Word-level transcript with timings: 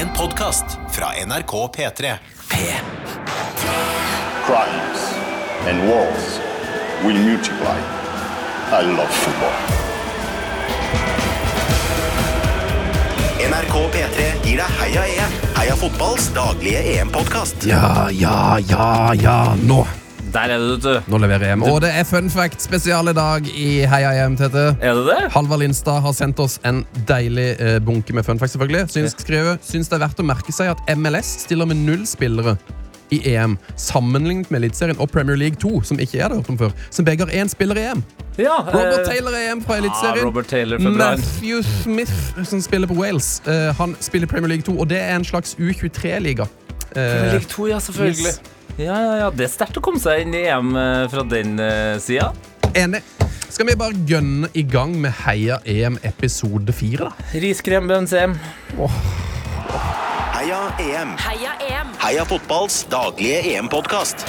En 0.00 0.08
podkast 0.16 0.64
fra 0.90 1.06
NRK 1.26 1.76
P3. 1.76 2.14
crimes 4.46 5.00
and 5.68 5.88
wars 5.88 6.40
will 7.04 7.18
multiply. 7.18 7.76
I 8.72 8.96
love 8.96 9.08
football. 9.08 9.52
NRK 13.50 13.76
P3 13.92 14.32
gir 14.44 14.56
deg 14.64 14.76
Heia 14.80 15.04
EM. 15.04 15.38
Heia 15.60 15.76
fotballs 15.76 16.32
daglige 16.32 16.80
EM-podkast. 16.96 17.68
Ja, 17.68 18.08
ja, 18.10 18.56
ja, 18.68 19.12
ja, 19.20 19.40
nå. 19.60 19.84
Der 20.30 20.52
er 20.54 20.58
det, 20.58 20.66
vet 20.70 20.84
du. 20.84 21.10
Nå 21.10 21.18
leverer 21.24 21.52
EM. 21.52 21.62
Og 21.66 21.80
det 21.82 21.90
er 21.90 22.04
fun 22.06 22.30
fact 22.30 22.62
spesial 22.62 23.10
i 23.10 23.14
dag 23.16 23.46
i 23.50 23.68
Heia 23.90 24.12
EM, 24.22 24.36
Tete. 24.38 24.68
Er 24.78 24.94
det 24.94 25.06
det? 25.08 25.30
Halvard 25.34 25.58
Lindstad 25.62 26.04
har 26.04 26.14
sendt 26.14 26.38
oss 26.42 26.60
en 26.66 26.84
deilig 27.08 27.48
eh, 27.58 27.78
bunke 27.82 28.14
med 28.14 28.26
fun 28.26 28.38
fact, 28.38 28.54
selvfølgelig. 28.54 28.84
Syns, 28.94 29.16
skriver, 29.18 29.58
syns 29.66 29.90
det 29.90 29.98
er 29.98 30.04
verdt 30.04 30.22
å 30.22 30.26
merke 30.26 30.54
seg 30.54 30.70
at 30.70 30.84
MLS 30.94 31.32
stiller 31.46 31.66
med 31.66 31.82
null 31.82 32.06
spillere 32.06 32.54
i 33.10 33.18
EM, 33.32 33.56
sammenlignet 33.74 34.52
med 34.54 34.60
Eliteserien 34.60 35.00
og 35.02 35.10
Premier 35.10 35.34
League 35.40 35.58
2, 35.58 35.80
som 35.88 35.98
ikke 35.98 36.20
hadde 36.22 36.36
hørt 36.38 36.52
om 36.52 36.58
før, 36.60 36.76
som 36.94 37.08
begge 37.08 37.26
har 37.26 37.34
én 37.42 37.50
spiller 37.50 37.80
i 37.80 37.88
EM. 37.90 38.04
Ja. 38.38 38.60
Robert 38.68 39.00
eh, 39.00 39.10
Taylor 39.10 39.34
er 39.34 39.50
EM 39.50 39.64
fra 39.66 39.80
ah, 39.80 39.82
Eliteserien. 39.82 40.86
Brann. 40.86 41.18
Matthew 41.18 41.64
Smith, 41.66 42.46
som 42.46 42.62
spiller 42.62 42.86
på 42.86 42.94
Wales, 43.00 43.40
eh, 43.50 43.74
han 43.82 43.98
spiller 43.98 44.30
Premier 44.30 44.54
League 44.54 44.62
2, 44.62 44.78
og 44.78 44.88
det 44.94 45.02
er 45.02 45.16
en 45.16 45.26
slags 45.26 45.58
U23-liga. 45.58 46.46
Premier 46.94 47.34
League 47.34 47.50
2, 47.50 47.66
ja, 47.74 47.82
selvfølgelig. 47.82 48.30
yes. 48.30 48.59
Ja, 48.80 48.96
ja, 48.96 49.16
ja. 49.20 49.28
Det 49.28 49.44
er 49.44 49.50
sterkt 49.52 49.76
å 49.76 49.82
komme 49.84 50.00
seg 50.00 50.22
inn 50.24 50.32
i 50.32 50.46
EM 50.48 50.70
eh, 50.78 51.02
fra 51.12 51.24
den 51.28 51.58
uh, 51.60 51.98
sida. 52.00 52.30
Enig. 52.72 53.02
Skal 53.50 53.66
vi 53.68 53.74
bare 53.76 53.98
gønne 54.08 54.48
i 54.56 54.62
gang 54.64 54.94
med 55.02 55.12
Heia 55.26 55.58
EM 55.68 55.98
episode 56.06 56.72
4, 56.72 57.10
da? 57.10 57.28
Riskrem, 57.42 57.90
bønnsem. 57.90 58.38
Heia 60.32 60.62
EM. 60.80 61.12
Heia 61.20 61.56
EM! 61.66 61.90
Heia 62.00 62.24
fotballs 62.30 62.78
daglige 62.88 63.42
EM-podkast. 63.50 64.24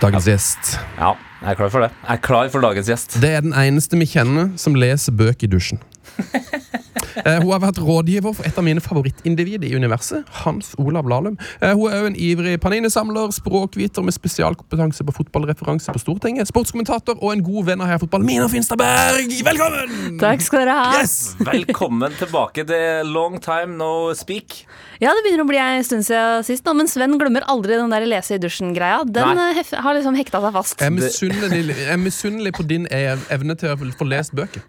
Dagens 0.00 0.26
gjest. 0.26 0.72
Ja, 0.96 1.14
jeg 1.44 1.52
er 1.52 1.60
klar 1.60 1.70
for 1.76 1.86
det. 1.86 1.92
Jeg 2.00 2.16
er 2.16 2.24
klar 2.26 2.50
for 2.50 2.66
dagens 2.66 2.90
gjest. 2.90 3.20
Det 3.22 3.30
er 3.36 3.46
den 3.46 3.54
eneste 3.54 4.00
vi 4.00 4.10
kjenner 4.10 4.50
som 4.58 4.74
leser 4.74 5.14
bøker 5.14 5.46
i 5.46 5.52
dusjen. 5.54 5.84
Eh, 6.96 7.38
hun 7.42 7.50
har 7.52 7.60
vært 7.62 7.78
rådgiver 7.80 8.34
for 8.36 8.46
et 8.48 8.56
av 8.58 8.64
mine 8.64 8.80
favorittindivid 8.84 9.64
i 9.68 9.72
universet, 9.76 10.24
Hans 10.42 10.74
Olav 10.80 11.08
Lahlum. 11.08 11.36
Eh, 11.60 11.72
hun 11.76 11.90
er 11.90 12.00
òg 12.02 12.06
en 12.10 12.16
ivrig 12.16 12.56
paninisamler, 12.62 13.30
språkviter 13.36 14.04
med 14.04 14.14
spesialkompetanse 14.16 15.04
på 15.06 15.14
fotballreferanse 15.16 15.92
på 15.96 16.02
Stortinget, 16.02 16.48
sportskommentator 16.50 17.18
og 17.20 17.32
en 17.34 17.44
god 17.46 17.68
venn 17.70 17.84
av 17.84 17.90
Heia 17.90 18.00
Fotball, 18.02 18.24
Mina 18.26 18.48
Finstadberg! 18.52 19.32
Velkommen! 19.46 20.16
Takk 20.20 20.44
skal 20.44 20.64
dere 20.64 20.76
ha. 20.78 20.86
Yes! 21.00 21.16
Velkommen 21.40 22.16
tilbake. 22.20 22.64
Det 22.68 22.80
er 23.00 23.04
long 23.08 23.38
time 23.44 23.76
no 23.80 23.92
speak. 24.16 24.62
Ja, 25.00 25.12
Det 25.12 25.24
begynner 25.26 25.44
å 25.44 25.48
bli 25.50 25.58
en 25.60 25.84
stund 25.84 26.06
siden 26.06 26.44
sist, 26.46 26.64
nå, 26.64 26.72
men 26.78 26.88
Sven 26.88 27.18
glemmer 27.20 27.44
aldri 27.52 27.76
den 27.76 27.92
der 27.92 28.06
lese 28.08 28.36
i 28.38 28.40
dusjen-greia. 28.40 29.02
Den 29.04 29.34
Nei. 29.36 29.50
eh, 29.50 29.58
hef 29.60 29.74
har 29.84 29.96
liksom 29.98 30.16
hekta 30.16 30.40
seg 30.44 30.54
fast. 30.56 30.80
Jeg 30.80 30.88
er 30.92 30.96
misunnelig, 30.96 31.76
jeg 31.76 31.92
er 31.92 32.00
misunnelig 32.00 32.52
på 32.56 32.64
din 32.68 32.86
ev- 32.92 33.26
evne 33.34 33.56
til 33.60 33.74
å 33.74 33.76
få 33.96 34.08
lest 34.08 34.32
bøker. 34.36 34.64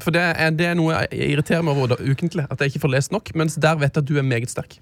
For 0.00 0.14
det 0.14 0.22
er, 0.38 0.50
det 0.56 0.66
er 0.70 0.76
noe 0.78 0.94
jeg 1.10 1.32
irriterer 1.34 1.64
meg 1.66 1.71
over 1.72 1.96
ukentlig. 2.02 2.46
At 2.50 2.60
jeg 2.60 2.72
ikke 2.72 2.84
får 2.84 2.92
lest 2.96 3.14
nok. 3.14 3.32
Mens 3.38 3.56
der 3.60 3.78
vet 3.80 3.92
jeg 3.92 4.04
at 4.04 4.08
du 4.08 4.18
er 4.20 4.26
meget 4.26 4.52
sterk. 4.52 4.78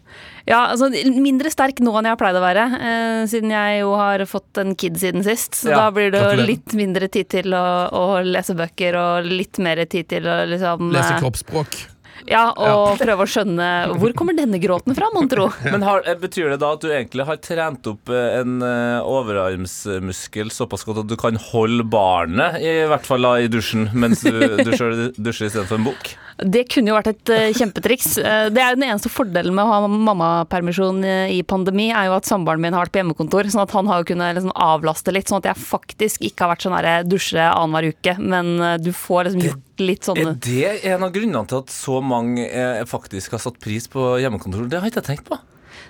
Ja, 0.48 0.66
altså 0.72 0.90
Mindre 1.20 1.52
sterk 1.52 1.80
nå 1.84 1.92
enn 1.98 2.08
jeg 2.08 2.16
har 2.16 2.20
pleid 2.20 2.38
å 2.38 2.42
være, 2.42 2.66
eh, 2.80 3.20
siden 3.30 3.54
jeg 3.54 3.80
jo 3.82 3.94
har 3.98 4.24
fått 4.30 4.60
en 4.62 4.74
kid 4.78 4.98
siden 5.00 5.26
sist. 5.26 5.62
Så 5.62 5.72
Ja, 5.72 5.84
da 5.84 5.94
blir 5.94 6.12
det 6.14 6.22
jo 6.24 6.48
litt 6.48 6.74
mindre 6.78 7.10
tid 7.12 7.30
til 7.32 7.54
å, 7.56 7.64
å 7.92 8.04
lese 8.26 8.56
bøker, 8.58 8.98
og 9.00 9.30
litt 9.30 9.60
mer 9.62 9.84
tid 9.90 10.10
til 10.10 10.28
å 10.30 10.42
liksom 10.50 10.90
Lese 10.94 11.16
eh, 11.16 11.22
kroppsspråk. 11.22 11.80
Ja, 12.28 12.50
og 12.52 12.98
prøve 13.00 13.24
å 13.24 13.30
skjønne 13.30 13.68
Hvor 14.00 14.14
kommer 14.18 14.36
denne 14.36 14.60
gråten 14.62 14.96
fra, 14.96 15.10
mon 15.14 15.28
tro? 15.30 15.48
Men 15.72 15.84
har, 15.86 16.04
eh, 16.08 16.18
Betyr 16.20 16.52
det 16.54 16.60
da 16.62 16.74
at 16.76 16.84
du 16.84 16.90
egentlig 16.90 17.26
har 17.28 17.40
trent 17.44 17.86
opp 17.90 18.12
eh, 18.12 18.40
en 18.40 18.60
eh, 18.64 18.98
overarmsmuskel 19.06 20.52
såpass 20.54 20.84
godt 20.88 21.04
at 21.04 21.10
du 21.10 21.16
kan 21.20 21.38
holde 21.50 21.84
barnet, 21.90 22.58
i 22.60 22.72
hvert 22.88 23.06
fall 23.06 23.24
da 23.24 23.34
i 23.40 23.48
dusjen, 23.50 23.88
mens 23.96 24.24
du, 24.24 24.32
dusjer, 24.66 25.10
dusjer 25.16 25.48
istedenfor 25.48 25.78
en 25.78 25.88
bok? 25.90 26.10
Det 26.40 26.62
kunne 26.72 26.92
jo 26.92 26.96
vært 26.96 27.10
et 27.10 27.32
kjempetriks. 27.58 28.14
Det 28.16 28.60
er 28.62 28.72
jo 28.72 28.78
den 28.78 28.86
eneste 28.86 29.10
fordelen 29.12 29.52
med 29.56 29.66
å 29.66 29.74
ha 29.74 29.90
mammapermisjon 29.90 31.02
i 31.04 31.42
pandemi, 31.44 31.90
er 31.92 32.08
jo 32.08 32.16
at 32.16 32.28
samboeren 32.28 32.62
min 32.64 32.76
har 32.76 32.86
vært 32.86 32.94
på 32.94 33.02
hjemmekontor, 33.02 33.50
sånn 33.52 33.64
at 33.66 33.74
han 33.76 33.90
har 33.90 34.00
jo 34.00 34.08
kunnet 34.12 34.38
liksom 34.38 34.54
avlaste 34.56 35.12
litt, 35.12 35.28
sånn 35.28 35.42
at 35.42 35.50
jeg 35.50 35.66
faktisk 35.66 36.24
ikke 36.30 36.46
har 36.46 36.54
vært 36.54 36.64
sånn 36.64 36.78
her 36.78 37.08
dusje 37.08 37.44
annenhver 37.44 37.90
uke, 37.92 38.16
men 38.24 38.54
du 38.80 38.88
får 38.96 39.28
liksom 39.28 39.44
gjort 39.50 39.69
litt 39.82 40.06
sånne 40.08 40.34
Er 40.34 40.40
det 40.46 40.84
en 40.94 41.02
av 41.06 41.12
grunnene 41.14 41.46
til 41.50 41.62
at 41.64 41.72
så 41.74 42.00
mange 42.04 42.46
eh, 42.48 42.82
faktisk 42.88 43.36
har 43.36 43.42
satt 43.42 43.60
pris 43.62 43.88
på 43.90 44.12
hjemmekontor? 44.22 44.68
Det 44.70 44.80
har 44.80 44.90
ikke 44.90 45.02
jeg 45.02 45.10
tenkt 45.16 45.28
på. 45.30 45.38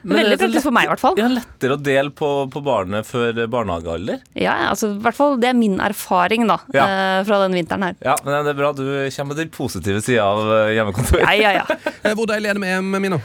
Men 0.02 0.16
Veldig 0.16 0.30
det 0.30 0.36
er 0.38 0.46
praktisk 0.46 0.64
for 0.64 0.72
meg, 0.72 0.86
i 0.86 0.88
hvert 0.94 1.02
fall. 1.02 1.16
Ja, 1.20 1.26
lettere 1.28 1.74
å 1.76 1.80
dele 1.84 2.12
på, 2.16 2.28
på 2.52 2.62
barnet 2.64 3.04
før 3.04 3.36
barnehagealder. 3.52 4.22
Ja, 4.38 4.54
altså 4.70 4.94
i 4.94 5.00
hvert 5.04 5.16
fall 5.18 5.36
det 5.42 5.50
er 5.50 5.58
min 5.58 5.76
erfaring, 5.84 6.46
da, 6.48 6.56
Ja. 6.72 6.86
eh, 6.86 7.24
fra 7.28 7.42
den 7.42 7.58
vinteren 7.58 7.84
her. 7.84 7.98
Ja, 8.00 8.14
men 8.24 8.38
det 8.46 8.54
er 8.54 8.60
bra. 8.62 8.70
Du 8.72 8.80
kommer 8.86 9.34
med 9.34 9.42
den 9.42 9.52
positive 9.52 10.00
sida 10.00 10.24
av 10.24 10.70
hjemmekontoret. 10.72 11.26
Ja, 11.26 11.34
ja, 11.36 11.52
ja. 11.60 11.78
Eh, 12.00 12.14
Hvor 12.16 12.24
deilig 12.30 12.48
er 12.48 12.56
det 12.56 12.62
med 12.64 12.78
EM, 12.78 12.96
Mina? 13.02 13.18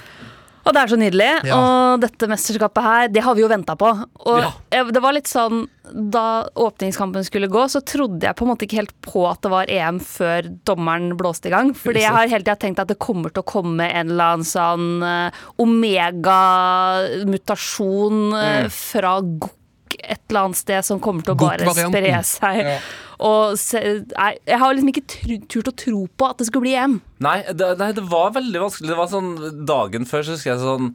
Og 0.66 0.74
det 0.74 0.82
er 0.82 0.90
så 0.90 0.98
nydelig. 0.98 1.28
Ja. 1.46 1.54
Og 1.62 2.02
dette 2.02 2.26
mesterskapet 2.30 2.84
her, 2.86 3.08
det 3.14 3.22
har 3.22 3.36
vi 3.38 3.42
jo 3.44 3.48
venta 3.52 3.76
på. 3.78 3.86
Og 4.26 4.40
Ja. 4.42 4.50
jeg, 4.74 4.94
det 4.96 5.02
var 5.04 5.14
litt 5.14 5.28
sånn 5.30 5.68
Da 5.94 6.48
åpningskampen 6.58 7.24
skulle 7.24 7.48
gå, 7.48 7.68
så 7.70 7.80
trodde 7.86 8.26
jeg 8.26 8.36
på 8.36 8.42
en 8.42 8.48
måte 8.50 8.66
ikke 8.66 8.80
helt 8.82 8.96
på 9.06 9.28
at 9.30 9.42
det 9.46 9.52
var 9.54 9.70
EM 9.70 10.00
før 10.02 10.42
dommeren 10.66 11.14
blåste 11.20 11.46
i 11.46 11.52
gang. 11.54 11.76
Fordi 11.78 12.02
jeg 12.02 12.10
har 12.12 12.26
hele 12.28 12.42
tida 12.44 12.56
tenkt 12.58 12.80
at 12.82 12.88
det 12.90 12.98
kommer 12.98 13.30
til 13.30 13.44
å 13.44 13.46
komme 13.46 13.86
en 13.86 14.10
eller 14.10 14.26
annen 14.34 14.44
sånn 14.50 15.04
uh, 15.06 15.30
omega-mutasjon 15.62 18.34
eh, 18.40 18.66
fra 18.74 19.20
gokk 19.22 19.54
et 19.96 20.20
eller 20.30 20.40
annet 20.48 20.58
sted 20.60 20.84
som 20.86 21.00
kommer 21.00 21.24
til 21.24 21.34
å 21.36 21.38
bare 21.40 21.66
spre 21.70 22.24
seg. 22.28 22.58
Ja. 22.66 22.78
Og 23.24 23.56
se, 23.60 23.82
nei, 24.12 24.32
jeg 24.48 24.60
har 24.60 24.74
liksom 24.76 24.92
ikke 24.92 25.06
turt 25.48 25.70
å 25.72 25.76
tro 25.86 26.02
på 26.18 26.28
at 26.28 26.42
det 26.42 26.50
skulle 26.50 26.66
bli 26.68 26.76
EM. 26.76 26.98
Nei, 27.24 27.38
det, 27.56 27.72
nei, 27.80 27.92
det 27.96 28.04
var 28.12 28.34
veldig 28.36 28.66
vanskelig. 28.66 28.90
Det 28.92 29.00
var 29.00 29.12
sånn 29.12 29.32
Dagen 29.68 30.08
før 30.10 30.26
så 30.28 30.36
husker 30.36 30.52
jeg 30.52 30.62
sånn 30.64 30.92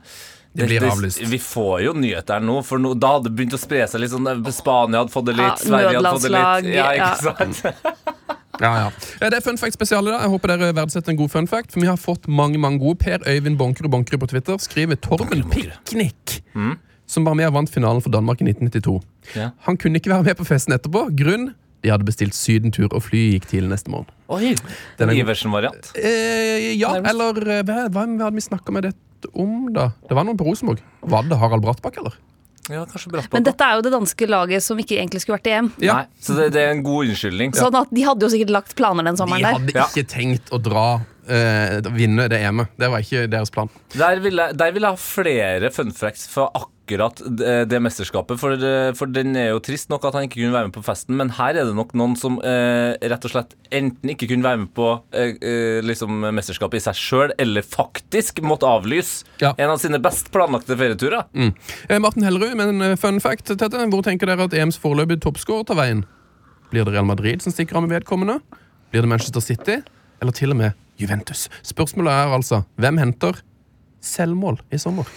Det 0.52 0.68
blir 0.68 0.84
avlyst. 0.90 1.22
Vi 1.30 1.40
får 1.40 1.86
jo 1.86 1.94
nyheter 1.96 2.44
nå, 2.44 2.58
for 2.66 2.82
nå, 2.82 2.92
da 3.00 3.14
hadde 3.16 3.30
det 3.30 3.36
begynt 3.38 3.56
å 3.56 3.60
spre 3.60 3.86
seg 3.88 4.04
litt 4.04 4.12
sånn 4.12 4.28
Spania 4.52 5.04
hadde 5.04 5.14
fått 5.14 5.30
det 5.30 5.38
litt, 5.38 5.46
Ja, 5.46 5.60
Sverige 5.62 5.94
hadde 5.96 6.12
fått 6.18 6.26
det 6.28 6.34
litt. 6.36 6.74
Ja, 6.74 6.90
ikke 6.92 6.98
ja. 6.98 7.14
Ja, 7.24 7.36
sant? 7.38 8.18
ja. 8.66 8.72
ja. 8.82 8.90
Det 9.22 9.40
er 9.40 9.46
fun 9.46 9.60
fact 9.60 9.78
spesial 9.78 10.04
i 10.04 10.12
dag. 10.12 10.26
Jeg 10.26 10.34
håper 10.34 10.54
dere 10.54 10.74
verdsetter 10.76 11.14
en 11.14 11.20
god 11.22 11.32
fun 11.32 11.48
fact. 11.48 11.72
For 11.72 11.80
vi 11.80 11.88
har 11.88 11.96
fått 12.00 12.28
mange 12.28 12.60
mange 12.60 12.82
gode. 12.82 13.00
Per 13.00 13.24
Øyvind 13.24 13.56
Bonkerud 13.60 13.90
Bonkerud 13.94 14.26
på 14.26 14.30
Twitter 14.34 14.60
skriver 14.60 15.00
Torben 15.00 15.46
Piknik. 15.54 16.42
Som 17.10 17.24
var 17.26 17.34
med 17.34 17.48
og 17.48 17.56
vant 17.56 17.72
finalen 17.72 18.04
for 18.04 18.12
Danmark 18.14 18.38
i 18.44 18.46
1992. 18.46 19.00
Ja. 19.34 19.48
Han 19.66 19.80
kunne 19.80 19.98
ikke 19.98 20.12
være 20.12 20.28
med 20.28 20.38
på 20.38 20.46
festen 20.46 20.76
etterpå. 20.76 21.08
Grunn 21.18 21.48
de 21.82 21.92
hadde 21.92 22.06
bestilt 22.08 22.36
sydentur, 22.36 22.88
og 22.92 23.02
flyet 23.06 23.38
gikk 23.38 23.50
tidlig 23.54 23.70
neste 23.74 23.92
morgen. 23.92 24.08
Oi, 24.30 24.54
Den 24.98 25.08
er 25.08 25.14
en. 25.14 25.20
Iversen-variant. 25.24 25.92
Eh, 25.96 26.72
ja, 26.76 26.94
Nærmest. 26.98 27.12
eller 27.14 27.54
eh, 27.58 27.62
hva, 27.64 27.84
hva 27.92 28.06
hadde 28.26 28.34
vi 28.36 28.44
snakka 28.46 28.74
med 28.76 28.88
dette 28.90 29.30
om, 29.34 29.70
da? 29.74 29.90
Det 30.08 30.16
var 30.16 30.26
noen 30.28 30.38
på 30.40 30.46
Rosenborg. 30.48 30.82
Var 31.02 31.30
det 31.30 31.38
Harald 31.40 31.64
Brattbakk, 31.64 32.00
eller? 32.02 32.18
Ja, 32.70 32.84
Men 33.32 33.42
dette 33.42 33.66
er 33.66 33.78
jo 33.80 33.82
det 33.82 33.90
danske 33.90 34.26
laget 34.30 34.62
som 34.62 34.78
ikke 34.78 34.94
egentlig 35.00 35.22
skulle 35.24 35.40
vært 35.40 35.48
i 35.50 35.54
EM. 35.56 35.70
Ja. 35.82 35.94
Nei, 36.02 36.20
så 36.22 36.36
det, 36.36 36.50
det 36.54 36.60
er 36.62 36.74
en 36.76 36.84
god 36.86 37.08
unnskyldning. 37.08 37.54
Sånn 37.58 37.74
at 37.80 37.90
De 37.90 38.04
hadde 38.06 38.22
jo 38.22 38.30
sikkert 38.30 38.52
lagt 38.54 38.76
planer 38.78 39.08
den 39.08 39.18
sommeren 39.18 39.42
der. 39.42 39.56
De 39.56 39.72
hadde 39.72 39.74
der. 39.74 39.88
ikke 39.90 40.06
tenkt 40.12 40.52
å 40.54 40.60
dra 40.62 40.84
eh, 41.26 41.80
vinne 41.96 42.28
det 42.30 42.38
EM-et. 42.46 42.70
Det 42.78 42.90
var 42.92 43.02
ikke 43.02 43.24
deres 43.32 43.50
plan. 43.54 43.72
Der 43.96 44.22
ville, 44.22 44.50
jeg, 44.50 44.58
der 44.60 44.76
vil 44.76 44.86
jeg 44.86 44.94
ha 44.94 45.02
flere 45.02 45.72
fun 45.74 45.90
facts 45.96 46.28
fra 46.30 46.46
akkurat 46.52 46.76
det, 46.98 47.68
det 47.70 47.78
mesterskapet. 47.82 48.38
For, 48.40 48.56
for 48.98 49.06
den 49.06 49.36
er 49.38 49.50
jo 49.52 49.60
trist 49.62 49.88
nok 49.92 50.04
at 50.08 50.14
han 50.18 50.26
ikke 50.26 50.40
kunne 50.40 50.52
være 50.56 50.68
med 50.70 50.74
på 50.74 50.82
festen, 50.82 51.14
men 51.16 51.30
her 51.36 51.54
er 51.60 51.64
det 51.68 51.74
nok 51.76 51.92
noen 51.94 52.16
som 52.18 52.38
eh, 52.42 52.96
rett 53.10 53.24
og 53.24 53.30
slett 53.30 53.54
enten 53.70 54.10
ikke 54.10 54.26
kunne 54.32 54.42
være 54.44 54.58
med 54.64 54.72
på 54.74 54.88
eh, 55.14 55.36
eh, 55.38 55.80
liksom 55.86 56.18
mesterskapet 56.34 56.80
i 56.80 56.84
seg 56.88 56.98
sjøl, 56.98 57.34
eller 57.38 57.62
faktisk 57.62 58.40
måtte 58.42 58.66
avlyse 58.66 59.24
Ja. 59.40 59.52
en 59.56 59.70
av 59.70 59.78
sine 59.78 59.98
best 60.02 60.32
planlagte 60.34 60.74
ferieturer. 60.76 61.24
Mm. 61.34 61.52
Eh, 61.88 61.98
Martin 62.02 62.26
Hellerud, 62.26 62.56
med 62.58 62.68
en 62.74 62.82
eh, 62.90 62.96
fun 63.00 63.20
fact, 63.20 63.46
Tete. 63.54 63.86
Hvor 63.90 64.02
tenker 64.06 64.26
dere 64.30 64.46
at 64.48 64.54
EMs 64.56 64.78
foreløpige 64.80 65.20
toppscorer 65.24 65.64
tar 65.68 65.78
veien? 65.78 66.02
Blir 66.70 66.84
det 66.86 66.92
Real 66.94 67.06
Madrid 67.08 67.42
som 67.42 67.52
stikker 67.54 67.76
av 67.78 67.86
med 67.86 67.96
vedkommende? 67.98 68.40
Blir 68.90 69.02
det 69.02 69.10
Manchester 69.10 69.42
City? 69.42 69.80
Eller 70.22 70.32
til 70.36 70.52
og 70.54 70.58
med 70.60 70.72
Juventus? 71.00 71.48
Spørsmålet 71.66 72.12
er 72.12 72.34
altså 72.36 72.64
hvem 72.78 72.98
henter 73.00 73.38
selvmål 74.04 74.60
i 74.72 74.78
sommer? 74.80 75.08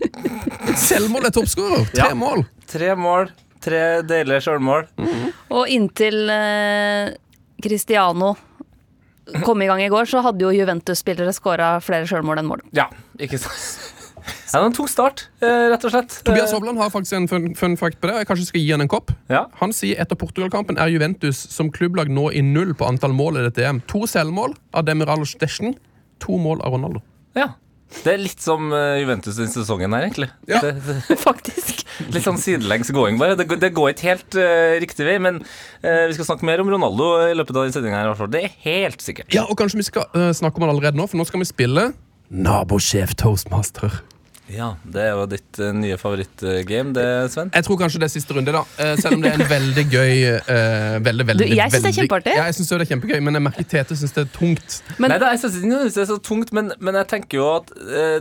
Selvmål 0.88 1.28
er 1.28 1.34
toppskårer. 1.34 1.86
Tre 1.94 2.08
Ja. 2.10 2.14
mål! 2.18 2.44
Tre 2.70 2.92
mål, 2.96 3.30
tre 3.60 3.80
deilige 4.06 4.44
sjølmål. 4.46 4.86
Og 5.50 5.68
inntil 5.74 6.30
eh, 6.30 7.10
Cristiano 7.62 8.34
kom 9.44 9.62
i 9.62 9.66
gang 9.70 9.82
i 9.82 9.88
går, 9.90 10.06
så 10.10 10.22
hadde 10.24 10.42
jo 10.46 10.52
Juventus-spillere 10.54 11.32
skåra 11.34 11.72
flere 11.82 12.06
sjølmål 12.10 12.40
enn 12.42 12.48
mål. 12.50 12.62
Ja, 12.74 12.86
ikke 13.18 13.38
sant? 13.42 13.96
Ja, 14.20 14.58
det 14.58 14.60
var 14.60 14.66
en 14.68 14.74
tung 14.76 14.88
start, 14.90 15.22
eh, 15.42 15.66
rett 15.72 15.84
og 15.86 15.92
slett. 15.94 16.16
Tobias 16.26 16.52
Hovland 16.54 16.78
har 16.78 16.90
faktisk 16.92 17.16
en 17.16 17.26
fun, 17.30 17.50
fun 17.58 17.76
fact 17.80 18.00
på 18.02 18.10
det. 18.10 18.16
Jeg 18.20 18.28
kanskje 18.30 18.46
skal 18.50 18.60
gi 18.62 18.70
han 18.74 18.82
en 18.84 18.90
kopp. 18.90 19.10
Ja. 19.30 19.44
Han 19.62 19.72
sier 19.74 19.98
etter 20.02 20.18
Portugal-kampen 20.18 20.78
er 20.78 20.90
Juventus 20.92 21.38
som 21.50 21.70
klubblag 21.74 22.10
nå 22.12 22.28
i 22.36 22.42
null 22.44 22.74
på 22.78 22.86
antall 22.86 23.14
mål 23.16 23.38
i 23.40 23.44
dette 23.48 23.64
EM. 23.66 23.80
To 23.90 24.02
selvmål 24.10 24.54
av 24.74 24.84
Demiral 24.86 25.24
Steschen. 25.26 25.74
to 26.20 26.36
mål 26.36 26.60
av 26.60 26.74
Ronaldo. 26.74 27.00
Ja. 27.34 27.46
Det 27.90 28.12
er 28.14 28.20
litt 28.22 28.40
som 28.40 28.68
eh, 28.72 29.00
Juventus 29.02 29.34
den 29.36 29.50
sesongen 29.50 29.92
her, 29.96 30.04
egentlig. 30.06 30.28
Ja. 30.48 30.60
Det, 30.62 30.70
det, 30.86 31.16
Faktisk. 31.26 31.82
litt 32.14 32.24
sånn 32.24 32.38
sidelengs 32.40 32.92
going, 32.94 33.18
bare. 33.20 33.34
Det, 33.36 33.48
går- 33.50 33.58
det 33.60 33.72
går 33.76 33.90
ikke 33.92 34.06
helt 34.08 34.36
uh, 34.38 34.76
riktig 34.80 35.04
vei, 35.08 35.16
men 35.20 35.40
uh, 35.42 36.04
vi 36.06 36.14
skal 36.16 36.28
snakke 36.30 36.46
mer 36.48 36.62
om 36.62 36.70
Ronaldo 36.70 37.10
i 37.28 37.34
løpet 37.36 37.52
av 37.56 37.66
denne 37.66 37.74
sendinga 37.76 37.98
her, 37.98 38.06
i 38.06 38.12
hvert 38.12 38.22
fall. 38.22 38.30
Det 38.32 38.44
er 38.46 38.54
helt 38.64 39.02
sikkert. 39.04 39.34
Ja, 39.34 39.42
og 39.50 39.58
kanskje 39.60 39.82
vi 39.82 39.88
skal 39.90 40.06
uh, 40.14 40.30
snakke 40.36 40.62
om 40.62 40.68
han 40.68 40.72
allerede 40.76 40.96
nå, 41.00 41.08
for 41.10 41.20
nå 41.20 41.26
skal 41.28 41.42
vi 41.42 41.50
spille 41.50 41.88
Nabosjef 42.30 43.16
Toastmaster. 43.18 44.00
Ja, 44.50 44.72
det 44.82 45.02
er 45.06 45.12
jo 45.14 45.26
ditt 45.30 45.58
uh, 45.62 45.68
nye 45.76 45.96
favorittgame, 46.00 46.90
det, 46.96 47.04
Sven. 47.30 47.50
Jeg 47.54 47.66
tror 47.66 47.78
kanskje 47.80 48.00
det 48.02 48.08
er 48.08 48.12
siste 48.16 48.34
runde, 48.34 48.50
da. 48.54 48.62
Uh, 48.80 48.94
selv 48.98 49.14
om 49.16 49.22
det 49.22 49.30
er 49.30 49.38
en 49.44 49.50
veldig 49.50 49.84
gøy 49.92 50.14
uh, 50.26 50.96
Veldig, 51.06 51.26
veldig, 51.28 51.46
Du, 51.46 51.54
jeg 51.54 51.70
synes 51.70 51.84
det 51.86 51.90
er 51.92 51.96
kjempeartig. 52.00 52.34
Ja, 52.34 52.46
jeg 52.50 52.56
synes 52.58 52.72
det 52.72 52.78
er 52.80 52.90
kjempegøy, 52.90 53.20
men 53.28 53.38
jeg 53.38 53.44
merker 53.46 53.68
Tete 53.70 53.96
syns 54.00 54.14
det 54.16 54.24
er 54.26 54.32
tungt. 54.34 54.78
Men- 54.98 55.14
Nei, 55.14 55.18
da, 55.22 55.30
jeg 55.36 55.42
synes 55.44 55.58
ikke 55.60 55.82
det 55.86 56.02
er 56.02 56.08
så 56.10 56.18
tungt, 56.26 56.52
men, 56.56 56.72
men 56.82 56.98
jeg 57.00 57.08
tenker 57.14 57.38
jo 57.40 57.46
at 57.60 57.70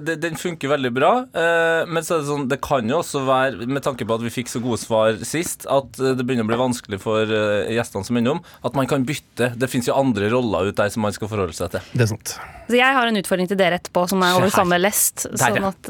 det, 0.06 0.20
den 0.24 0.38
funker 0.40 0.72
veldig 0.76 0.92
bra. 0.96 1.12
eh, 1.34 1.90
men 1.90 2.06
så 2.06 2.18
er 2.18 2.22
det 2.24 2.30
sånn, 2.30 2.46
det 2.52 2.60
kan 2.66 2.88
jo 2.90 3.00
også 3.02 3.24
være, 3.28 3.66
med 3.70 3.84
tanke 3.86 4.06
på 4.08 4.18
at 4.20 4.24
vi 4.26 4.31
fikk 4.34 4.52
så 4.54 4.62
gode 4.64 4.80
svar 4.81 5.18
sist, 5.26 5.66
at 5.70 5.98
det 5.98 6.22
begynner 6.26 6.46
å 6.46 6.52
bli 6.52 6.60
vanskelig 6.62 7.00
for 7.02 7.26
gjestene 7.74 8.06
som 8.06 8.18
er 8.18 8.24
innom, 8.24 8.42
at 8.66 8.78
man 8.78 8.88
kan 8.90 9.06
bytte. 9.08 9.52
Det 9.60 9.70
fins 9.72 9.90
jo 9.90 9.98
andre 9.98 10.30
roller 10.34 10.70
ut 10.72 10.78
der 10.80 10.94
som 10.94 11.04
man 11.06 11.16
skal 11.16 11.30
forholde 11.31 11.58
seg 11.58 11.74
til. 11.76 11.90
Det 11.94 12.06
er 12.06 12.12
sant. 12.14 12.36
Så 12.70 12.78
jeg 12.78 12.94
har 12.94 13.10
en 13.10 13.18
utfordring 13.18 13.48
til 13.50 13.58
dere 13.58 13.80
etterpå 13.81 14.04
som 14.12 14.22
er 14.22 14.36
over 14.38 14.52
samme 14.54 14.78
lest. 14.78 15.26
Sånn 15.42 15.64
at, 15.72 15.90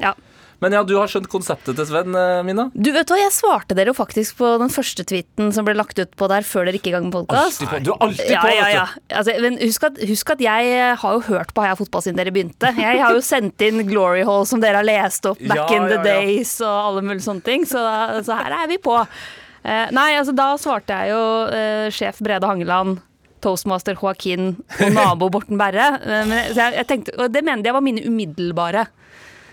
ja. 0.00 0.14
Men 0.60 0.74
ja, 0.76 0.82
du 0.84 0.90
har 0.98 1.08
skjønt 1.08 1.24
konseptet 1.32 1.72
til 1.78 1.86
Sven, 1.88 2.12
eh, 2.20 2.42
Mina? 2.44 2.66
Du 2.76 2.90
vet 2.92 3.08
hva, 3.08 3.16
Jeg 3.16 3.32
svarte 3.32 3.72
dere 3.78 3.88
jo 3.88 3.96
faktisk 3.96 4.36
på 4.42 4.50
den 4.60 4.68
første 4.68 5.06
tweeten 5.08 5.54
som 5.56 5.64
ble 5.64 5.72
lagt 5.72 5.96
ut 6.02 6.10
på 6.20 6.28
der 6.28 6.44
før 6.44 6.68
dere 6.68 6.76
gikk 6.76 6.90
i 6.90 6.92
gang 6.92 7.06
med 7.06 7.14
podkast. 7.16 7.62
Du 7.80 7.88
er 7.94 7.96
alltid 8.04 8.28
på, 8.28 8.34
ja, 8.34 8.42
ja, 8.58 8.66
ja. 8.74 8.82
Altså, 9.08 9.38
men 9.40 9.56
husk 9.62 9.86
at, 9.88 9.96
husk 10.10 10.34
at 10.34 10.42
jeg 10.44 10.74
har 11.00 11.16
jo 11.16 11.22
hørt 11.30 11.54
på 11.56 11.64
Heia 11.64 11.78
Fotball 11.80 12.04
siden 12.04 12.20
dere 12.20 12.34
begynte. 12.36 12.74
Jeg 12.76 13.00
har 13.00 13.16
jo 13.16 13.22
sendt 13.24 13.64
inn 13.64 13.86
Glory 13.88 14.20
Hall 14.28 14.44
som 14.44 14.60
dere 14.60 14.82
har 14.82 14.84
lest 14.84 15.24
opp 15.32 15.40
back 15.40 15.62
Ja, 15.72 15.80
in 15.80 15.88
the 15.94 16.02
days 16.04 16.52
og 16.60 16.76
alle 16.90 17.06
mulige 17.08 17.24
sånne 17.24 17.46
ting. 17.48 17.64
Så, 17.64 17.80
så 18.28 18.36
her 18.42 18.58
er 18.60 18.68
vi 18.68 18.76
på. 18.84 18.98
Uh, 19.00 19.88
nei, 19.96 20.10
altså 20.20 20.36
da 20.36 20.50
svarte 20.60 20.92
jeg 20.92 21.14
jo 21.14 21.24
uh, 21.48 21.88
sjef 21.88 22.20
Brede 22.20 22.44
Hangeland. 22.52 23.00
Toastmaster 23.40 23.96
Joaquin 23.96 24.58
og 24.76 24.90
nabo 24.92 25.30
Borten 25.32 25.56
Berre. 25.56 25.94
Men 26.04 26.36
jeg- 26.36 26.52
jeg, 26.60 26.74
jeg 26.82 26.86
tenkte, 26.92 27.16
og 27.16 27.32
det 27.32 27.40
mente 27.48 27.64
jeg 27.72 27.72
var 27.80 27.80
mine 27.80 28.04
umiddelbare 28.04 28.90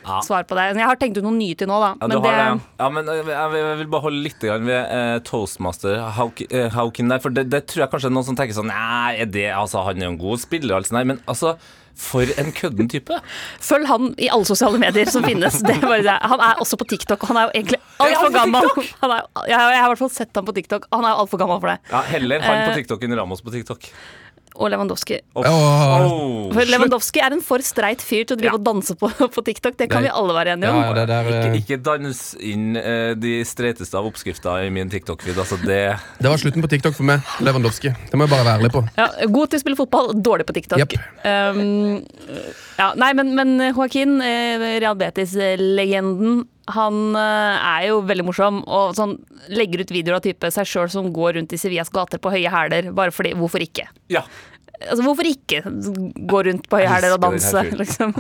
Ja. 0.08 0.20
svar 0.26 0.46
på 0.48 0.56
det. 0.58 0.68
Jeg 0.78 0.88
har 0.88 1.00
tenkt 1.00 1.18
ut 1.20 1.26
noen 1.26 1.40
nye 1.42 1.56
til 1.60 1.68
nå, 1.70 1.78
da. 1.84 1.94
Ja, 2.00 2.08
men 2.08 2.22
det, 2.24 2.36
ja. 2.80 2.90
men 2.98 3.10
eh, 3.12 3.32
jeg 3.34 3.50
vil, 3.82 3.88
bare 3.92 4.06
holde 4.08 4.24
litt 4.24 4.46
ved 4.48 4.72
eh, 4.78 5.18
toastmaster 5.28 6.00
Hauki- 6.18 6.48
eh, 6.50 6.72
der, 6.72 7.20
for 7.24 7.30
det, 7.36 7.48
det 7.52 7.66
tror 7.68 7.86
jeg 7.86 7.92
kanskje 7.92 8.12
er 8.12 8.16
noen 8.16 8.28
som 8.28 8.38
tenker 8.40 8.56
sånn 8.58 8.72
Nei, 8.72 9.26
det, 9.26 9.50
altså, 9.56 9.84
han 9.88 10.00
er 10.00 10.08
jo 10.10 10.14
en 10.16 10.22
god 10.22 10.40
spiller, 10.44 10.80
altså. 10.80 10.96
Nei, 10.98 11.04
men 11.12 11.20
altså 11.28 11.58
for 11.98 12.30
en 12.38 12.52
kødden 12.54 12.86
type. 12.94 13.16
Følg 13.70 13.88
han 13.90 14.12
i 14.22 14.28
alle 14.30 14.46
sosiale 14.46 14.78
medier 14.82 15.10
som 15.10 15.26
finnes. 15.26 15.56
Det 15.66 15.74
er 15.80 15.82
bare 15.82 16.04
det. 16.06 16.14
Han 16.30 16.44
er 16.46 16.62
også 16.62 16.78
på 16.78 16.86
TikTok, 16.94 17.24
og 17.26 17.32
han 17.34 17.40
er 17.42 17.48
jo 17.48 17.56
egentlig 17.58 17.80
altfor 18.06 18.36
gammel. 18.36 18.70
Han 19.02 19.16
er, 19.16 19.26
jeg, 19.50 19.58
jeg 19.58 19.82
har 19.82 19.88
i 19.88 19.90
hvert 19.96 20.04
fall 20.04 20.14
sett 20.14 20.38
ham 20.38 20.46
på 20.46 20.54
TikTok, 20.60 20.86
og 20.92 21.00
han 21.00 21.08
er 21.10 21.16
jo 21.16 21.24
altfor 21.26 21.42
gammel 21.42 21.62
for 21.64 21.74
det. 21.74 21.80
Ja, 21.90 22.04
Heller 22.14 22.46
han 22.46 22.62
på 22.68 22.72
Eh. 22.72 22.78
TikTok 22.84 23.04
enn 23.08 23.18
Ramos 23.18 23.42
på 23.42 23.54
TikTok. 23.56 23.90
Og 24.58 24.72
Lewandowski. 24.74 25.20
Oh, 25.38 25.46
oh, 25.46 26.54
For. 26.54 26.66
Lewandowski 26.66 27.22
er 27.22 27.36
en 27.36 27.44
for 27.46 27.62
streit 27.66 28.02
fyr 28.04 28.26
til 28.26 28.38
å 28.38 28.40
drive 28.40 28.58
og 28.58 28.64
danse 28.66 28.96
på, 28.98 29.10
på 29.36 29.44
TikTok. 29.46 29.78
Det 29.78 29.90
kan 29.92 30.02
Nei. 30.02 30.10
vi 30.10 30.16
alle 30.22 30.38
være 30.38 30.56
enige 30.56 30.74
om. 30.74 30.80
ja, 30.82 30.96
det 30.98 31.06
der, 31.12 31.30
eh, 31.32 31.46
Ikke, 31.48 31.62
ikke 31.62 31.80
dans 31.86 32.24
inn 32.42 32.80
uh, 32.80 33.12
de 33.18 33.36
streiteste 33.48 34.00
av 34.00 34.10
oppskrifter 34.10 34.66
i 34.66 34.74
min 34.74 34.92
TikTok-feed. 34.94 35.38
Altså 35.38 35.60
det 35.64 35.82
det 36.18 36.32
var 36.32 36.42
slutten 36.42 36.66
på 36.66 36.72
TikTok 36.72 36.98
for 36.98 37.08
meg. 37.08 37.26
Lewandowski. 37.46 37.94
Det 38.10 38.18
må 38.18 38.26
jeg 38.26 38.34
bare 38.34 38.48
være 38.48 38.62
ærlig 38.62 38.74
på. 38.74 38.84
Ja, 38.98 39.08
god 39.38 39.54
til 39.54 39.60
å 39.60 39.64
spille 39.64 39.80
fotball, 39.80 40.12
dårlig 40.26 40.48
på 40.50 40.58
TikTok. 40.58 40.82
Yep. 40.82 40.98
Um, 41.24 42.02
ja, 42.80 42.92
nei, 42.98 43.12
men, 43.18 43.34
men 43.38 43.56
Joaquin, 43.70 44.18
eh, 44.26 44.68
Real 44.82 44.98
Betis-legenden, 44.98 46.46
han 46.74 47.16
eh, 47.16 47.68
er 47.72 47.88
jo 47.90 48.02
veldig 48.08 48.26
morsom 48.28 48.62
og 48.68 48.96
sånn, 48.98 49.16
legger 49.54 49.84
ut 49.86 49.94
videoer 49.96 50.18
av 50.20 50.26
type 50.26 50.50
seg 50.52 50.68
sjøl 50.68 50.90
som 50.92 51.08
går 51.16 51.38
rundt 51.40 51.54
i 51.56 51.60
Sevillas 51.62 51.92
gater 51.94 52.20
på 52.20 52.32
høye 52.34 52.52
hæler. 52.52 52.90
Bare 52.98 53.14
fordi 53.16 53.32
Hvorfor 53.40 53.64
ikke? 53.64 53.88
Ja. 54.12 54.24
Altså, 54.82 55.02
hvorfor 55.06 55.26
ikke 55.26 55.62
gå 56.30 56.44
rundt 56.50 56.68
på 56.70 56.78
høye 56.82 56.90
hæler 56.92 57.16
og 57.16 57.24
danse, 57.24 57.64
liksom? 57.80 58.12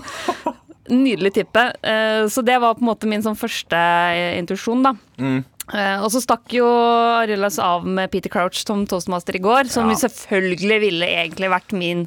Nydelig 0.87 1.33
type. 1.35 1.65
Eh, 1.83 2.23
Så 2.31 2.41
det 2.47 2.55
var 2.63 2.77
på 2.77 2.85
en 2.85 2.89
måte 2.93 3.09
min 3.11 3.21
sånn 3.25 3.35
første 3.37 3.75
eh, 3.77 4.37
intuisjon, 4.39 4.85
da. 4.87 4.95
Mm. 5.19 5.43
Og 5.99 6.05
så 6.13 6.21
stakk 6.23 6.53
jo 6.55 6.63
Arillas 7.19 7.57
av 7.59 7.83
med 7.83 8.07
Peter 8.13 8.31
Crouch 8.31 8.61
som 8.63 8.85
toastmaster 8.87 9.35
i 9.35 9.41
går, 9.43 9.67
som 9.67 9.89
Ja. 9.91 9.97
selvfølgelig 9.99 10.77
ville 10.79 11.09
egentlig 11.11 11.49
vært 11.51 11.73
min 11.75 12.05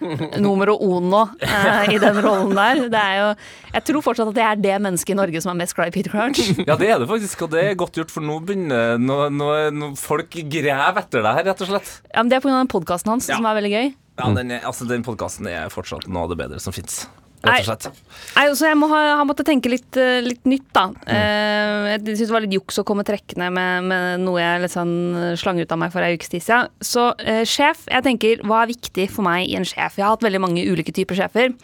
numero 0.44 0.76
uno 0.82 1.22
eh, 1.40 1.94
i 1.94 1.98
den 2.02 2.20
rollen 2.24 2.54
der. 2.56 2.82
Det 2.92 3.00
er 3.02 3.18
jo, 3.20 3.28
jeg 3.74 3.86
tror 3.90 4.04
fortsatt 4.04 4.30
at 4.32 4.38
det 4.38 4.44
er 4.46 4.62
det 4.68 4.76
mennesket 4.86 5.14
i 5.14 5.18
Norge 5.18 5.42
som 5.44 5.54
er 5.54 5.60
mest 5.62 5.76
glad 5.78 5.92
i 5.92 5.96
Peter 5.96 6.12
Crouch. 6.12 6.40
ja, 6.68 6.76
det 6.78 6.90
er 6.92 7.02
det 7.02 7.08
faktisk, 7.10 7.46
og 7.46 7.52
det 7.54 7.64
er 7.64 7.78
godt 7.78 7.98
gjort, 8.00 8.12
for 8.14 8.24
nå 8.24 8.38
begynner 8.46 8.96
nå, 9.00 9.20
nå, 9.34 9.50
nå 9.76 9.92
folk 10.00 10.36
graver 10.52 11.02
etter 11.04 11.22
deg 11.24 11.40
her, 11.40 11.48
rett 11.52 11.62
og 11.66 11.70
slett. 11.72 11.94
Ja, 12.12 12.22
men 12.22 12.32
det 12.32 12.40
er 12.40 12.44
pga. 12.46 12.56
den 12.60 12.72
podkasten 12.72 13.14
hans, 13.16 13.28
Ja. 13.30 13.38
som 13.40 13.48
er 13.48 13.56
veldig 13.60 13.72
gøy. 13.72 13.94
Ja, 14.16 14.32
den, 14.32 14.52
altså, 14.64 14.86
den 14.88 15.04
podkasten 15.04 15.48
er 15.50 15.68
fortsatt 15.72 16.06
noe 16.08 16.24
av 16.24 16.32
det 16.32 16.38
bedre 16.40 16.60
som 16.62 16.72
fins. 16.72 17.04
Rett 17.46 17.64
og 17.64 17.68
slett. 17.70 18.02
Nei, 18.36 18.44
så 18.58 18.68
jeg 18.68 18.78
må 18.78 18.88
ha, 18.90 19.00
har 19.20 19.28
måttet 19.28 19.48
tenke 19.48 19.70
litt, 19.72 19.96
eh, 20.00 20.18
litt 20.24 20.44
nytt, 20.48 20.68
da. 20.76 20.86
Mm. 20.92 21.12
Eh, 21.14 21.90
jeg 21.94 22.16
syns 22.16 22.24
det 22.26 22.36
var 22.36 22.44
litt 22.44 22.56
juks 22.58 22.80
å 22.82 22.86
komme 22.88 23.06
trekkende 23.06 23.50
med, 23.54 23.88
med 23.90 24.24
noe 24.24 24.42
jeg 24.42 24.72
sånn 24.72 24.96
slang 25.40 25.60
ut 25.62 25.72
av 25.72 25.80
meg 25.80 25.94
for 25.94 26.04
ei 26.04 26.16
ukes 26.18 26.32
tid 26.32 26.44
siden. 26.44 26.72
Så 26.84 27.08
eh, 27.24 27.44
sjef, 27.48 27.86
jeg 27.92 28.06
tenker 28.06 28.42
hva 28.46 28.64
er 28.64 28.72
viktig 28.74 29.08
for 29.12 29.26
meg 29.26 29.48
i 29.48 29.58
en 29.58 29.68
sjef? 29.68 29.98
Jeg 29.98 30.06
har 30.06 30.16
hatt 30.16 30.26
veldig 30.26 30.42
mange 30.42 30.66
ulike 30.66 30.94
typer 30.96 31.18
sjefer. 31.18 31.54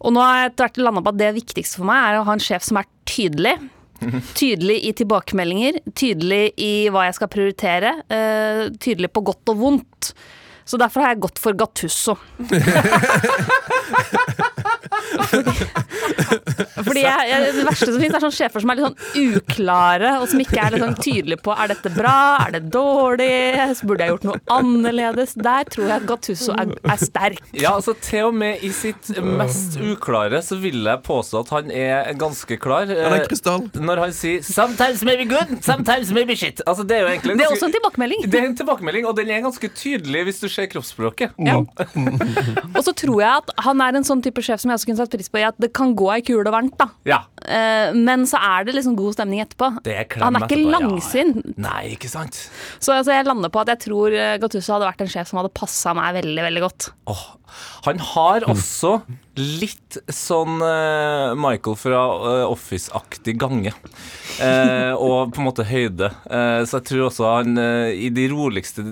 Og 0.00 0.14
nå 0.16 0.22
har 0.24 0.38
jeg 0.38 0.50
etter 0.50 0.66
hvert 0.66 0.80
landa 0.80 1.04
på 1.04 1.12
at 1.12 1.20
det 1.20 1.34
viktigste 1.36 1.82
for 1.82 1.90
meg 1.90 2.06
er 2.06 2.20
å 2.20 2.24
ha 2.28 2.36
en 2.36 2.42
sjef 2.42 2.64
som 2.66 2.80
er 2.80 2.88
tydelig. 3.08 3.58
Tydelig 4.32 4.78
i 4.88 4.94
tilbakemeldinger, 4.96 5.82
tydelig 5.92 6.54
i 6.56 6.88
hva 6.88 7.02
jeg 7.04 7.18
skal 7.18 7.28
prioritere. 7.28 7.90
eh, 8.08 8.62
tydelig 8.80 9.10
på 9.12 9.20
godt 9.26 9.52
og 9.52 9.58
vondt. 9.60 10.14
Så 10.70 10.78
derfor 10.78 11.02
har 11.02 11.14
jeg 11.16 11.22
gått 11.26 11.40
for 11.42 11.56
Gattusso. 11.58 12.14
Fordi 16.80 17.02
jeg, 17.02 17.28
jeg, 17.30 17.52
Det 17.56 17.64
verste 17.66 17.88
som 17.90 18.00
finnes, 18.00 18.16
er 18.16 18.22
sånne 18.24 18.36
sjefer 18.36 18.62
som 18.62 18.72
er 18.72 18.78
litt 18.78 18.86
sånn 18.86 19.34
uklare, 19.40 20.12
og 20.20 20.26
som 20.30 20.42
ikke 20.42 20.58
er 20.62 20.74
litt 20.74 20.84
sånn 20.84 20.96
tydelige 21.00 21.40
på 21.44 21.54
er 21.54 21.72
dette 21.72 21.92
bra, 21.94 22.14
er 22.44 22.54
det 22.56 22.62
dårlig, 22.72 23.30
burde 23.86 24.06
jeg 24.06 24.14
gjort 24.14 24.26
noe 24.28 24.40
annerledes. 24.54 25.34
Der 25.40 25.68
tror 25.70 25.86
jeg 25.88 25.96
at 25.96 26.06
Gattusso 26.08 26.54
er, 26.56 26.72
er 26.94 27.00
sterk. 27.02 27.42
Ja, 27.56 27.74
altså 27.76 27.94
Til 28.00 28.28
og 28.30 28.34
med 28.40 28.62
i 28.66 28.70
sitt 28.74 29.10
mest 29.40 29.76
uklare 29.80 30.40
så 30.44 30.58
vil 30.62 30.80
jeg 30.86 31.02
påstå 31.06 31.42
at 31.44 31.52
han 31.56 31.70
er 31.74 32.10
ganske 32.20 32.58
klar. 32.60 32.86
Han 32.90 33.14
er 33.16 33.20
Eh, 33.20 33.26
krystall. 33.28 33.66
Når 33.74 33.96
han 34.04 34.12
sier 34.16 34.40
'sometimes 34.46 35.02
maybe 35.04 35.24
good, 35.28 35.50
sometimes 35.62 36.10
maybe 36.12 36.34
shit'. 36.34 36.60
Altså 36.66 36.86
Det 36.86 36.96
er 36.96 37.00
jo 37.00 37.08
egentlig 37.08 37.36
ganske, 37.36 37.38
Det 37.38 37.46
er 37.46 37.54
også 37.56 37.66
en 37.66 37.72
tilbakemelding. 37.72 38.20
Det 38.30 38.40
er 38.40 38.46
en 38.46 38.56
tilbakemelding, 38.56 39.06
og 39.06 39.16
den 39.16 39.30
er 39.30 39.40
ganske 39.40 39.68
tydelig 39.74 40.24
hvis 40.24 40.40
du 40.40 40.48
ser 40.48 40.59
kroppsspråket. 40.68 41.32
Ja. 41.40 41.58
Og 42.76 42.82
så 42.84 42.92
tror 42.96 43.22
jeg 43.22 43.30
at 43.30 43.52
han 43.64 43.80
er 43.84 43.96
en 43.96 44.06
sånn 44.06 44.22
type 44.24 44.42
sjef 44.44 44.60
som 44.62 44.70
jeg 44.72 44.80
også 44.80 44.90
kunne 44.90 45.00
satt 45.00 45.14
pris 45.14 45.30
på 45.32 45.40
i 45.40 45.46
at 45.48 45.58
det 45.62 45.72
kan 45.76 45.94
gå 45.98 46.10
ei 46.12 46.20
kule 46.26 46.52
varmt, 46.52 46.76
da. 46.80 46.90
Ja, 47.08 47.24
Eh, 47.40 47.94
Men 47.96 48.26
så 48.28 48.38
er 48.40 48.66
det 48.66 48.74
liksom 48.76 48.96
god 48.98 49.16
stemning 49.16 49.40
etterpå. 49.42 49.70
det 49.84 49.94
er 49.96 50.22
Han 50.22 50.36
er 50.36 50.44
ikke 50.46 50.58
etterpå, 50.60 51.16
ja. 51.16 51.52
Nei, 51.56 51.94
ikke 51.96 52.10
sant? 52.12 52.36
Så 52.78 52.92
altså, 52.92 53.14
jeg 53.16 53.26
lander 53.26 53.52
på 53.52 53.62
at 53.62 53.72
jeg 53.72 53.82
tror 53.86 54.12
eh, 54.12 54.36
Gattuso 54.42 54.74
hadde 54.76 54.90
vært 54.90 55.04
en 55.04 55.12
sjef 55.12 55.30
som 55.30 55.40
hadde 55.40 55.52
passa 55.56 55.94
meg 55.96 56.20
veldig, 56.20 56.42
veldig 56.48 56.64
godt. 56.66 56.90
Oh. 57.10 57.24
han 57.86 57.98
har 57.98 58.44
også 58.46 59.00
litt 59.40 59.98
sånn 60.12 60.60
uh, 60.62 61.36
Michael 61.38 61.76
fra 61.78 62.00
uh, 62.22 62.44
Office-aktig 62.50 63.36
gange. 63.40 63.72
Uh, 64.40 64.94
og 64.96 65.34
på 65.34 65.42
en 65.42 65.48
måte 65.48 65.66
høyde. 65.68 66.10
Så 66.30 66.78
jeg 66.78 66.86
tror 66.88 67.06
også 67.08 67.28
han 67.28 67.58
i 67.60 68.08
de 68.14 68.26
roligste 68.32 68.84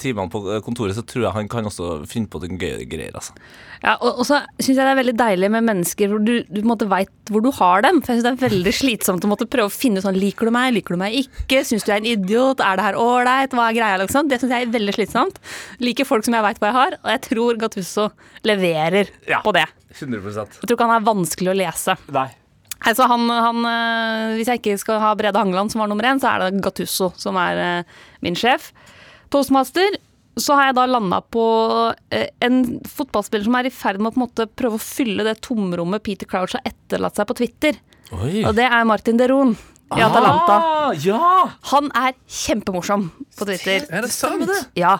timene 0.00 0.32
på 0.32 0.40
kontoret 0.64 0.96
så 0.96 1.04
tror 1.04 1.26
jeg 1.26 1.36
han 1.36 1.50
kan 1.52 1.68
også 1.68 1.98
finne 2.08 2.30
på 2.30 2.40
noen 2.42 2.60
gøye 2.60 2.86
greier. 2.88 3.16
Altså. 3.18 3.34
Ja, 3.82 3.96
og, 4.00 4.20
og 4.22 4.26
så 4.28 4.40
syns 4.58 4.72
jeg 4.74 4.80
det 4.80 4.92
er 4.92 4.98
veldig 4.98 5.14
deilig 5.18 5.50
med 5.52 5.66
mennesker 5.68 6.10
hvor 6.10 6.22
du, 6.24 6.32
du 6.48 6.86
veit 6.88 7.12
hvor 7.30 7.44
du 7.44 7.50
har 7.58 7.84
dem. 7.84 8.00
For 8.02 8.12
jeg 8.12 8.20
synes 8.22 8.26
det 8.26 8.32
er 8.32 8.50
veldig 8.50 8.74
slitsomt 8.74 9.26
å 9.26 9.30
måtte 9.30 9.48
prøve 9.50 9.70
å 9.70 9.74
finne 9.74 10.00
ut 10.00 10.06
sånn 10.06 10.16
Liker 10.16 10.48
du 10.48 10.54
meg, 10.54 10.72
liker 10.76 10.96
du 10.96 11.00
meg 11.00 11.18
ikke? 11.20 11.62
Syns 11.66 11.84
du 11.84 11.92
jeg 11.92 11.98
er 11.98 12.04
en 12.04 12.10
idiot? 12.14 12.62
Er 12.64 12.78
det 12.78 12.86
her 12.86 13.00
ålreit? 13.00 13.56
Hva 13.56 13.68
er 13.68 13.78
greia? 13.78 14.00
Liksom? 14.02 14.30
Det 14.30 14.40
syns 14.40 14.54
jeg 14.56 14.68
er 14.68 14.76
veldig 14.76 14.96
slitsomt. 14.96 15.40
Liker 15.82 16.08
folk 16.08 16.26
som 16.26 16.36
jeg 16.36 16.46
veit 16.46 16.62
hva 16.62 16.70
jeg 16.70 16.78
har, 16.80 16.98
og 17.02 17.10
jeg 17.12 17.24
tror 17.28 17.60
Gattuso 17.60 18.08
leverer 18.46 19.12
Ja. 19.28 19.42
på 19.44 19.52
det. 19.56 19.66
100 19.94 20.34
Jeg 20.34 20.66
tror 20.66 20.74
ikke 20.76 20.88
han 20.88 20.98
er 20.98 21.06
vanskelig 21.06 21.52
å 21.52 21.56
lese. 21.56 21.96
Nei. 22.14 22.28
Altså 22.86 23.06
han, 23.08 23.24
han, 23.30 23.62
øh, 23.66 24.34
hvis 24.36 24.50
jeg 24.50 24.60
ikke 24.60 24.80
skal 24.80 25.00
ha 25.02 25.14
Brede 25.18 25.40
Hangeland 25.40 25.72
som 25.72 25.82
var 25.82 25.90
nummer 25.90 26.06
én, 26.06 26.20
så 26.22 26.34
er 26.34 26.44
det 26.44 26.62
Gattusso 26.64 27.12
som 27.18 27.38
er 27.40 27.62
øh, 27.62 28.02
min 28.26 28.36
sjef. 28.38 28.68
Toastmaster, 29.32 29.96
så 30.36 30.58
har 30.58 30.68
jeg 30.68 30.76
da 30.76 30.84
landa 30.90 31.22
på 31.32 31.44
øh, 31.96 32.26
en 32.44 32.60
fotballspiller 32.86 33.48
som 33.48 33.56
er 33.58 33.70
i 33.70 33.74
ferd 33.74 34.02
med 34.02 34.12
å 34.12 34.14
på 34.14 34.20
en 34.20 34.26
måte 34.26 34.48
prøve 34.58 34.78
å 34.78 34.82
fylle 34.82 35.24
det 35.26 35.38
tomrommet 35.46 36.04
Peter 36.04 36.28
Crouch 36.28 36.58
har 36.58 36.66
etterlatt 36.68 37.16
seg 37.18 37.30
på 37.30 37.38
Twitter. 37.40 37.80
Oi. 38.14 38.44
Og 38.44 38.52
det 38.58 38.68
er 38.68 38.86
Martin 38.86 39.18
Deron 39.18 39.56
i 39.96 40.02
Atalanta. 40.02 40.58
Ah, 40.58 40.92
ja! 40.98 41.46
Han 41.72 41.88
er 41.94 42.14
kjempemorsom 42.26 43.08
på 43.38 43.48
Twitter. 43.48 43.86
Er 43.88 44.06
det 44.06 44.12
sant? 44.14 44.50
Ja. 44.78 44.98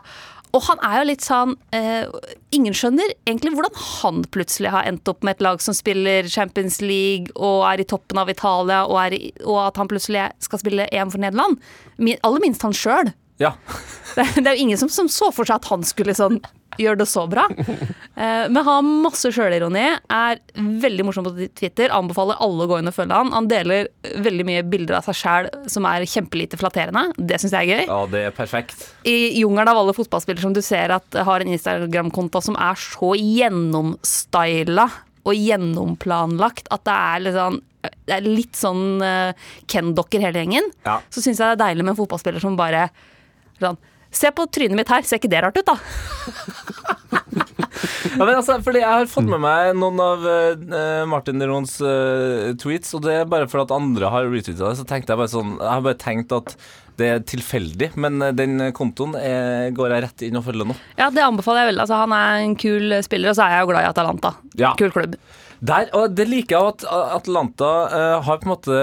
Og 0.55 0.63
han 0.69 0.81
er 0.87 1.01
jo 1.01 1.07
litt 1.11 1.25
sånn 1.27 1.55
eh, 1.75 2.07
Ingen 2.55 2.77
skjønner 2.77 3.11
egentlig 3.27 3.53
hvordan 3.57 3.81
han 3.81 4.23
plutselig 4.33 4.73
har 4.73 4.87
endt 4.89 5.09
opp 5.11 5.27
med 5.27 5.37
et 5.37 5.45
lag 5.45 5.61
som 5.65 5.77
spiller 5.77 6.29
Champions 6.31 6.79
League 6.85 7.35
og 7.35 7.65
er 7.69 7.83
i 7.83 7.89
toppen 7.89 8.21
av 8.21 8.31
Italia, 8.33 8.85
og, 8.87 8.97
er 9.03 9.17
i, 9.19 9.23
og 9.45 9.61
at 9.67 9.81
han 9.81 9.91
plutselig 9.91 10.29
skal 10.45 10.63
spille 10.63 10.89
EM 10.95 11.13
for 11.13 11.23
Nederland. 11.23 11.59
Min, 11.99 12.21
aller 12.27 12.45
minst 12.45 12.65
han 12.67 12.77
sjøl. 12.77 13.13
Ja. 13.43 13.57
Det, 14.17 14.25
det 14.39 14.49
er 14.49 14.55
jo 14.57 14.63
ingen 14.65 14.79
som, 14.81 14.89
som 14.89 15.11
så 15.13 15.27
for 15.35 15.45
seg 15.45 15.59
at 15.59 15.67
han 15.69 15.83
skulle 15.85 16.15
sånn 16.17 16.39
gjøre 16.81 17.01
det 17.03 17.09
så 17.11 17.27
bra. 17.31 17.49
Eh, 18.17 18.47
men 18.49 18.65
har 18.65 18.81
masse 18.81 19.29
sjølironi, 19.29 19.83
er 20.09 20.39
veldig 20.57 21.05
morsom 21.05 21.27
på 21.27 21.51
Twitter, 21.53 21.93
anbefaler 21.93 22.39
alle 22.41 22.65
å 22.65 22.71
gå 22.71 22.79
inn 22.81 22.89
og 22.89 22.95
følge 22.97 23.13
han. 23.13 23.29
Han 23.35 23.49
deler 23.51 23.91
veldig 24.25 24.47
mye 24.49 24.63
bilder 24.65 24.97
av 24.97 25.05
seg 25.11 25.19
sjæl 25.19 25.49
som 25.69 25.85
er 25.85 26.07
kjempelite 26.09 26.57
flatterende. 26.57 27.11
Det 27.19 27.37
syns 27.43 27.53
jeg 27.53 27.69
er 27.69 27.83
gøy. 27.83 27.91
ja, 27.91 27.99
det 28.15 28.23
er 28.31 28.33
perfekt. 28.33 28.87
I 29.05 29.37
jungelen 29.43 29.69
av 29.69 29.83
alle 29.83 29.93
fotballspillere 29.99 30.47
som 30.47 30.57
du 30.57 30.63
ser 30.65 30.95
at 30.97 31.19
har 31.29 31.45
en 31.45 31.53
Instagram-konto 31.53 32.41
som 32.47 32.57
er 32.57 32.81
så 32.81 33.13
gjennomstyla 33.21 34.89
og 35.27 35.37
gjennomplanlagt 35.37 36.73
at 36.73 36.87
det 36.89 36.97
er 36.97 37.27
litt 37.27 37.37
sånn 37.37 37.61
det 38.07 38.17
er 38.17 38.25
litt 38.27 38.57
sånn 38.59 39.03
uh, 39.03 39.51
Ken-dokker 39.71 40.25
hele 40.25 40.41
gjengen. 40.43 40.73
Ja. 40.87 40.97
Så 41.13 41.23
syns 41.23 41.39
jeg 41.39 41.53
det 41.53 41.55
er 41.55 41.61
deilig 41.69 41.85
med 41.85 41.93
en 41.93 42.01
fotballspiller 42.01 42.43
som 42.43 42.57
bare 42.59 42.89
sånn 43.61 43.79
Se 44.17 44.31
på 44.33 44.47
trynet 44.49 44.79
mitt 44.79 44.91
her, 44.93 45.05
ser 45.05 45.21
ikke 45.21 45.33
det 45.33 45.43
rart 45.45 45.61
ut, 45.61 45.69
da? 45.69 45.77
Ja, 48.17 48.25
men 48.25 48.33
altså, 48.39 48.57
fordi 48.65 48.81
Jeg 48.81 48.89
har 48.89 49.11
fått 49.11 49.29
med 49.29 49.43
meg 49.43 49.75
noen 49.77 50.01
av 50.01 50.25
uh, 50.25 51.05
Martin 51.11 51.43
Derons 51.43 51.77
uh, 51.85 52.55
tweets, 52.61 52.95
og 52.97 53.05
det 53.05 53.19
er 53.21 53.29
bare 53.29 53.49
for 53.51 53.65
at 53.65 53.75
andre 53.75 54.11
har 54.13 54.29
retweeta 54.31 54.71
det. 54.71 54.79
Så 54.79 54.87
tenkte 54.89 55.13
jeg 55.13 55.21
bare 55.21 55.33
sånn 55.33 55.57
Jeg 55.59 55.69
har 55.69 55.85
bare 55.85 56.01
tenkt 56.01 56.35
at 56.37 56.57
det 56.97 57.09
er 57.13 57.25
tilfeldig, 57.29 57.91
men 58.01 58.23
eh, 58.25 58.31
den 58.33 58.71
kontoen 58.73 59.13
er, 59.21 59.67
går 59.77 59.93
jeg 59.93 60.05
rett 60.07 60.23
inn 60.25 60.39
og 60.41 60.47
følger 60.47 60.71
nå. 60.71 60.77
Ja, 60.97 61.11
det 61.13 61.27
anbefaler 61.27 61.61
jeg 61.61 61.69
veldig. 61.75 61.83
Altså, 61.85 61.99
han 62.01 62.15
er 62.17 62.45
en 62.47 62.55
kul 62.57 62.95
spiller, 63.05 63.35
og 63.35 63.37
så 63.37 63.45
er 63.45 63.53
jeg 63.53 63.67
jo 63.67 63.69
glad 63.75 63.85
i 63.85 63.91
Atalanta. 63.91 64.31
Ja. 64.57 64.71
Kul 64.81 64.95
klubb. 64.95 65.19
Der, 65.61 65.91
og 65.93 66.17
det 66.17 66.25
liker 66.31 66.57
jeg 66.57 66.73
at 66.73 66.87
Atlanta 67.19 67.69
uh, 67.93 68.17
har 68.25 68.41
på 68.41 68.49
en 68.49 68.55
måte 68.55 68.81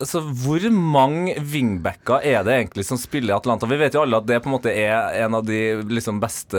Altså, 0.00 0.20
Hvor 0.20 0.64
mange 0.70 1.36
wingbacker 1.38 2.24
er 2.26 2.42
det 2.46 2.54
egentlig 2.56 2.84
som 2.88 2.98
spiller 2.98 3.34
i 3.34 3.36
Atlanta? 3.36 3.68
Vi 3.70 3.78
vet 3.78 3.94
jo 3.94 4.02
alle 4.02 4.18
at 4.18 4.26
det 4.26 4.40
på 4.42 4.50
en 4.50 4.54
måte 4.56 4.72
er 4.72 5.20
en 5.22 5.36
av 5.38 5.44
de 5.46 5.60
liksom, 5.86 6.18
beste 6.22 6.58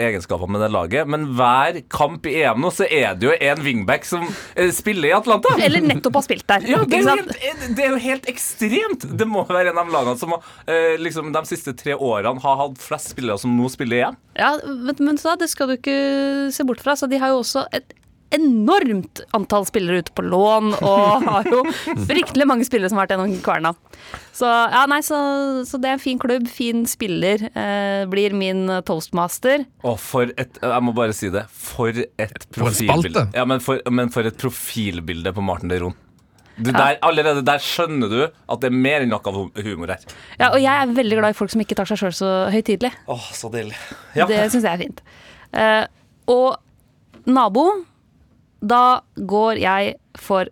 egenskapene 0.00 0.54
med 0.54 0.64
det 0.64 0.70
laget. 0.72 1.10
Men 1.10 1.28
hver 1.36 1.82
kamp 1.92 2.26
i 2.30 2.38
EM 2.42 2.62
nå, 2.64 2.72
så 2.72 2.88
er 2.88 3.18
det 3.18 3.28
jo 3.28 3.36
en 3.36 3.62
wingback 3.64 4.08
som 4.08 4.24
eh, 4.24 4.72
spiller 4.72 5.10
i 5.10 5.14
Atlanta. 5.16 5.52
Eller 5.60 5.84
nettopp 5.84 6.20
har 6.20 6.26
spilt 6.26 6.46
der. 6.48 6.68
Ja, 6.72 6.82
det 6.88 7.02
er, 7.02 7.22
helt, 7.22 7.66
det 7.76 7.86
er 7.86 7.94
jo 7.94 8.02
helt 8.06 8.28
ekstremt! 8.32 9.08
Det 9.20 9.28
må 9.28 9.44
være 9.48 9.74
en 9.74 9.82
av 9.84 9.92
lagene 9.92 10.18
som 10.20 10.36
eh, 10.38 10.96
liksom, 11.00 11.32
de 11.34 11.44
siste 11.50 11.76
tre 11.76 11.96
årene 11.96 12.40
har 12.42 12.60
hatt 12.64 12.80
flest 12.80 13.12
spillere 13.12 13.40
som 13.42 13.52
nå 13.56 13.68
spiller 13.72 14.00
i 14.00 14.04
EM. 14.08 14.20
Ja, 14.38 14.54
men, 14.64 14.96
men 14.98 15.20
så 15.20 15.36
det 15.36 15.52
skal 15.52 15.68
du 15.68 15.76
ikke 15.76 15.98
se 16.54 16.64
bort 16.68 16.80
fra. 16.80 16.96
Så 16.96 17.10
de 17.10 17.20
har 17.20 17.34
jo 17.34 17.42
også 17.42 17.66
et 17.76 17.92
enormt 18.36 19.22
antall 19.36 19.66
spillere 19.68 20.02
ute 20.02 20.14
på 20.16 20.24
lån, 20.26 20.72
og 20.80 21.26
har 21.28 21.48
jo 21.50 21.62
fryktelig 22.08 22.46
mange 22.48 22.66
spillere 22.68 22.90
som 22.90 23.00
har 23.00 23.06
vært 23.06 23.16
gjennom 23.16 23.42
kverna. 23.44 23.74
Så 24.34 24.48
ja, 24.48 24.84
nei, 24.90 25.00
så, 25.06 25.18
så 25.68 25.80
det 25.80 25.90
er 25.90 25.98
en 25.98 26.02
fin 26.02 26.20
klubb, 26.20 26.48
fin 26.50 26.84
spiller. 26.88 27.46
Eh, 27.52 28.04
blir 28.12 28.36
min 28.36 28.64
toastmaster. 28.88 29.66
Og 29.86 29.98
for 30.00 30.32
et 30.40 30.58
Jeg 30.62 30.84
må 30.84 30.94
bare 30.96 31.16
si 31.16 31.30
det. 31.32 31.44
For 31.52 31.92
et 31.92 32.48
profilbilde. 32.54 33.28
Ja, 33.36 33.44
men 33.48 33.62
for, 33.64 33.82
men 33.92 34.12
for 34.14 34.26
et 34.28 34.40
profilbilde 34.40 35.34
på 35.36 35.44
Martin 35.44 35.72
Deron. 35.72 35.98
Du, 36.56 36.68
der, 36.68 36.98
allerede 37.00 37.40
der 37.46 37.62
skjønner 37.64 38.10
du 38.12 38.18
at 38.26 38.60
det 38.60 38.68
er 38.68 38.76
mer 38.76 39.04
enn 39.04 39.10
nok 39.12 39.28
av 39.30 39.38
humor 39.64 39.94
her. 39.94 40.02
Ja, 40.36 40.50
og 40.50 40.58
jeg 40.60 40.68
er 40.72 40.92
veldig 40.94 41.18
glad 41.18 41.32
i 41.34 41.38
folk 41.38 41.52
som 41.54 41.62
ikke 41.64 41.78
tar 41.78 41.88
seg 41.88 42.02
sjøl 42.02 42.12
så 42.16 42.32
høytidelig. 42.52 42.92
Åh, 43.10 43.30
så 43.36 43.48
deilig. 43.52 43.78
Ja. 44.18 44.26
Det 44.28 44.42
syns 44.52 44.66
jeg 44.68 44.72
er 44.72 44.82
fint. 44.82 45.00
Eh, 45.56 45.84
og 46.32 46.60
nabo, 47.30 47.64
da 48.62 49.00
går 49.16 49.60
jeg 49.62 49.96
for 50.18 50.50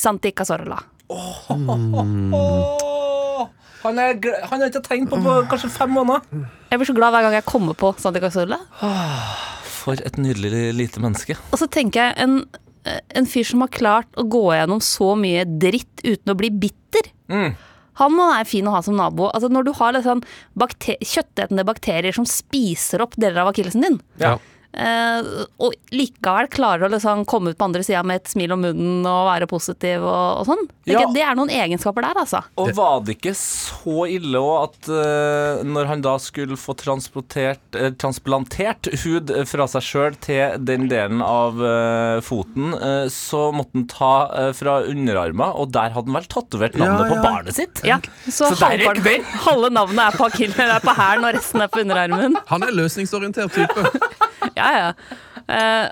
Santi 0.00 0.32
Cazorla. 0.34 0.78
oh, 1.10 1.50
han, 3.82 3.98
er, 3.98 4.18
han 4.50 4.60
har 4.60 4.68
ikke 4.68 4.82
tenkt 4.84 5.12
på 5.12 5.20
på 5.24 5.36
kanskje 5.50 5.70
fem 5.72 5.92
måneder. 5.94 6.24
Jeg 6.70 6.80
blir 6.80 6.90
så 6.90 6.96
glad 6.96 7.14
hver 7.14 7.26
gang 7.26 7.38
jeg 7.38 7.48
kommer 7.48 7.78
på 7.78 7.92
Santi 8.00 8.22
Cazorla. 8.22 8.60
For 9.80 10.00
et 10.04 10.18
nydelig 10.20 10.74
lite 10.76 11.02
menneske. 11.02 11.38
Og 11.50 11.62
så 11.62 11.68
tenker 11.72 12.10
jeg 12.10 12.26
en, 12.26 12.36
en 13.16 13.30
fyr 13.30 13.48
som 13.48 13.64
har 13.64 13.72
klart 13.72 14.20
å 14.20 14.26
gå 14.28 14.44
gjennom 14.52 14.82
så 14.84 15.14
mye 15.18 15.46
dritt 15.48 16.04
uten 16.04 16.34
å 16.34 16.38
bli 16.38 16.52
bitter. 16.52 17.12
Han 18.00 18.14
må 18.16 18.30
være 18.30 18.48
fin 18.48 18.68
å 18.68 18.74
ha 18.76 18.80
som 18.84 18.96
nabo. 18.96 19.28
Altså 19.34 19.50
Når 19.52 19.66
du 19.66 19.72
har 19.76 19.96
litt 19.96 20.06
sånn 20.06 20.22
bakter 20.58 21.00
kjøttetende 21.04 21.66
bakterier 21.68 22.16
som 22.16 22.28
spiser 22.28 23.04
opp 23.04 23.16
deler 23.20 23.44
av 23.44 23.52
akillesen 23.52 23.86
din, 23.86 24.00
Ja. 24.20 24.38
Eh, 24.72 25.30
og 25.60 25.74
likevel 25.94 26.48
klarer 26.52 26.86
å 26.86 26.92
liksom 26.92 27.24
komme 27.28 27.52
ut 27.52 27.58
på 27.58 27.66
andre 27.66 27.82
sida 27.86 28.02
med 28.06 28.20
et 28.20 28.30
smil 28.30 28.54
om 28.54 28.62
munnen 28.64 29.06
og 29.08 29.28
være 29.30 29.48
positiv 29.50 30.04
og, 30.04 30.42
og 30.42 30.48
sånn. 30.50 30.66
Ja. 30.90 31.04
Det 31.14 31.22
er 31.22 31.36
noen 31.38 31.52
egenskaper 31.54 32.04
der, 32.04 32.18
altså. 32.22 32.40
Og 32.58 32.72
var 32.76 33.02
det 33.06 33.16
ikke 33.18 33.34
så 33.38 34.06
ille 34.10 34.40
òg 34.40 34.56
at 34.64 34.90
uh, 34.90 35.60
når 35.66 35.90
han 35.90 36.04
da 36.04 36.16
skulle 36.22 36.58
få 36.58 36.74
eh, 36.74 37.90
transplantert 38.00 38.90
hud 39.04 39.32
fra 39.50 39.66
seg 39.70 39.86
sjøl 39.86 40.18
til 40.22 40.56
den 40.66 40.88
delen 40.90 41.22
av 41.24 41.60
uh, 41.60 42.18
foten, 42.24 42.74
uh, 42.74 43.06
så 43.12 43.48
måtte 43.54 43.76
han 43.78 43.86
ta 43.90 44.12
fra 44.56 44.80
underarma, 44.88 45.50
og 45.58 45.70
der 45.74 45.92
hadde 45.94 46.10
han 46.10 46.18
vel 46.18 46.28
tatovert 46.30 46.78
navnet 46.78 47.04
Ja, 47.04 47.10
på 47.12 47.22
barnet 47.24 47.56
sitt? 47.56 47.82
Ja, 47.86 48.00
Så, 48.26 48.50
Så 48.50 48.58
halvparten- 48.64 49.26
halve 49.44 49.70
navnet 49.74 50.02
er 50.08 50.18
på 50.18 50.26
akillen, 50.26 50.58
er 50.64 50.82
på 50.82 50.94
hælen, 50.96 51.28
og 51.28 51.36
resten 51.38 51.64
er 51.64 51.70
på 51.70 51.84
underarmen. 51.84 52.36
Han 52.50 52.66
er 52.66 52.74
løsningsorientert 52.74 53.54
type. 53.54 54.28
Ja, 54.60 54.70
ja. 54.76 54.90
Eh, 55.46 55.88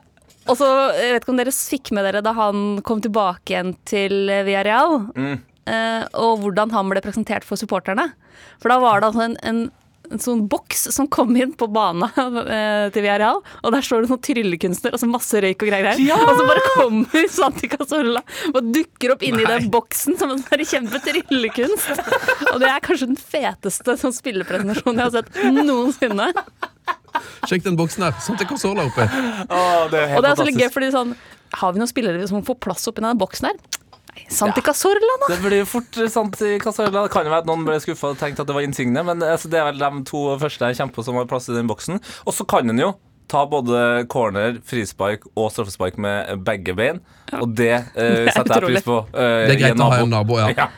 og 0.48 0.56
så, 0.56 0.68
jeg 0.96 1.12
vet 1.12 1.24
ikke 1.24 1.34
om 1.34 1.40
dere 1.42 1.52
fikk 1.52 1.90
med 1.96 2.06
dere 2.08 2.22
da 2.24 2.32
han 2.36 2.78
kom 2.86 3.02
tilbake 3.04 3.52
igjen 3.52 3.74
til 3.88 4.30
Villarreal, 4.46 5.02
eh, 5.68 6.06
og 6.16 6.40
hvordan 6.44 6.72
han 6.72 6.88
ble 6.88 7.02
presentert 7.04 7.44
for 7.44 7.60
supporterne. 7.60 8.06
For 8.62 8.72
da 8.72 8.78
var 8.80 9.02
det 9.02 9.10
altså 9.10 9.26
en, 9.26 9.34
en, 9.44 9.58
en 10.08 10.22
sånn 10.24 10.46
boks 10.48 10.86
som 10.94 11.08
kom 11.12 11.34
inn 11.36 11.52
på 11.58 11.68
banen 11.74 12.08
eh, 12.56 12.88
til 12.94 13.04
Villarreal, 13.04 13.42
og 13.60 13.74
der 13.76 13.84
står 13.84 14.06
det 14.06 14.12
noen 14.14 14.24
tryllekunstner, 14.24 14.96
altså 14.96 15.10
masse 15.12 15.42
røyk 15.44 15.66
og 15.66 15.72
greier 15.74 16.00
ja! 16.00 16.16
Og 16.16 16.32
så 16.40 16.48
bare 16.48 16.64
kommer 16.70 17.28
Santi 17.36 17.68
Cazorla 17.74 18.24
og 18.54 18.72
dukker 18.72 19.18
opp 19.18 19.26
inni 19.28 19.44
den 19.44 19.68
boksen 19.74 20.16
som 20.16 20.32
en 20.32 20.40
sånn 20.46 20.64
kjempetryllekunst. 20.72 21.92
Og 22.54 22.64
det 22.64 22.72
er 22.72 22.88
kanskje 22.88 23.12
den 23.12 23.20
feteste 23.20 24.00
sånn 24.00 24.16
spillepresentasjonen 24.16 25.04
jeg 25.04 25.10
har 25.10 25.16
sett 25.20 25.60
noensinne. 25.60 26.32
Sjekk 27.48 27.64
den 27.64 27.76
boksen 27.78 28.04
her. 28.08 28.14
Sånn 28.24 28.38
til 28.40 28.48
Casola 28.50 28.84
oppe. 28.88 29.06
Å, 29.08 29.88
det 29.92 29.98
er 30.00 30.06
Og 30.06 30.14
helt 30.14 30.24
det 30.24 30.30
er 30.30 30.38
så 30.40 30.46
litt 30.48 30.58
gøy, 30.58 30.68
fantastisk. 30.68 30.74
fordi 30.78 30.90
sånn 30.94 31.14
Har 31.62 31.72
vi 31.72 31.80
noen 31.82 31.88
spillere 31.90 32.28
som 32.28 32.42
får 32.44 32.58
plass 32.60 32.88
oppi 32.90 33.04
den 33.04 33.18
boksen 33.20 33.48
her? 33.50 33.58
Nei, 34.18 34.24
Santi 34.34 34.60
Cazorla, 34.66 35.14
da! 35.22 35.28
Det 35.30 35.40
blir 35.44 35.64
fort 35.68 35.94
sant 36.10 36.40
i 36.42 36.56
Casarella. 36.58 37.04
Det 37.06 37.12
kan 37.14 37.24
jo 37.28 37.30
være 37.30 37.44
at 37.44 37.48
noen 37.48 37.62
ble 37.68 37.76
skuffa 37.80 38.10
og 38.12 38.18
tenkte 38.18 38.42
at 38.42 38.48
det 38.50 38.56
var 38.56 38.64
Insigne, 38.66 39.04
men 39.06 39.22
altså, 39.22 39.48
det 39.52 39.60
er 39.60 39.68
vel 39.70 39.78
de 39.78 40.02
to 40.08 40.22
første 40.42 40.72
jeg 40.74 40.90
på 40.96 41.04
som 41.06 41.14
har 41.20 41.28
plass 41.30 41.46
i 41.48 41.54
den 41.54 41.68
boksen. 41.70 42.00
Og 42.26 42.34
så 42.34 42.44
kan 42.50 42.68
en 42.72 42.82
jo 42.82 42.90
ta 43.30 43.44
både 43.46 44.06
corner, 44.10 44.56
frispark 44.64 45.26
og 45.36 45.50
straffespark 45.52 45.98
med 46.00 46.42
begge 46.46 46.74
bein, 46.74 46.98
og 47.38 47.54
det, 47.60 47.70
eh, 47.94 48.24
er 48.26 48.32
setter 48.32 48.54
jeg 48.56 48.62
utrolig. 48.64 48.80
pris 48.80 48.86
på. 48.88 48.98
eh, 49.12 49.46
Det 49.46 49.52
er 49.52 49.54
i 49.54 49.62
greit 49.62 49.82
å 49.84 49.90
ha 49.92 49.98
en 50.02 50.12
nabo, 50.16 50.38
ja. 50.40 50.48
Ja. 50.56 50.68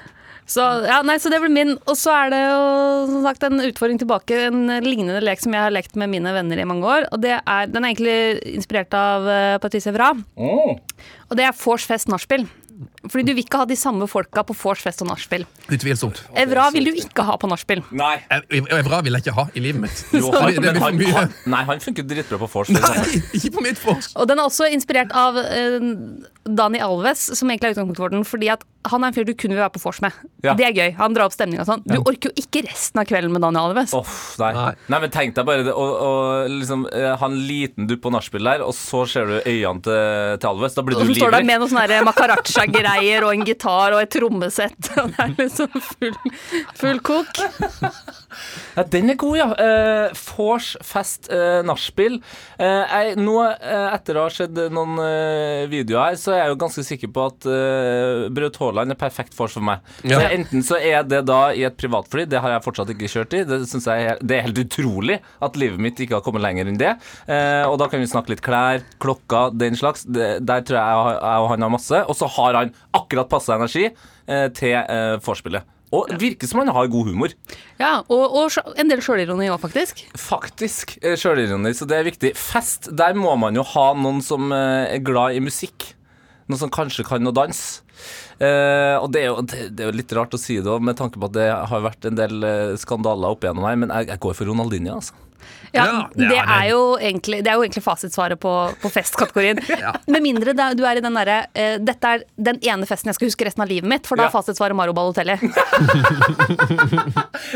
Så, 0.51 0.65
ja, 0.83 0.99
nei, 1.07 1.15
så 1.23 1.31
det 1.31 1.39
blir 1.45 1.53
min. 1.55 1.77
Og 1.87 1.95
så 1.99 2.11
er 2.25 2.33
det 2.33 2.41
jo 2.43 2.63
som 3.13 3.21
sagt 3.29 3.45
en 3.47 3.63
utfordring 3.63 4.01
tilbake. 4.03 4.41
En 4.49 4.65
lignende 4.83 5.21
lek 5.23 5.43
som 5.43 5.55
jeg 5.55 5.63
har 5.63 5.75
lekt 5.75 5.95
med 6.01 6.11
mine 6.11 6.33
venner 6.35 6.59
i 6.59 6.67
mange 6.67 6.89
år. 6.91 7.07
Og 7.15 7.23
det 7.23 7.37
er, 7.39 7.71
Den 7.71 7.85
er 7.87 7.93
egentlig 7.93 8.57
inspirert 8.57 8.97
av 8.99 9.29
uh, 9.31 9.59
Patrice 9.63 9.93
Evra. 9.93 10.11
Og 10.41 11.39
det 11.39 11.47
er 11.47 11.55
vors 11.63 11.87
fest 11.87 12.11
nachspiel. 12.11 12.49
Fordi 13.11 13.25
du 13.29 13.33
vil 13.35 13.45
ikke 13.45 13.59
ha 13.61 13.67
de 13.69 13.77
samme 13.77 14.07
folka 14.09 14.43
på 14.49 14.55
vors 14.57 14.81
fest 14.85 15.03
og 15.05 15.11
nachspiel. 15.11 15.45
Utvilsomt. 15.73 16.23
Evra 16.41 16.67
vil 16.73 16.89
du 16.89 16.97
ikke 16.97 17.25
ha 17.29 17.37
på 17.41 17.49
nachspiel. 17.51 17.83
Evra 17.93 19.01
vil 19.05 19.17
jeg 19.19 19.25
ikke 19.27 19.37
ha 19.37 19.45
i 19.53 19.63
livet 19.65 19.85
mitt. 19.85 20.03
Jo, 20.17 20.31
Det 20.33 20.41
han, 20.41 20.51
blir 20.57 20.65
men 20.65 20.81
han, 20.83 20.99
mye. 21.01 21.15
han, 21.17 21.35
nei, 21.53 21.63
han 21.69 21.85
funker 21.85 22.07
dritbra 22.09 22.41
på 22.41 22.49
vors. 22.55 22.73
Nei, 22.73 23.21
ikke 23.37 23.53
på 23.59 23.65
mitt 23.69 23.81
fors. 23.81 24.11
Og 24.17 24.29
den 24.31 24.41
er 24.41 24.49
også 24.49 24.69
inspirert 24.73 25.13
av 25.17 25.39
eh, 25.43 25.77
Dani 26.49 26.81
Alves, 26.81 27.27
som 27.37 27.51
egentlig 27.51 27.71
er 27.71 27.75
utgangspunktet 27.75 28.03
for 28.03 28.15
den. 28.15 28.25
Fordi 28.27 28.49
at 28.53 28.65
han 28.89 29.05
er 29.05 29.11
en 29.11 29.17
fyr 29.17 29.27
du 29.29 29.35
kun 29.37 29.53
vil 29.53 29.61
være 29.61 29.75
på 29.75 29.83
vors 29.83 29.99
med. 30.01 30.15
Ja. 30.45 30.55
Det 30.57 30.65
er 30.65 30.73
gøy. 30.73 30.95
Han 30.97 31.13
drar 31.17 31.29
opp 31.29 31.35
stemninga 31.35 31.67
og 31.67 31.69
sånn. 31.69 31.83
Du 31.85 31.99
orker 32.01 32.31
jo 32.31 32.41
ikke 32.41 32.63
resten 32.65 33.03
av 33.03 33.09
kvelden 33.11 33.35
med 33.35 33.45
Dani 33.45 33.61
Alves. 33.61 33.93
Oh, 33.97 34.15
nei. 34.41 34.53
Nei. 34.57 34.71
nei, 34.95 35.01
men 35.05 35.13
tenk 35.13 35.37
deg 35.37 35.49
bare 35.49 35.67
det, 35.67 35.75
å, 35.77 35.85
å 35.85 36.13
liksom, 36.49 36.87
eh, 36.97 37.11
ha 37.21 37.29
en 37.29 37.37
liten 37.45 37.91
dupp 37.91 38.01
på 38.07 38.13
nachspiel 38.15 38.49
der, 38.49 38.65
og 38.65 38.73
så 38.77 39.03
ser 39.11 39.29
du 39.29 39.37
øynene 39.43 39.85
til, 39.85 40.39
til 40.41 40.51
Alves. 40.53 40.79
Da 40.79 40.87
blir 40.87 40.97
Og 40.97 41.05
du 41.05 41.13
så 41.13 41.19
står 41.21 41.37
der 41.37 41.49
med 41.51 41.61
noen 41.61 41.75
sånne 41.75 42.01
macaracha-greier 42.09 43.29
og 43.29 43.35
en 43.37 43.45
gitar 43.51 43.99
og 43.99 44.01
et 44.01 44.15
trommesett. 44.17 44.93
Og 44.97 45.13
det 45.13 45.27
er 45.27 45.37
liksom 45.37 45.77
full, 45.91 46.19
full 46.81 47.05
kok. 47.05 47.45
Ja, 48.77 48.85
den 48.87 49.11
er 49.11 49.17
god, 49.19 49.37
ja. 49.41 49.47
Uh, 49.59 50.19
Vors, 50.37 50.77
fest, 50.87 51.27
uh, 51.35 51.61
nachspiel. 51.67 52.21
Eh, 52.63 53.11
nå, 53.19 53.35
etter 53.51 54.21
å 54.21 54.29
ha 54.29 54.31
sett 54.33 54.55
noen 54.71 55.01
eh, 55.03 55.65
videoer 55.71 56.13
her, 56.13 56.19
så 56.21 56.30
så 56.31 56.37
er 56.37 56.45
jeg 56.45 56.53
jo 56.53 56.59
ganske 56.63 56.85
sikker 56.87 57.11
på 57.11 57.25
at 57.27 57.47
uh, 57.51 58.29
Braut 58.35 58.59
Haaland 58.63 58.95
er 58.95 58.99
perfekt 59.01 59.35
for 59.35 59.51
for 59.51 59.65
meg. 59.67 59.83
Ja. 60.05 60.21
Så 60.21 60.29
enten 60.37 60.65
så 60.67 60.79
er 60.79 61.03
det 61.09 61.25
da 61.29 61.41
i 61.57 61.65
et 61.67 61.79
privatfly, 61.81 62.27
det 62.31 62.43
har 62.43 62.55
jeg 62.55 62.65
fortsatt 62.67 62.93
ikke 62.95 63.11
kjørt 63.11 63.35
i. 63.35 63.43
Det, 63.49 63.61
jeg 63.67 64.15
det 64.21 64.37
er 64.37 64.47
helt 64.47 64.63
utrolig 64.63 65.19
at 65.43 65.59
livet 65.61 65.83
mitt 65.83 66.01
ikke 66.01 66.19
har 66.19 66.25
kommet 66.27 66.45
lenger 66.45 66.71
enn 66.71 66.79
det. 66.81 66.95
Uh, 67.27 67.67
og 67.67 67.81
da 67.83 67.91
kan 67.91 68.03
vi 68.03 68.11
snakke 68.11 68.35
litt 68.35 68.45
klær, 68.47 68.85
klokka, 69.03 69.49
den 69.57 69.79
slags. 69.79 70.07
Det, 70.07 70.39
der 70.47 70.65
tror 70.67 70.79
jeg 70.79 71.19
jeg 71.19 71.43
og 71.43 71.51
han 71.55 71.67
har 71.67 71.75
masse. 71.75 72.05
Og 72.07 72.17
så 72.19 72.31
har 72.39 72.63
han 72.63 72.73
akkurat 72.97 73.31
passe 73.33 73.55
energi 73.55 73.89
uh, 73.91 74.49
til 74.55 74.79
uh, 74.79 75.19
vorspielet. 75.27 75.67
Og 75.91 76.07
det 76.07 76.21
virker 76.23 76.47
som 76.47 76.61
han 76.63 76.71
har 76.71 76.87
god 76.87 77.09
humor. 77.11 77.33
Ja, 77.81 77.97
og, 78.07 78.37
og 78.39 78.77
en 78.79 78.93
del 78.93 79.01
sjølironi 79.03 79.49
òg, 79.51 79.59
faktisk. 79.59 80.05
Faktisk 80.15 80.95
sjølironi, 81.03 81.73
så 81.75 81.89
det 81.91 81.97
er 81.99 82.07
viktig. 82.07 82.31
Fest, 82.39 82.93
der 82.95 83.19
må 83.19 83.35
man 83.43 83.59
jo 83.59 83.67
ha 83.73 83.89
noen 83.99 84.23
som 84.23 84.55
er 84.55 85.03
glad 85.03 85.35
i 85.35 85.43
musikk. 85.43 85.97
Noen 86.51 86.61
som 86.61 86.73
kanskje 86.75 87.07
kan 87.07 87.23
noe 87.23 87.37
dans. 87.37 87.63
Eh, 88.41 88.97
og 88.99 89.11
det 89.15 89.23
er, 89.23 89.31
jo, 89.31 89.43
det, 89.47 89.67
det 89.77 89.85
er 89.85 89.91
jo 89.91 89.99
litt 90.01 90.15
rart 90.17 90.35
å 90.35 90.41
si 90.41 90.59
det 90.59 90.71
òg, 90.71 90.83
med 90.85 90.99
tanke 90.99 91.21
på 91.21 91.29
at 91.31 91.37
det 91.37 91.49
har 91.53 91.85
vært 91.85 92.09
en 92.09 92.19
del 92.19 92.47
eh, 92.47 92.77
skandaler 92.81 93.37
opp 93.37 93.45
igjennom 93.45 93.69
her, 93.69 93.79
men 93.79 93.93
jeg, 93.95 94.11
jeg 94.11 94.25
går 94.25 94.39
for 94.39 94.51
Ronaldinho, 94.51 94.97
altså. 94.99 95.30
Ja, 95.73 95.85
Ja, 95.87 95.99
det 96.17 96.25
er 96.27 96.31
det. 96.33 96.39
er 96.57 96.65
jo 96.73 96.81
egentlig, 96.99 97.39
det 97.45 97.51
er 97.53 97.55
jo 97.61 97.63
egentlig 97.63 97.83
fasitsvaret 97.85 98.41
på, 98.43 98.53
på 98.83 98.91
festkategorien. 98.91 99.61
Med 100.15 100.23
mindre 100.25 100.51
er- 100.57 100.75
du 100.75 100.83
er 100.85 100.99
i 100.99 101.03
den 101.05 101.15
derre 101.15 101.37
eh, 101.55 101.77
Dette 101.79 102.05
er 102.17 102.25
den 102.37 102.59
ene 102.67 102.87
festen 102.91 103.11
jeg 103.13 103.15
skal 103.19 103.31
huske 103.31 103.47
resten 103.47 103.63
av 103.63 103.71
livet 103.71 103.89
mitt, 103.91 104.07
for 104.11 104.17
da 104.19 104.27
Ja. 104.27 104.29
er 104.33 104.35
fasitsvaret 104.35 104.75
Mario 104.77 104.93
Balotelli. 104.97 105.37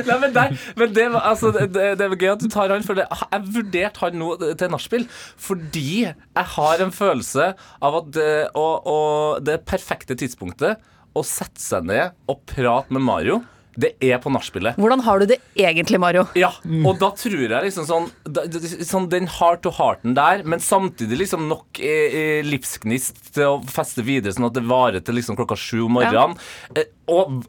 Nei, 0.04 0.16
men, 0.20 0.32
der, 0.34 0.54
men 0.78 0.92
det, 0.94 1.06
var- 1.14 1.26
altså, 1.32 1.50
det, 1.54 1.68
det 1.74 1.86
det 2.00 2.06
er 2.08 2.16
gøy 2.20 2.30
at 2.34 2.42
du 2.44 2.48
tar 2.52 2.72
han, 2.74 2.84
for 2.86 2.98
det, 2.98 3.06
jeg 3.10 3.46
vurderte 3.56 4.02
han 4.04 4.18
nå 4.20 4.30
til 4.58 4.72
nachspiel 4.72 5.06
fordi 5.44 5.84
jeg 6.06 6.46
har 6.56 6.82
en 6.84 6.92
følelse 6.94 7.50
av 7.84 7.98
at 8.00 8.10
det, 8.16 8.30
og, 8.58 8.86
og 8.90 9.44
det 9.46 9.60
perfekte 9.68 10.16
tidspunktet 10.20 10.80
å 11.14 11.22
sette 11.26 11.62
seg 11.62 11.86
ned 11.86 12.14
og 12.30 12.40
prate 12.50 12.94
med 12.94 13.04
Mario, 13.06 13.40
det 13.80 13.94
er 14.04 14.20
på 14.22 14.30
nachspielet. 14.32 14.78
Hvordan 14.80 15.02
har 15.06 15.20
du 15.20 15.26
det 15.32 15.38
egentlig, 15.58 16.00
Mario? 16.02 16.26
Ja, 16.38 16.52
og 16.84 16.98
da 17.02 17.10
tror 17.18 17.42
jeg 17.42 17.66
liksom 17.66 17.86
sånn, 17.88 18.08
da, 18.24 18.46
sånn 18.86 19.08
Den 19.12 19.28
heart 19.38 19.64
to 19.66 19.72
hearten 19.74 20.16
der, 20.16 20.44
men 20.46 20.62
samtidig 20.62 21.24
liksom 21.24 21.48
nok 21.50 21.82
eh, 21.82 22.18
eh, 22.20 22.40
livsgnist 22.46 23.34
til 23.34 23.56
å 23.56 23.60
feste 23.70 24.04
videre, 24.06 24.34
sånn 24.34 24.48
at 24.50 24.56
det 24.56 24.66
varer 24.68 25.04
til 25.04 25.18
liksom 25.18 25.38
klokka 25.38 25.58
sju 25.58 25.86
om 25.88 25.96
morgenen. 25.98 26.38
Eh, 26.78 26.90
og 27.10 27.44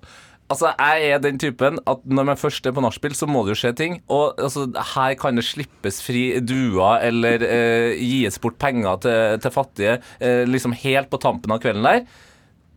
altså, 0.51 0.71
jeg 0.73 1.13
er 1.13 1.23
den 1.23 1.39
typen 1.41 1.79
at 1.89 2.03
når 2.05 2.29
man 2.31 2.39
først 2.39 2.65
er 2.67 2.75
på 2.75 2.83
nachspiel, 2.85 3.15
så 3.17 3.29
må 3.29 3.45
det 3.45 3.55
jo 3.55 3.61
skje 3.63 3.73
ting. 3.77 3.97
Og 4.13 4.41
altså, 4.41 4.67
her 4.95 5.15
kan 5.21 5.37
det 5.37 5.45
slippes 5.47 6.01
fri 6.05 6.27
duer 6.41 7.05
eller 7.05 7.45
eh, 7.47 7.95
gis 8.01 8.41
bort 8.41 8.59
penger 8.61 9.01
til, 9.05 9.41
til 9.43 9.55
fattige 9.55 9.99
eh, 10.19 10.43
liksom 10.49 10.75
helt 10.85 11.11
på 11.13 11.21
tampen 11.21 11.53
av 11.55 11.61
kvelden 11.63 11.85
der. 11.85 12.05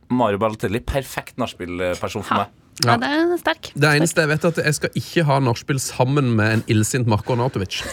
Mario 0.08 0.40
Balotelli, 0.40 0.80
perfekt 0.80 1.36
nachspielperson 1.40 2.24
for 2.24 2.40
meg. 2.44 2.54
Ja, 2.86 2.96
det 3.00 3.08
er 3.10 3.36
sterk. 3.40 3.72
Det 3.74 3.90
eneste 3.98 4.22
jeg 4.22 4.28
vet 4.30 4.44
er 4.44 4.48
at 4.54 4.60
jeg 4.64 4.74
skal 4.78 4.90
ikke 5.00 5.24
ha 5.28 5.38
nachspiel 5.42 5.80
sammen 5.82 6.34
med 6.38 6.58
en 6.58 6.64
illsint 6.70 7.08
Marko 7.10 7.34
Arnautovic. 7.34 7.82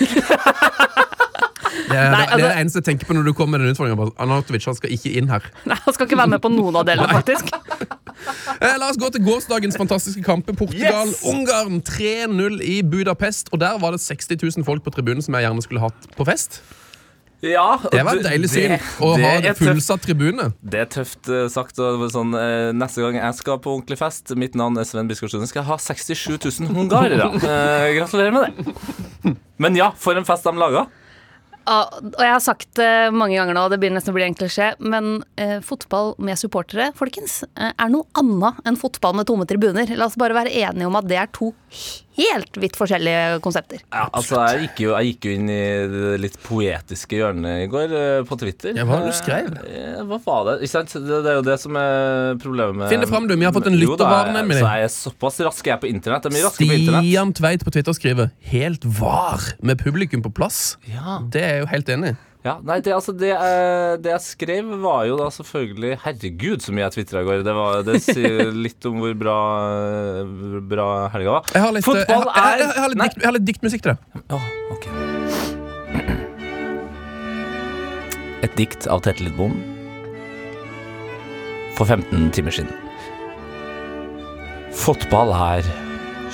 Det 1.85 1.97
er, 2.01 2.11
Nei, 2.11 2.21
det 2.25 2.25
er 2.25 2.31
altså- 2.33 2.47
det 2.49 2.59
eneste 2.61 2.79
jeg 2.81 2.85
tenker 2.85 3.07
på 3.07 3.13
når 3.13 3.23
du 3.27 3.33
kommer 3.33 3.57
med 3.59 3.67
den 3.67 3.75
utfordringen. 3.75 3.99
Anatovic, 3.99 4.19
Arnautovic 4.19 4.65
han 4.65 4.75
skal 4.75 4.89
ikke 4.95 5.11
inn 5.19 5.27
her. 5.29 5.43
Nei, 5.69 5.77
Han 5.85 5.93
skal 5.93 6.07
ikke 6.07 6.17
være 6.17 6.31
med 6.33 6.41
på 6.41 6.49
noen 6.49 6.75
av 6.75 6.85
delene, 6.87 7.07
faktisk. 7.13 7.51
Eh, 8.63 8.77
la 8.79 8.87
oss 8.87 8.97
gå 8.97 9.09
til 9.11 9.21
gårsdagens 9.21 9.75
fantastiske 9.77 10.23
kamp. 10.23 10.47
Portugal-Ungarn 10.57 11.81
3-0 11.83 12.61
i 12.63 12.81
Budapest. 12.81 13.49
Og 13.51 13.59
der 13.59 13.77
var 13.77 13.91
det 13.91 13.99
60 14.01 14.39
000 14.57 14.65
folk 14.65 14.81
på 14.85 14.93
tribunen 14.95 15.21
som 15.21 15.35
jeg 15.35 15.43
gjerne 15.45 15.61
skulle 15.61 15.83
hatt 15.83 16.07
på 16.15 16.25
fest. 16.25 16.61
Ja, 17.43 17.79
Det 17.91 18.03
var 18.05 18.19
et 18.19 18.25
deilig 18.25 18.49
syn. 18.49 18.75
Å 19.03 19.11
ha 19.19 19.53
fullsatt 19.57 20.05
tribune. 20.05 20.49
Det 20.63 20.83
er 20.85 20.91
tøft 20.91 21.29
eh, 21.29 21.47
sagt. 21.51 21.79
Og 21.83 22.05
sånn, 22.13 22.33
eh, 22.39 22.71
neste 22.75 23.03
gang 23.03 23.19
jeg 23.19 23.37
skal 23.39 23.59
på 23.61 23.73
ordentlig 23.75 23.99
fest, 23.99 24.33
mitt 24.39 24.55
navn 24.57 24.79
er 24.79 24.87
Sven 24.87 25.09
Biskår 25.09 25.33
Sunde, 25.33 25.49
skal 25.51 25.63
jeg 25.63 25.69
ha 25.69 25.79
67 25.81 26.37
000 26.63 26.75
hungarere. 26.75 27.31
Eh, 27.35 27.89
gratulerer 27.99 28.35
med 28.35 28.47
det. 28.47 29.35
Men 29.61 29.77
ja, 29.77 29.91
for 29.99 30.17
en 30.17 30.27
fest 30.27 30.47
de 30.47 30.55
laga. 30.59 30.87
Ja, 31.65 31.79
og 31.89 32.19
jeg 32.21 32.29
har 32.29 32.41
sagt 32.43 32.67
det 32.77 32.89
mange 33.15 33.37
ganger 33.39 33.55
nå, 33.57 33.63
det 33.73 33.79
begynner 33.81 33.97
nesten 33.97 34.13
å 34.13 34.17
bli 34.17 34.25
en 34.27 34.35
klisjé, 34.37 34.67
men 34.85 35.23
eh, 35.41 35.57
fotball 35.65 36.13
med 36.21 36.37
supportere, 36.37 36.91
folkens, 36.97 37.39
eh, 37.57 37.71
er 37.73 37.89
noe 37.89 38.05
annet 38.21 38.59
enn 38.69 38.77
fotball 38.77 39.15
med 39.17 39.25
tomme 39.29 39.47
tribuner. 39.49 39.89
La 39.97 40.05
oss 40.05 40.17
bare 40.19 40.37
være 40.37 40.53
enige 40.53 40.85
om 40.85 40.99
at 40.99 41.09
det 41.09 41.17
er 41.23 41.31
to 41.33 41.49
helt 42.15 42.59
vidt 42.61 42.77
forskjellige 42.79 43.39
konsepter. 43.43 43.81
Ja, 43.91 44.05
altså, 44.15 44.39
jeg 44.49 44.65
gikk, 44.65 44.81
jo, 44.85 44.91
jeg 44.95 45.13
gikk 45.13 45.27
jo 45.27 45.35
inn 45.35 45.51
i 45.51 45.61
det 45.91 46.13
litt 46.23 46.37
poetiske 46.45 47.19
hjørnet 47.19 47.65
i 47.65 47.69
går 47.71 47.95
eh, 47.99 48.19
på 48.27 48.37
Twitter. 48.41 48.75
Ja, 48.77 48.85
hva 48.87 48.99
var 48.99 49.05
det 49.05 49.13
du 49.13 49.17
skrev? 49.19 49.49
Eh, 49.65 50.01
hva 50.09 50.19
var 50.25 50.43
det? 50.49 50.57
Ikke 50.65 50.73
sant? 50.75 50.95
Det, 50.95 51.21
det 51.25 51.33
er 51.33 51.39
jo 51.39 51.45
det 51.47 51.57
som 51.61 51.79
er 51.79 52.39
problemet 52.43 52.79
med 52.81 52.93
Finn 52.93 53.03
det 53.03 53.11
fram, 53.11 53.27
du. 53.29 53.35
Vi 53.35 53.47
har 53.47 53.55
fått 53.55 53.71
en 53.71 53.79
lyttervare, 53.79 54.35
nemlig. 54.35 54.61
Så 54.61 54.69
jeg 54.69 54.89
er 54.89 54.93
såpass 54.95 55.41
rask 55.49 55.71
jeg 55.71 55.75
er 55.77 55.81
på 55.83 55.91
internett. 55.91 56.27
Jeg 56.27 56.33
er 56.33 56.37
mye 56.37 56.47
raskere 56.47 56.69
på 56.69 56.79
internett. 56.79 57.09
Stian 57.09 57.35
Tveit 57.41 57.65
på 57.67 57.75
Twitter 57.75 57.97
skriver 57.97 58.31
'helt 58.51 58.85
var' 58.99 59.51
med 59.61 59.81
publikum 59.81 60.23
på 60.25 60.31
plass. 60.33 60.77
Ja. 60.87 61.19
Det 61.21 61.43
er 61.43 61.53
jeg 61.55 61.65
jo 61.65 61.71
helt 61.73 61.89
enig 61.97 62.15
i. 62.15 62.17
Ja, 62.45 62.59
nei, 62.61 62.75
det, 62.85 62.91
altså, 62.93 63.09
det, 63.17 63.31
eh, 63.33 63.95
det 64.05 64.11
jeg 64.11 64.21
skrev, 64.21 64.67
var 64.83 65.07
jo 65.09 65.15
da 65.17 65.31
selvfølgelig 65.33 65.95
Herregud, 66.03 66.61
så 66.61 66.69
mye 66.75 66.83
jeg 66.85 66.93
tvitra 66.99 67.23
i 67.23 67.25
går. 67.25 67.39
Det, 67.47 67.55
var, 67.57 67.79
det 67.87 67.95
sier 68.05 68.51
litt 68.67 68.85
om 68.85 68.99
hvor 69.01 69.15
bra, 69.17 69.37
eh, 70.21 70.59
bra 70.69 70.85
helga 71.15 71.39
var. 71.39 71.49
Jeg 71.55 71.63
har 71.65 71.73
litt, 71.73 71.87
jeg, 71.89 72.05
Fotball 72.05 72.27
har- 72.29 72.51
er 72.53 72.59
jeg, 72.61 72.67
jeg, 72.69 72.81
har 72.83 72.93
litt 72.93 73.01
Nei. 73.01 73.07
dikt, 73.09 73.17
jeg 73.23 73.29
har 73.31 73.35
litt 73.39 73.47
diktmusikk 73.49 73.85
til 73.87 73.95
det. 73.95 74.23
Åh, 74.37 74.45
ok. 74.75 74.85
Et 78.45 78.53
dikt 78.59 78.85
av 78.93 79.01
Tete 79.01 79.25
Lidbom 79.25 79.55
for 81.75 81.89
15 81.89 82.27
timer 82.35 82.53
siden. 82.53 82.69
Fotball 84.75 85.33
er 85.33 85.65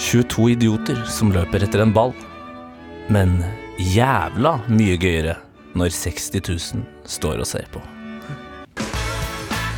22 0.02 0.50
idioter 0.58 1.00
som 1.08 1.32
løper 1.32 1.64
etter 1.64 1.86
en 1.86 1.94
ball. 1.96 2.12
Men 3.12 3.38
jævla 3.80 4.58
mye 4.76 4.98
gøyere 5.02 5.38
når 5.78 5.94
60 5.96 6.42
000 6.76 6.86
står 7.08 7.42
og 7.44 7.48
ser 7.50 7.68
på. 7.74 7.82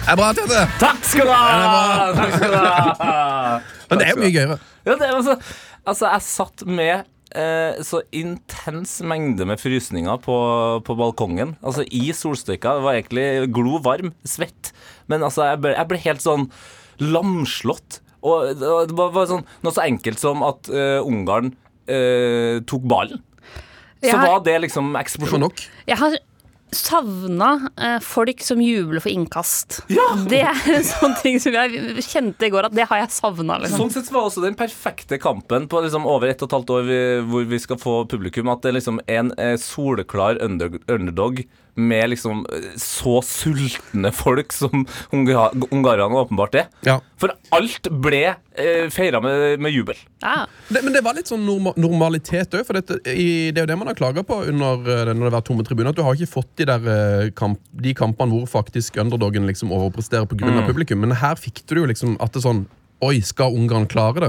Det 0.04 0.12
er 0.12 0.18
bra, 0.20 0.34
Tete! 0.36 0.64
Takk 0.82 1.06
skal 1.08 1.30
du 1.30 1.32
ha! 1.32 2.12
Takk 2.18 2.34
skal 2.36 2.52
du 2.52 2.60
ha! 2.60 3.60
Men 3.90 4.02
det 4.02 4.06
er 4.08 4.12
jo 4.16 4.20
mye 4.24 4.34
gøyere. 4.34 4.58
Ja, 4.84 4.96
det 5.00 5.10
altså, 5.16 5.36
altså, 5.88 6.10
jeg 6.10 6.26
satt 6.28 6.64
med 6.68 6.94
eh, 7.40 7.78
så 7.88 8.02
intens 8.12 8.98
mengde 9.08 9.48
med 9.48 9.62
frysninger 9.62 10.20
på, 10.26 10.36
på 10.84 10.96
balkongen. 11.00 11.56
Altså 11.64 11.86
i 11.88 12.10
solstykka. 12.18 12.76
Det 12.80 12.86
var 12.88 12.98
egentlig 13.00 13.28
glovarm, 13.56 14.12
svett. 14.28 14.74
Men 15.08 15.24
altså, 15.24 15.46
jeg 15.54 15.62
ble, 15.64 15.76
jeg 15.78 15.92
ble 15.94 16.02
helt 16.10 16.26
sånn 16.26 16.50
lamslått. 17.00 18.02
Og 18.24 18.52
det 18.60 18.68
var- 18.68 18.88
det 18.92 18.96
var 19.16 19.30
sånn, 19.32 19.46
noe 19.64 19.76
så 19.76 19.86
enkelt 19.88 20.20
som 20.20 20.44
at 20.48 20.68
eh, 20.72 21.00
Ungarn 21.04 21.54
eh, 21.88 22.60
tok 22.68 22.84
ballen. 22.92 23.24
Så 24.12 24.18
har- 24.18 24.28
var 24.34 24.40
det 24.44 24.60
liksom 24.68 24.94
eksplosjon. 25.00 25.40
nok. 25.48 25.64
Jeg 25.88 25.98
har 25.98 26.18
savna 26.74 27.70
eh, 27.78 28.00
folk 28.02 28.42
som 28.42 28.62
jubler 28.62 29.00
for 29.04 29.12
innkast. 29.14 29.82
Det 30.30 30.40
er 30.42 30.58
en 30.74 30.84
sånn 30.90 31.14
ting 31.22 31.40
som 31.42 31.54
jeg 31.54 32.02
kjente 32.02 32.48
i 32.48 32.50
går, 32.54 32.66
at 32.66 32.74
det 32.74 32.88
har 32.90 33.04
jeg 33.04 33.14
savna. 33.14 33.60
Liksom. 33.62 33.84
Sånn 33.84 33.94
sett 33.94 34.10
var 34.14 34.26
også 34.30 34.42
den 34.42 34.56
perfekte 34.58 35.20
kampen 35.22 35.68
på 35.70 35.84
liksom 35.86 36.08
over 36.10 36.32
ett 36.34 36.42
og 36.42 36.50
et 36.50 36.58
halvt 36.58 36.74
år 36.74 36.88
vi, 36.90 37.00
hvor 37.30 37.46
vi 37.54 37.60
skal 37.62 37.78
få 37.82 37.94
publikum, 38.10 38.50
at 38.50 38.64
det 38.66 38.72
er 38.74 38.80
liksom 38.80 39.00
en 39.08 39.32
eh, 39.38 39.54
soleklar 39.62 40.42
under, 40.42 40.80
underdog 40.90 41.44
med 41.76 42.10
liksom 42.10 42.44
eh, 42.54 42.74
så 42.80 43.20
sultne 43.26 44.12
folk 44.14 44.54
som 44.54 44.86
unga, 45.12 45.50
ungarerne 45.70 46.22
åpenbart 46.22 46.58
er. 46.62 46.68
Ja. 46.86 47.00
For 47.20 47.34
alt 47.56 47.90
ble 48.04 48.24
eh, 48.30 48.90
feira 48.94 49.22
med, 49.24 49.60
med 49.64 49.74
jubel. 49.74 49.98
Ja. 50.22 50.46
Det, 50.70 50.84
men 50.84 50.94
det 50.96 51.04
var 51.06 51.18
litt 51.18 51.32
sånn 51.32 51.46
norma 51.48 51.74
normalitet 51.80 52.54
òg. 52.54 52.66
For 52.68 52.78
dette, 52.78 53.00
i, 53.10 53.52
det 53.52 53.62
er 53.62 53.68
jo 53.68 53.72
det 53.74 53.80
man 53.82 53.92
har 53.92 54.00
klaga 54.00 54.26
på 54.28 54.44
under, 54.52 54.86
eh, 54.86 55.10
når 55.12 55.20
det 55.20 55.30
har 55.32 55.38
vært 55.40 55.50
tomme 55.50 55.68
tribuner. 55.68 55.92
At 55.94 56.00
du 56.00 56.06
har 56.06 56.18
ikke 56.18 56.36
fått 56.38 56.54
de 56.62 56.70
der 56.70 56.88
eh, 56.94 57.34
kamp, 57.38 57.62
de 57.74 57.98
kampene 57.98 58.36
hvor 58.36 58.48
faktisk 58.60 59.02
underdogen 59.02 59.50
liksom 59.50 59.74
overpresterer 59.74 60.30
pga. 60.30 60.44
Mm. 60.44 60.64
av 60.64 60.70
publikum. 60.70 61.02
Men 61.04 61.18
her 61.18 61.38
fikk 61.40 61.64
du 61.70 61.78
jo 61.80 61.90
liksom 61.90 62.18
at 62.24 62.36
det 62.36 62.46
sånn 62.46 62.66
Oi, 63.04 63.18
skal 63.26 63.52
Ungarn 63.58 63.84
klare 63.92 64.22
det? 64.24 64.28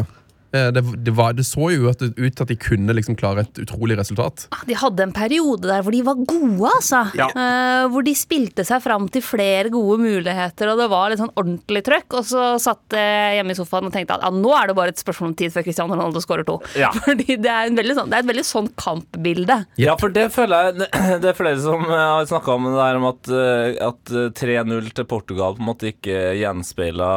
Eh, 0.54 0.70
Det, 0.74 0.82
det, 1.04 1.14
var, 1.14 1.34
det 1.34 1.44
så 1.46 1.68
jo 1.74 1.90
ut 1.90 1.98
til 1.98 2.42
at 2.44 2.50
de 2.50 2.56
kunne 2.60 2.94
liksom 2.96 3.16
klare 3.18 3.44
et 3.44 3.60
utrolig 3.64 3.98
resultat. 3.98 4.46
De 4.68 4.76
hadde 4.78 5.02
en 5.04 5.14
periode 5.14 5.68
der 5.68 5.82
hvor 5.84 5.94
de 5.94 6.02
var 6.06 6.20
gode, 6.22 6.70
altså. 6.70 7.04
Ja. 7.18 7.28
Eh, 7.30 7.86
hvor 7.92 8.06
de 8.06 8.14
spilte 8.16 8.64
seg 8.66 8.82
fram 8.84 9.08
til 9.12 9.24
flere 9.24 9.72
gode 9.74 9.98
muligheter, 10.02 10.70
og 10.72 10.80
det 10.80 10.88
var 10.92 11.10
litt 11.10 11.22
sånn 11.22 11.32
ordentlig 11.34 11.84
trøkk. 11.86 12.18
Og 12.20 12.28
så 12.28 12.46
satt 12.62 12.96
jeg 12.96 13.38
hjemme 13.38 13.54
i 13.54 13.58
sofaen 13.58 13.90
og 13.90 13.94
tenkte 13.94 14.18
at 14.18 14.26
ja, 14.26 14.32
nå 14.34 14.54
er 14.56 14.70
det 14.70 14.78
bare 14.78 14.94
et 14.94 15.02
spørsmål 15.02 15.32
om 15.32 15.36
tid 15.38 15.54
før 15.54 15.66
Cristiano 15.66 15.96
Ronaldo 15.96 16.22
skårer 16.22 16.46
to. 16.48 16.58
Ja. 16.78 16.92
Fordi 17.04 17.38
det 17.40 17.50
er, 17.50 17.70
en 17.70 17.98
sånn, 17.98 18.10
det 18.12 18.20
er 18.20 18.24
et 18.24 18.30
veldig 18.30 18.46
sånn 18.48 18.70
kampbilde. 18.80 19.60
Ja, 19.80 19.96
for 20.00 20.12
det 20.14 20.28
føler 20.34 20.70
jeg 20.70 20.90
Det 21.24 21.30
er 21.30 21.36
flere 21.36 21.60
som 21.62 21.82
eh, 21.88 21.94
har 22.14 22.26
snakka 22.30 22.56
om 22.56 22.68
det 22.70 22.76
der 22.78 23.00
om 23.00 23.08
at, 23.10 23.30
eh, 23.30 23.76
at 23.84 24.14
eh, 24.14 24.30
3-0 24.34 24.90
til 24.96 25.08
Portugal 25.10 25.56
på 25.56 25.64
en 25.64 25.70
måte 25.70 25.90
ikke 25.90 26.34
gjenspeila 26.38 27.10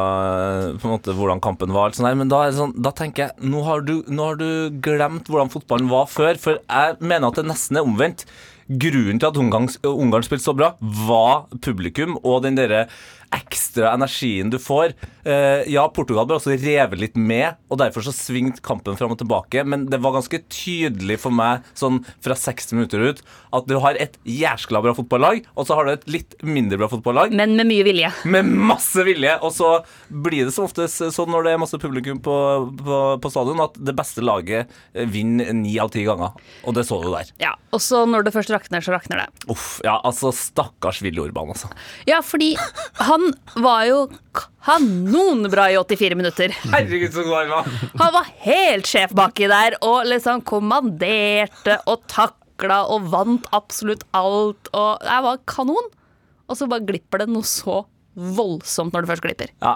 hvordan 0.82 1.42
kampen 1.44 1.72
var. 1.74 1.94
Sånn. 1.96 2.10
Men 2.18 2.30
da, 2.30 2.44
er 2.44 2.52
det 2.52 2.60
sånn, 2.60 2.74
da 2.82 2.92
tenker 2.96 3.26
jeg 3.26 3.27
nå 3.40 3.64
har, 3.66 3.82
du, 3.86 4.00
nå 4.08 4.30
har 4.30 4.38
du 4.40 4.78
glemt 4.84 5.28
hvordan 5.28 5.52
fotballen 5.52 5.90
var 5.90 6.08
før. 6.10 6.38
For 6.40 6.60
jeg 6.60 6.98
mener 7.00 7.30
at 7.30 7.40
det 7.40 7.48
nesten 7.48 7.80
er 7.80 7.88
omvendt. 7.88 8.26
grunnen 8.68 9.16
til 9.16 9.30
at 9.30 9.36
Ungarn, 9.40 9.68
Ungarn 9.88 10.24
spilte 10.26 10.44
så 10.44 10.52
bra, 10.52 10.74
var 10.80 11.46
publikum 11.64 12.18
og 12.20 12.42
den 12.44 12.58
derre 12.58 12.82
ekstra 13.34 13.92
energien 13.94 14.50
du 14.50 14.58
får. 14.62 14.94
Eh, 15.28 15.64
ja, 15.72 15.84
Portugal 15.92 16.26
ble 16.28 16.38
også 16.38 16.54
revet 16.56 17.00
litt 17.00 17.16
med, 17.18 17.58
og 17.68 17.80
derfor 17.82 18.04
så 18.06 18.14
svingte 18.14 18.62
kampen 18.64 18.96
fram 18.98 19.12
og 19.14 19.20
tilbake. 19.20 19.64
Men 19.68 19.86
det 19.92 20.00
var 20.04 20.16
ganske 20.16 20.40
tydelig 20.52 21.18
for 21.22 21.34
meg 21.34 21.66
sånn 21.78 22.00
fra 22.24 22.36
60 22.38 22.78
minutter 22.78 23.04
ut 23.10 23.22
at 23.56 23.68
du 23.68 23.76
har 23.82 23.96
et 24.00 24.16
jæskla 24.28 24.80
bra 24.84 24.94
fotballag, 24.96 25.44
og 25.56 25.68
så 25.68 25.76
har 25.78 25.88
du 25.88 25.92
et 25.94 26.08
litt 26.10 26.36
mindre 26.44 26.80
bra 26.80 26.88
fotballag. 26.92 27.34
Men 27.36 27.56
med 27.58 27.68
mye 27.70 27.86
vilje. 27.86 28.12
Med 28.28 28.48
masse 28.48 29.04
vilje. 29.06 29.34
Og 29.44 29.52
så 29.56 29.70
blir 30.08 30.48
det 30.48 30.54
som 30.56 30.68
oftest 30.68 31.02
sånn 31.14 31.32
når 31.32 31.46
det 31.46 31.54
er 31.54 31.62
masse 31.62 31.80
publikum 31.80 32.20
på, 32.24 32.36
på, 32.80 32.98
på 33.22 33.32
stadion, 33.32 33.64
at 33.64 33.76
det 33.78 33.96
beste 33.98 34.24
laget 34.24 34.68
eh, 34.94 35.08
vinner 35.08 35.52
ni 35.56 35.76
av 35.80 35.92
ti 35.94 36.04
ganger. 36.08 36.36
Og 36.64 36.76
det 36.76 36.86
så 36.88 37.00
du 37.02 37.10
der. 37.12 37.32
Ja, 37.42 37.54
Og 37.74 37.82
så 37.84 38.04
når 38.08 38.24
det 38.26 38.32
først 38.36 38.52
rakner, 38.52 38.84
så 38.84 38.94
rakner 38.94 39.24
det. 39.24 39.28
Uff. 39.52 39.78
Ja, 39.84 39.98
altså, 40.06 40.32
stakkars 40.34 41.02
Willy 41.04 41.20
Orban, 41.22 41.52
altså. 41.52 41.68
Ja, 42.08 42.20
fordi 42.24 42.54
han 43.02 43.17
var 43.58 43.84
jo 43.88 43.98
kanonbra 44.66 45.68
i 45.72 45.76
84 45.80 46.18
minutter. 46.18 46.54
Herregud, 46.72 47.12
så 47.14 47.24
god 47.26 47.36
han 47.40 47.52
var. 47.52 47.70
Han 48.02 48.14
var 48.18 48.32
helt 48.44 48.90
sjef 48.90 49.14
baki 49.16 49.48
der 49.50 49.78
og 49.84 50.08
liksom 50.08 50.42
kommanderte 50.48 51.78
og 51.88 52.04
takla 52.10 52.82
og 52.92 53.08
vant 53.12 53.48
absolutt 53.56 54.04
alt. 54.16 54.70
Og 54.72 55.06
jeg 55.08 55.26
var 55.28 55.40
kanon. 55.48 55.88
Og 56.48 56.56
så 56.56 56.68
bare 56.70 56.86
glipper 56.88 57.24
det 57.24 57.30
noe 57.32 57.44
så 57.44 57.82
voldsomt 58.18 58.94
når 58.94 59.04
det 59.04 59.10
først 59.12 59.24
glipper. 59.24 59.52
Ja, 59.62 59.74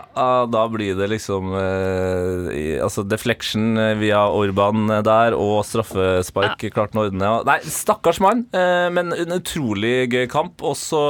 da 0.51 0.63
blir 0.73 0.97
det 0.99 1.09
liksom 1.13 1.53
eh, 1.59 2.81
Altså 2.83 3.05
deflection 3.07 3.79
eh, 3.79 3.95
via 4.01 4.25
Orban 4.33 4.91
eh, 4.91 5.03
der, 5.07 5.37
og 5.39 5.63
straffespark 5.69 6.67
klart 6.75 6.97
å 6.97 7.07
ordne. 7.07 7.29
Ja. 7.29 7.43
Nei, 7.47 7.59
stakkars 7.67 8.21
mann, 8.23 8.45
eh, 8.57 8.89
men 8.95 9.15
en 9.15 9.37
utrolig 9.37 10.09
gøy 10.13 10.27
kamp. 10.33 10.63
Og 10.67 10.77
så 10.79 11.03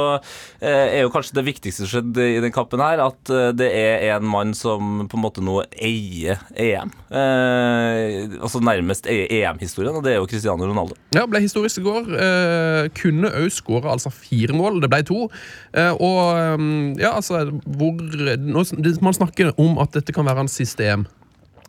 eh, 0.61 0.99
er 0.99 1.01
jo 1.03 1.13
kanskje 1.13 1.37
det 1.39 1.45
viktigste 1.49 1.85
som 1.87 1.91
skjedde 1.95 2.29
i 2.35 2.41
den 2.43 2.53
kampen 2.55 2.83
her, 2.83 3.01
at 3.03 3.33
det 3.57 3.69
er 3.69 4.17
en 4.17 4.27
mann 4.29 4.53
som 4.57 5.07
på 5.09 5.17
en 5.17 5.23
måte 5.23 5.43
nå 5.43 5.61
eier 5.73 6.41
EM. 6.59 6.93
Eh, 7.13 8.37
altså 8.39 8.61
nærmest 8.63 9.07
eier 9.09 9.31
EM-historien, 9.39 9.95
og 9.95 10.03
det 10.05 10.13
er 10.13 10.21
jo 10.21 10.27
Cristiano 10.29 10.67
Ronaldo. 10.67 10.97
Ja, 11.15 11.25
ble 11.29 11.43
historisk 11.43 11.81
i 11.81 11.85
går. 11.85 12.09
Eh, 12.27 12.89
kunne 12.97 13.31
òg 13.43 13.49
skåra 13.53 13.93
altså 13.95 14.11
fire 14.13 14.55
mål. 14.57 14.81
Det 14.83 14.89
ble 14.91 15.01
to. 15.07 15.27
Eh, 15.73 15.91
og 15.93 16.59
um, 16.59 16.93
ja, 16.99 17.13
altså 17.17 17.22
hvor 17.29 17.99
nå, 18.37 18.63
Man 19.01 19.15
snakker 19.17 19.53
om 19.61 19.77
at 19.83 19.95
dette 19.95 20.15
kan 20.15 20.25
være 20.27 20.43
hans 20.43 20.57
siste 20.59 20.85
EM. 20.85 21.05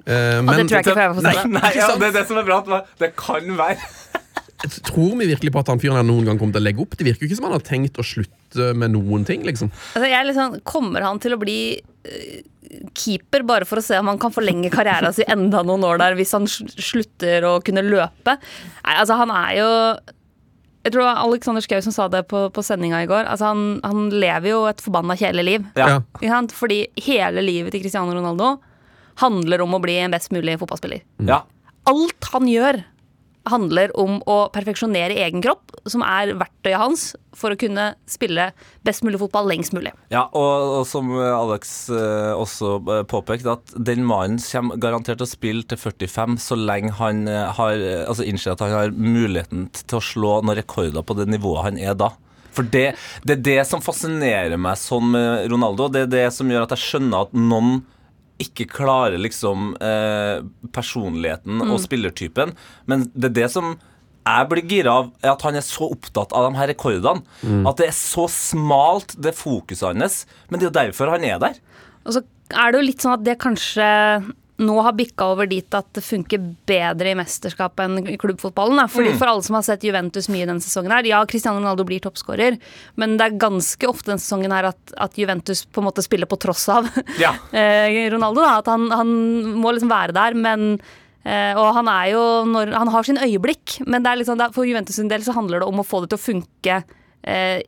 Eh, 0.04 0.40
Og 0.42 0.50
det 0.50 0.66
tror 0.68 0.80
jeg 0.80 0.84
ikke, 0.84 0.94
får 0.94 1.04
jeg 1.04 1.24
Nei. 1.24 1.36
Nei, 1.60 1.70
ja, 1.78 1.88
det 1.96 2.10
er 2.10 2.16
det 2.18 2.26
som 2.28 2.40
er 2.40 2.48
bra. 2.48 2.60
at 2.60 2.98
Det 3.00 3.12
kan 3.16 3.54
være. 3.58 3.78
Tror 4.88 5.16
vi 5.18 5.26
virkelig 5.28 5.52
på 5.52 5.60
at 5.60 5.68
han 5.68 5.80
fyren 5.82 5.98
her 5.98 6.06
noen 6.06 6.24
gang 6.24 6.38
kommer 6.40 6.54
til 6.56 6.62
å 6.62 6.64
legge 6.64 6.80
opp? 6.84 6.94
Det 6.96 7.04
virker 7.04 7.26
jo 7.26 7.28
ikke 7.28 7.36
som 7.36 7.46
han 7.50 7.56
har 7.56 7.64
tenkt 7.66 7.98
å 8.00 8.04
slutte 8.06 8.70
med 8.78 8.94
noen 8.94 9.26
ting. 9.28 9.42
liksom 9.44 9.68
Altså, 9.92 10.06
jeg 10.08 10.16
er 10.16 10.24
litt 10.28 10.38
sånn, 10.38 10.58
kommer 10.64 11.04
han 11.04 11.20
til 11.20 11.36
å 11.36 11.40
bli 11.40 11.56
uh, 11.76 12.38
keeper 12.96 13.44
bare 13.44 13.68
for 13.68 13.80
å 13.80 13.84
se 13.84 13.98
om 14.00 14.08
han 14.08 14.20
kan 14.22 14.32
forlenge 14.32 14.70
karrieren 14.72 15.12
sin 15.12 15.28
enda 15.34 15.60
noen 15.66 15.84
år 15.84 16.00
der 16.00 16.16
hvis 16.16 16.32
han 16.36 16.48
slutter 16.48 17.44
å 17.50 17.58
kunne 17.66 17.84
løpe? 17.84 18.38
Nei, 18.38 18.94
altså 18.96 19.18
han 19.20 19.34
er 19.36 19.52
jo 19.58 19.70
jeg 20.84 20.92
tror 20.92 21.00
det 21.00 21.08
var 21.08 21.22
Alexander 21.24 21.64
Schou 21.64 21.80
som 21.80 21.94
sa 21.96 22.06
det 22.12 22.26
på, 22.28 22.44
på 22.52 22.62
sendinga 22.64 23.00
i 23.00 23.08
går. 23.08 23.24
Altså 23.24 23.48
han, 23.54 23.80
han 23.80 24.10
lever 24.12 24.50
jo 24.50 24.58
et 24.68 24.82
forbanna 24.84 25.16
kjedelig 25.16 25.44
liv. 25.48 25.66
Ja. 25.80 26.02
Fordi 26.52 26.82
hele 27.06 27.44
livet 27.44 27.72
til 27.72 27.80
Cristiano 27.80 28.12
Ronaldo 28.12 28.58
handler 29.22 29.64
om 29.64 29.76
å 29.76 29.80
bli 29.80 29.96
en 30.02 30.12
best 30.12 30.34
mulig 30.34 30.58
fotballspiller. 30.60 31.00
Ja. 31.24 31.40
Alt 31.88 32.28
han 32.34 32.50
gjør, 32.50 32.82
handler 33.50 33.92
om 34.00 34.20
å 34.30 34.36
perfeksjonere 34.54 35.16
egen 35.26 35.42
kropp, 35.44 35.74
som 35.90 36.04
er 36.06 36.32
verktøyet 36.38 36.80
hans 36.80 37.04
for 37.36 37.52
å 37.52 37.58
kunne 37.58 37.90
spille 38.08 38.48
best 38.86 39.04
mulig 39.04 39.20
fotball 39.20 39.48
lengst 39.50 39.74
mulig. 39.76 39.92
Ja, 40.14 40.26
og, 40.32 40.80
og 40.80 40.84
som 40.88 41.10
Alex 41.18 41.74
eh, 41.92 42.32
også 42.32 42.76
eh, 42.80 43.04
påpekte, 43.10 43.56
at 43.58 43.74
den 43.76 44.06
mannen 44.08 44.40
kommer 44.40 44.80
garantert 44.80 45.20
til 45.20 45.28
å 45.28 45.32
spille 45.34 45.66
til 45.68 45.80
45 45.80 46.38
så 46.42 46.58
lenge 46.58 46.94
han 47.00 47.26
eh, 47.30 47.48
har 47.58 47.80
altså 48.08 48.26
innser 48.26 48.54
at 48.54 48.64
han 48.64 48.74
har 48.74 48.94
muligheten 48.94 49.68
til 49.82 50.00
å 50.00 50.04
slå 50.04 50.36
noen 50.42 50.60
rekorder 50.60 51.04
på 51.04 51.18
det 51.18 51.28
nivået 51.32 51.68
han 51.68 51.80
er 51.80 51.98
da. 51.98 52.14
For 52.54 52.66
det, 52.70 52.92
det 53.26 53.38
er 53.38 53.42
det 53.48 53.60
som 53.66 53.82
fascinerer 53.82 54.60
meg 54.60 54.78
sånn 54.78 55.10
med 55.10 55.48
Ronaldo. 55.50 55.88
Det 55.90 56.04
er 56.04 56.12
det 56.12 56.28
som 56.36 56.50
gjør 56.50 56.68
at 56.68 56.76
jeg 56.76 56.84
skjønner 56.84 57.26
at 57.26 57.34
noen 57.34 57.80
ikke 58.42 58.66
klarer 58.70 59.18
liksom 59.20 59.74
eh, 59.78 60.42
personligheten 60.74 61.62
og 61.68 61.78
spillertypen. 61.82 62.54
Men 62.90 63.06
det 63.14 63.30
er 63.30 63.36
det 63.42 63.50
som 63.54 63.74
jeg 64.24 64.48
blir 64.48 64.64
gira 64.64 64.94
av, 65.02 65.10
er 65.20 65.34
at 65.34 65.42
han 65.44 65.58
er 65.58 65.64
så 65.66 65.90
opptatt 65.92 66.32
av 66.32 66.46
de 66.48 66.58
her 66.58 66.70
rekordene. 66.72 67.22
At 67.68 67.80
det 67.80 67.90
er 67.90 67.96
så 67.96 68.24
smalt, 68.32 69.12
det 69.20 69.34
fokuset 69.36 69.90
hans. 69.90 70.22
Men 70.48 70.58
det 70.58 70.66
er 70.66 70.70
jo 70.70 70.78
derfor 70.78 71.12
han 71.12 71.26
er 71.28 71.42
der. 71.42 71.60
Og 72.04 72.16
så 72.16 72.24
er 72.54 72.72
det 72.72 72.80
jo 72.80 72.86
litt 72.88 73.04
sånn 73.04 73.18
at 73.18 73.26
det 73.26 73.36
kanskje 73.42 73.88
nå 74.56 74.74
har 74.86 74.94
bikka 74.94 75.26
over 75.32 75.48
dit 75.50 75.74
at 75.74 75.88
det 75.96 76.02
funker 76.06 76.42
bedre 76.68 77.10
i 77.10 77.16
mesterskapet 77.18 77.84
enn 77.84 78.10
i 78.12 78.18
klubbfotballen. 78.20 78.78
Da. 78.78 78.86
Fordi 78.90 79.14
For 79.18 79.30
alle 79.30 79.42
som 79.42 79.58
har 79.58 79.64
sett 79.66 79.86
Juventus 79.86 80.28
mye 80.30 80.46
denne 80.46 80.62
sesongen 80.62 80.94
her, 80.94 81.08
ja, 81.10 81.22
Cristiano 81.26 81.58
Ronaldo 81.58 81.86
blir 81.88 82.02
toppskårer, 82.04 82.60
men 83.00 83.16
det 83.18 83.26
er 83.26 83.40
ganske 83.42 83.90
ofte 83.90 84.12
denne 84.12 84.22
sesongen 84.22 84.54
her 84.54 84.70
at, 84.70 84.94
at 84.94 85.18
Juventus 85.18 85.64
på 85.66 85.82
en 85.82 85.88
måte 85.88 86.04
spiller 86.06 86.30
på 86.30 86.38
tross 86.38 86.68
av 86.70 86.86
Ja. 87.24 87.34
eh, 87.50 88.04
Ronaldo. 88.14 88.44
Da. 88.44 88.60
At 88.62 88.70
han, 88.70 88.86
han 88.94 89.12
må 89.58 89.74
liksom 89.74 89.90
være 89.90 90.14
der, 90.14 90.38
men 90.38 90.78
eh, 91.24 91.52
og 91.58 91.74
han 91.80 91.90
er 91.90 92.12
jo 92.14 92.24
når, 92.46 92.74
Han 92.78 92.94
har 92.94 93.06
sin 93.06 93.18
øyeblikk, 93.18 93.80
men 93.88 94.06
det 94.06 94.12
er 94.12 94.22
liksom, 94.22 94.48
for 94.54 94.68
Juventus 94.68 95.02
sin 95.02 95.10
del 95.10 95.26
så 95.26 95.34
handler 95.34 95.64
det 95.64 95.70
om 95.70 95.82
å 95.82 95.86
få 95.86 96.04
det 96.04 96.14
til 96.14 96.22
å 96.22 96.26
funke 96.30 96.82
eh, 97.26 97.62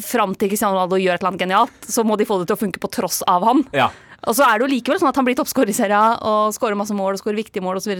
fram 0.00 0.34
til 0.38 0.48
Cristiano 0.48 0.76
Ronaldo 0.76 0.98
gjør 1.00 1.18
et 1.18 1.20
eller 1.20 1.34
annet 1.34 1.44
genialt. 1.44 1.88
Så 1.88 2.04
må 2.06 2.16
de 2.16 2.26
få 2.28 2.40
det 2.40 2.48
til 2.48 2.56
å 2.56 2.60
funke 2.60 2.80
på 2.80 2.90
tross 2.94 3.20
av 3.28 3.44
ham. 3.44 3.64
Ja. 3.76 3.90
Og 4.28 4.36
så 4.36 4.44
er 4.44 4.58
det 4.58 4.66
jo 4.66 4.72
likevel 4.74 5.00
sånn 5.00 5.10
at 5.10 5.18
han 5.20 5.26
blir 5.28 5.38
toppskårer 5.38 5.72
i 5.72 5.76
serien 5.76 6.18
og 6.28 6.52
skårer 6.56 6.78
masse 6.78 6.96
mål 6.96 7.16
og 7.16 7.22
skårer 7.22 7.40
viktige 7.40 7.64
mål 7.64 7.80
osv. 7.80 7.94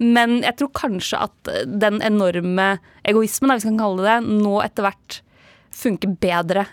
Men 0.00 0.38
jeg 0.40 0.56
tror 0.60 0.72
kanskje 0.76 1.20
at 1.26 1.52
den 1.68 2.00
enorme 2.04 2.68
egoismen, 3.04 3.52
hvis 3.52 3.66
vi 3.66 3.74
kan 3.74 3.82
kalle 3.82 4.00
det 4.00 4.14
det, 4.14 4.40
nå 4.44 4.56
etter 4.64 4.88
hvert 4.88 5.20
funker 5.74 6.16
bedre 6.22 6.66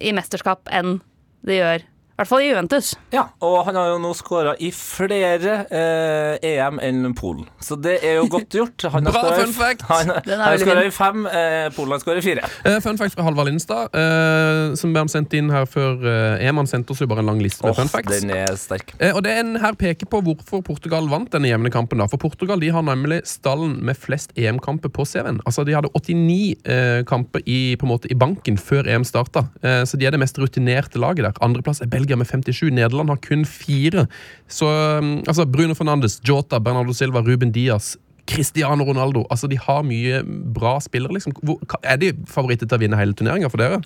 i 0.00 0.14
mesterskap 0.16 0.70
enn 0.72 0.98
det 1.46 1.60
gjør 1.60 1.86
i 2.20 2.22
hvert 2.22 2.28
fall 2.28 2.42
i 2.44 2.48
Juventus. 2.50 2.88
ja. 3.16 3.22
Og 3.40 3.62
han 3.64 3.76
har 3.78 3.86
jo 3.94 3.98
nå 4.02 4.10
skåra 4.12 4.52
i 4.60 4.68
flere 4.76 5.54
eh, 5.72 6.50
EM 6.50 6.76
enn 6.84 7.14
Polen. 7.16 7.46
Så 7.64 7.78
det 7.80 7.94
er 8.04 8.18
jo 8.18 8.26
godt 8.34 8.52
gjort. 8.52 8.84
Han 8.92 9.08
har 9.08 9.14
Bra 9.14 9.22
skåret 9.24 9.46
fun 9.46 9.54
fact. 9.56 9.84
Han, 9.88 10.10
Den 10.26 10.36
han 10.36 10.52
har 10.52 10.60
skåra 10.60 10.82
i 10.84 10.90
fem, 10.92 11.24
eh, 11.26 11.70
Polen 11.72 11.94
har 11.94 12.02
skåra 12.02 12.20
i 12.20 12.24
fire. 12.26 12.44
Eh, 12.68 12.76
fun 12.84 12.98
fact 13.00 13.16
fra 13.16 13.24
Halvard 13.24 13.48
Lindstad, 13.48 13.96
eh, 13.96 14.74
som 14.76 14.92
han 14.98 15.08
sendte 15.08 15.38
inn 15.40 15.48
her 15.54 15.64
før 15.64 16.04
eh, 16.04 16.44
EM. 16.44 16.60
Han 16.60 16.68
sendte 16.68 16.92
oss 16.92 17.00
jo 17.00 17.08
bare 17.08 17.24
en 17.24 17.30
lang 17.32 17.40
liste 17.40 17.64
med 17.64 17.72
oh, 17.72 17.78
fun 17.80 17.88
facts. 17.88 18.20
den 18.20 18.34
er 18.36 18.52
sterk. 18.60 18.92
Eh, 19.00 19.14
og 19.16 19.24
det 19.24 19.38
en 19.40 19.56
her 19.64 19.78
peker 19.80 20.10
på 20.12 20.20
hvorfor 20.26 20.60
Portugal 20.66 21.08
vant 21.08 21.32
denne 21.32 21.48
jevne 21.48 21.72
kampen. 21.72 22.04
da 22.04 22.08
For 22.12 22.20
Portugal 22.20 22.60
de 22.60 22.68
har 22.76 22.84
nemlig 22.84 23.22
stallen 23.32 23.78
med 23.86 23.96
flest 23.96 24.36
EM-kamper 24.36 24.92
på 24.92 25.08
CV-en. 25.08 25.40
Altså 25.48 25.64
De 25.64 25.72
hadde 25.78 25.88
89 25.96 26.68
eh, 26.68 27.00
kamper 27.08 27.40
i, 27.48 27.76
på 27.80 27.88
en 27.88 27.94
måte, 27.94 28.12
i 28.12 28.18
banken 28.20 28.60
før 28.60 28.92
EM 28.92 29.08
starta. 29.08 29.46
Eh, 29.64 29.82
så 29.88 29.96
de 29.96 30.04
er 30.04 30.12
det 30.12 30.20
mest 30.20 30.36
rutinerte 30.38 31.00
laget 31.00 31.24
der. 31.24 31.40
Andreplass 31.40 31.80
er 31.80 31.88
Belgia 31.88 32.09
med 32.18 32.28
57. 32.28 32.70
Nederland 32.74 33.12
har 33.12 33.20
kun 33.22 33.44
fire. 33.48 34.06
Så 34.48 34.66
um, 34.66 35.18
altså 35.26 35.46
Bruno 35.46 35.76
Fernandes, 35.78 36.20
Jota, 36.26 36.60
Bernardo 36.60 36.94
Silva, 36.96 37.22
Ruben 37.26 37.52
Diaz. 37.54 37.96
Cristiano 38.30 38.84
Ronaldo. 38.86 39.24
altså 39.30 39.48
De 39.50 39.58
har 39.58 39.82
mye 39.82 40.20
bra 40.54 40.76
spillere. 40.82 41.16
liksom 41.16 41.34
Hvor, 41.42 41.58
Er 41.82 41.96
de 41.98 42.12
favoritter 42.30 42.68
til 42.68 42.78
å 42.78 42.82
vinne 42.82 42.98
hele 43.00 43.16
turneringa 43.16 43.50
for 43.50 43.62
dere? 43.62 43.80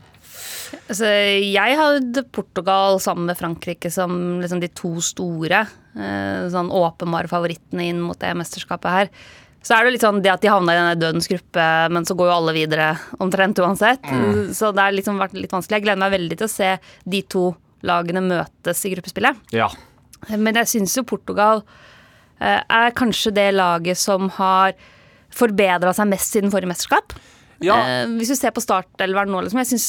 Altså, 0.91 1.07
jeg 1.07 1.79
hadde 1.79 2.25
Portugal 2.35 2.99
sammen 3.01 3.29
med 3.31 3.39
Frankrike 3.39 3.91
som 3.93 4.43
liksom 4.43 4.61
de 4.61 4.69
to 4.75 4.99
store, 5.05 5.65
eh, 5.95 6.45
sånn 6.53 6.73
åpenbare 6.75 7.31
favorittene 7.31 7.89
inn 7.89 8.03
mot 8.03 8.19
det 8.19 8.35
mesterskapet 8.37 8.91
her. 8.91 9.11
Så 9.65 9.73
er 9.73 9.85
det 9.87 9.95
litt 9.95 10.05
sånn 10.05 10.21
det 10.21 10.29
at 10.29 10.43
de 10.45 10.51
havna 10.53 10.75
i 10.75 10.77
denne 10.77 11.01
dødens 11.01 11.29
gruppe, 11.31 11.67
men 11.89 12.05
så 12.05 12.17
går 12.19 12.29
jo 12.29 12.35
alle 12.35 12.53
videre 12.53 12.91
omtrent 13.25 13.63
uansett. 13.65 14.05
Så 14.53 14.75
det 14.77 14.83
har 14.83 14.93
liksom 14.93 15.17
vært 15.17 15.39
litt 15.39 15.55
vanskelig. 15.55 15.79
Jeg 15.79 15.87
gleder 15.87 16.03
meg 16.03 16.13
veldig 16.13 16.37
til 16.37 16.49
å 16.51 16.53
se 16.53 16.75
de 17.09 17.23
to 17.33 17.47
lagene 17.85 18.23
møtes 18.25 18.85
i 18.87 18.95
gruppespillet. 18.95 19.39
Ja. 19.55 19.69
Men 20.33 20.57
jeg 20.63 20.71
syns 20.71 20.97
jo 20.97 21.05
Portugal 21.07 21.63
eh, 22.41 22.61
er 22.61 22.97
kanskje 22.97 23.35
det 23.37 23.51
laget 23.57 24.01
som 24.01 24.31
har 24.39 24.75
forbedra 25.35 25.93
seg 25.97 26.11
mest 26.11 26.37
siden 26.37 26.53
forrige 26.55 26.71
mesterskap. 26.71 27.17
Ja. 27.65 27.79
Eh, 27.79 28.05
hvis 28.19 28.33
du 28.33 28.39
ser 28.39 28.55
på 28.55 28.63
startelveren 28.65 29.33
nå, 29.33 29.43
liksom, 29.45 29.63
jeg 29.63 29.73
syns 29.75 29.89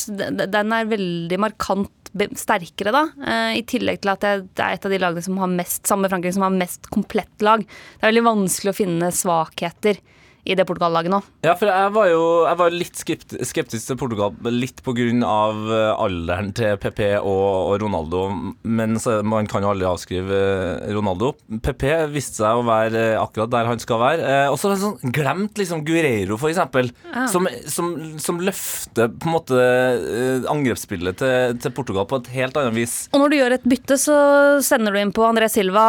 den 0.52 0.76
er 0.76 0.90
veldig 0.90 1.40
markant 1.42 1.92
sterkere, 2.16 2.94
da. 2.96 3.04
Eh, 3.28 3.60
I 3.60 3.64
tillegg 3.68 4.02
til 4.04 4.14
at 4.14 4.24
det, 4.24 4.64
er 4.64 4.76
et 4.78 4.88
av 4.88 4.94
de 4.94 5.02
lagene 5.02 5.26
som 5.26 5.40
har 5.42 5.52
mest, 5.52 5.84
samme 5.88 6.12
Frankrike, 6.12 6.36
som 6.38 6.48
har 6.48 6.56
mest 6.56 6.90
komplett 6.94 7.46
lag. 7.46 7.66
Det 7.66 8.04
er 8.04 8.14
veldig 8.14 8.28
vanskelig 8.30 8.72
å 8.72 8.78
finne 8.78 9.12
svakheter 9.16 10.00
i 10.46 10.56
det 10.58 10.66
Portugal-laget 10.70 11.12
nå. 11.14 11.20
Ja, 11.46 11.56
for 11.58 11.70
jeg 11.72 11.92
var 11.96 12.10
jo 12.12 12.24
jeg 12.46 12.60
var 12.60 12.74
litt 12.76 13.00
skepti- 13.02 13.42
skeptisk 13.50 13.88
til 13.90 13.98
Portugal, 14.00 14.36
litt 14.54 14.82
pga. 14.86 14.94
eh, 14.96 15.92
alderen 16.06 16.52
til 16.56 16.78
PP 16.82 17.02
og, 17.20 17.72
og 17.74 17.82
Ronaldo. 17.82 18.24
Men 18.64 18.98
man 19.26 19.48
kan 19.50 19.66
jo 19.66 19.72
aldri 19.74 19.88
avskrive 19.90 20.40
eh, 20.86 20.94
Ronaldo. 20.96 21.34
PP 21.66 21.86
viste 22.14 22.44
seg 22.44 22.62
å 22.62 22.66
være 22.68 23.02
eh, 23.16 23.20
akkurat 23.22 23.52
der 23.54 23.70
han 23.72 23.82
skal 23.82 24.00
være. 24.02 24.22
Eh, 24.46 24.50
og 24.54 24.60
så 24.62 24.76
sånn, 24.80 25.00
glemt 25.16 25.58
liksom 25.58 25.84
Guerreiro, 25.88 26.38
for 26.42 26.52
eksempel. 26.54 26.92
Som, 27.32 27.48
som, 27.72 27.92
som 28.22 28.40
løfter 28.44 29.10
på 29.16 29.30
en 29.30 29.34
måte 29.36 29.60
angrepsspillet 30.52 31.18
til, 31.20 31.56
til 31.62 31.74
Portugal 31.76 32.08
på 32.10 32.20
et 32.22 32.30
helt 32.36 32.58
annet 32.60 32.76
vis. 32.76 32.96
Og 33.14 33.22
når 33.22 33.32
du 33.34 33.38
gjør 33.40 33.56
et 33.58 33.68
bytte, 33.70 33.98
så 34.02 34.16
sender 34.66 34.96
du 34.96 35.00
inn 35.02 35.14
på 35.16 35.26
André 35.26 35.50
Silva, 35.52 35.86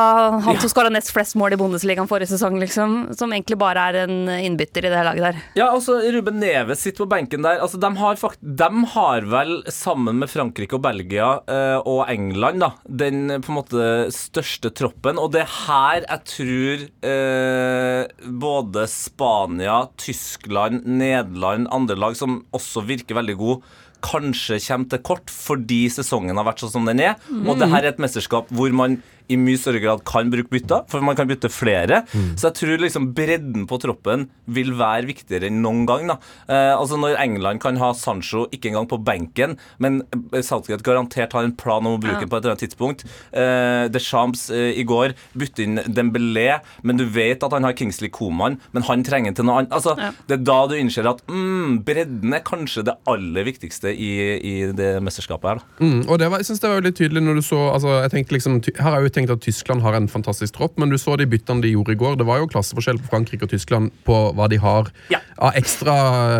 han 0.46 0.60
som 0.62 0.72
skåra 0.72 0.92
nest 0.92 1.12
flest 1.14 1.36
mål 1.38 1.56
i 1.56 1.60
Bundesligaen 1.60 2.08
forrige 2.10 2.32
sesong, 2.34 2.58
liksom. 2.62 2.96
Som 3.18 3.34
egentlig 3.34 3.58
bare 3.60 3.86
er 3.90 4.00
en 4.04 4.16
innbytter 4.46 4.86
i 4.86 4.92
det 4.92 5.04
laget 5.08 5.26
der. 5.26 5.40
Ja, 5.58 5.68
altså 5.72 5.98
Ruben 6.14 6.40
Neves 6.42 6.82
sitter 6.84 7.04
på 7.04 7.10
benken 7.14 7.46
der. 7.46 7.60
Altså, 7.62 7.80
de, 7.82 7.90
har 8.00 8.20
fakt 8.20 8.40
de 8.40 8.84
har 8.94 9.28
vel, 9.32 9.56
sammen 9.72 10.20
med 10.22 10.30
Frankrike 10.32 10.78
og 10.78 10.84
Belgia 10.86 11.30
eh, 11.50 11.78
og 11.82 12.04
England, 12.12 12.62
da, 12.62 12.72
den 12.86 13.38
på 13.42 13.52
en 13.52 13.58
måte 13.60 13.88
største 14.14 14.72
troppen. 14.76 15.20
Og 15.22 15.32
det 15.34 15.44
er 15.44 15.56
her 15.66 16.06
jeg 16.06 16.22
tror 16.32 16.86
eh, 17.10 18.28
både 18.46 18.86
Spania, 18.90 19.80
Tyskland, 20.00 20.86
Nederland, 20.86 21.70
andre 21.74 21.98
lag 21.98 22.16
som 22.18 22.40
også 22.56 22.84
virker 22.86 23.18
veldig 23.18 23.36
gode, 23.40 23.76
kanskje 24.06 24.58
kommer 24.62 24.90
til 24.92 25.02
kort 25.04 25.32
fordi 25.32 25.86
sesongen 25.92 26.36
har 26.38 26.46
vært 26.46 26.62
sånn 26.62 26.74
som 26.74 26.88
den 26.88 27.02
er. 27.02 27.16
Og 27.46 27.56
det 27.58 27.70
her 27.72 27.82
er 27.82 27.94
et 27.94 28.02
mesterskap 28.02 28.50
hvor 28.54 28.72
man 28.76 29.00
i 29.28 29.36
mye 29.40 29.58
større 29.58 29.80
grad 29.82 30.04
kan 30.06 30.30
bruke 30.30 30.50
bytter, 30.52 30.84
for 30.90 31.00
man 31.04 31.16
kan 31.18 31.26
bytte 31.28 31.50
flere. 31.50 32.02
Så 32.36 32.48
jeg 32.50 32.54
tror 32.60 32.78
liksom 32.84 33.08
bredden 33.16 33.66
på 33.66 33.78
troppen 33.82 34.28
vil 34.46 34.72
være 34.78 35.06
viktigere 35.08 35.48
enn 35.50 35.60
noen 35.64 35.84
gang. 35.88 36.06
da. 36.12 36.16
Eh, 36.48 36.72
altså 36.76 36.96
Når 37.00 37.16
England 37.22 37.60
kan 37.60 37.76
ha 37.80 37.92
Sancho 37.92 38.46
ikke 38.54 38.70
engang 38.70 38.86
på 38.88 38.98
benken, 39.02 39.56
men 39.82 40.02
eh, 40.32 40.42
Southgate 40.46 40.82
garantert 40.86 41.32
har 41.34 41.44
en 41.44 41.52
plan 41.58 41.84
om 41.86 41.96
å 41.98 42.02
bruke 42.02 42.22
Ja. 42.22 42.26
på 42.26 42.36
et 42.38 42.44
eller 42.44 42.54
annet 42.54 42.64
tidspunkt. 42.68 43.04
Eh, 43.32 43.88
Deschamps 43.92 44.50
eh, 44.50 44.72
i 44.78 44.84
går 44.86 45.14
bytte 45.36 45.62
inn 45.64 45.76
Dembélé, 45.88 46.60
men 46.82 46.96
du 46.96 47.04
vet 47.04 47.42
at 47.42 47.52
han 47.52 47.64
har 47.66 47.72
Kingsley 47.76 48.08
Coman, 48.10 48.58
men 48.72 48.82
han 48.86 49.02
trenger 49.06 49.34
til 49.34 49.44
noe 49.48 49.60
annet. 49.62 49.72
Altså, 49.72 49.96
Ja. 49.98 50.12
Det 50.28 50.38
er 50.40 50.44
da 50.44 50.66
du 50.68 50.74
innser 50.78 51.06
at 51.08 51.20
mm, 51.26 51.82
bredden 51.84 52.34
er 52.34 52.40
kanskje 52.46 52.84
det 52.86 52.94
aller 53.08 53.44
viktigste 53.46 53.90
i, 53.92 54.12
i 54.38 54.54
det 54.76 55.02
mesterskapet 55.02 55.48
her. 55.50 55.60
da. 55.60 55.84
Mm, 55.84 56.08
og 56.08 56.18
det 56.18 56.30
var, 56.30 56.38
jeg 56.38 56.46
synes 56.50 56.60
det 56.62 56.70
var 56.70 56.80
veldig 56.80 56.94
tydelig 56.96 57.22
når 57.26 57.34
du 57.40 57.42
så 57.46 57.60
altså, 57.72 57.94
jeg 58.02 58.10
tenkte 58.12 58.36
liksom, 58.36 58.60
Her 58.78 58.96
er 58.98 59.02
jo 59.06 59.12
tenkt 59.16 59.32
at 59.34 59.42
Tyskland 59.44 59.82
har 59.84 59.96
en 59.98 60.06
fantastisk 60.12 60.54
tropp, 60.58 60.76
men 60.78 60.92
du 60.92 60.98
så 61.00 61.16
de 61.18 61.26
byttene 61.28 61.64
de 61.64 61.72
gjorde 61.74 61.96
i 61.96 61.98
går. 62.00 62.18
Det 62.20 62.26
var 62.28 62.42
jo 62.42 62.48
klasseforskjell 62.52 63.00
på 63.02 63.10
Frankrike 63.10 63.48
og 63.48 63.52
Tyskland 63.54 63.90
på 64.06 64.18
hva 64.36 64.48
de 64.52 64.60
har 64.62 64.90
Ja. 65.12 65.18
av 65.38 65.56
ekstra 65.58 65.96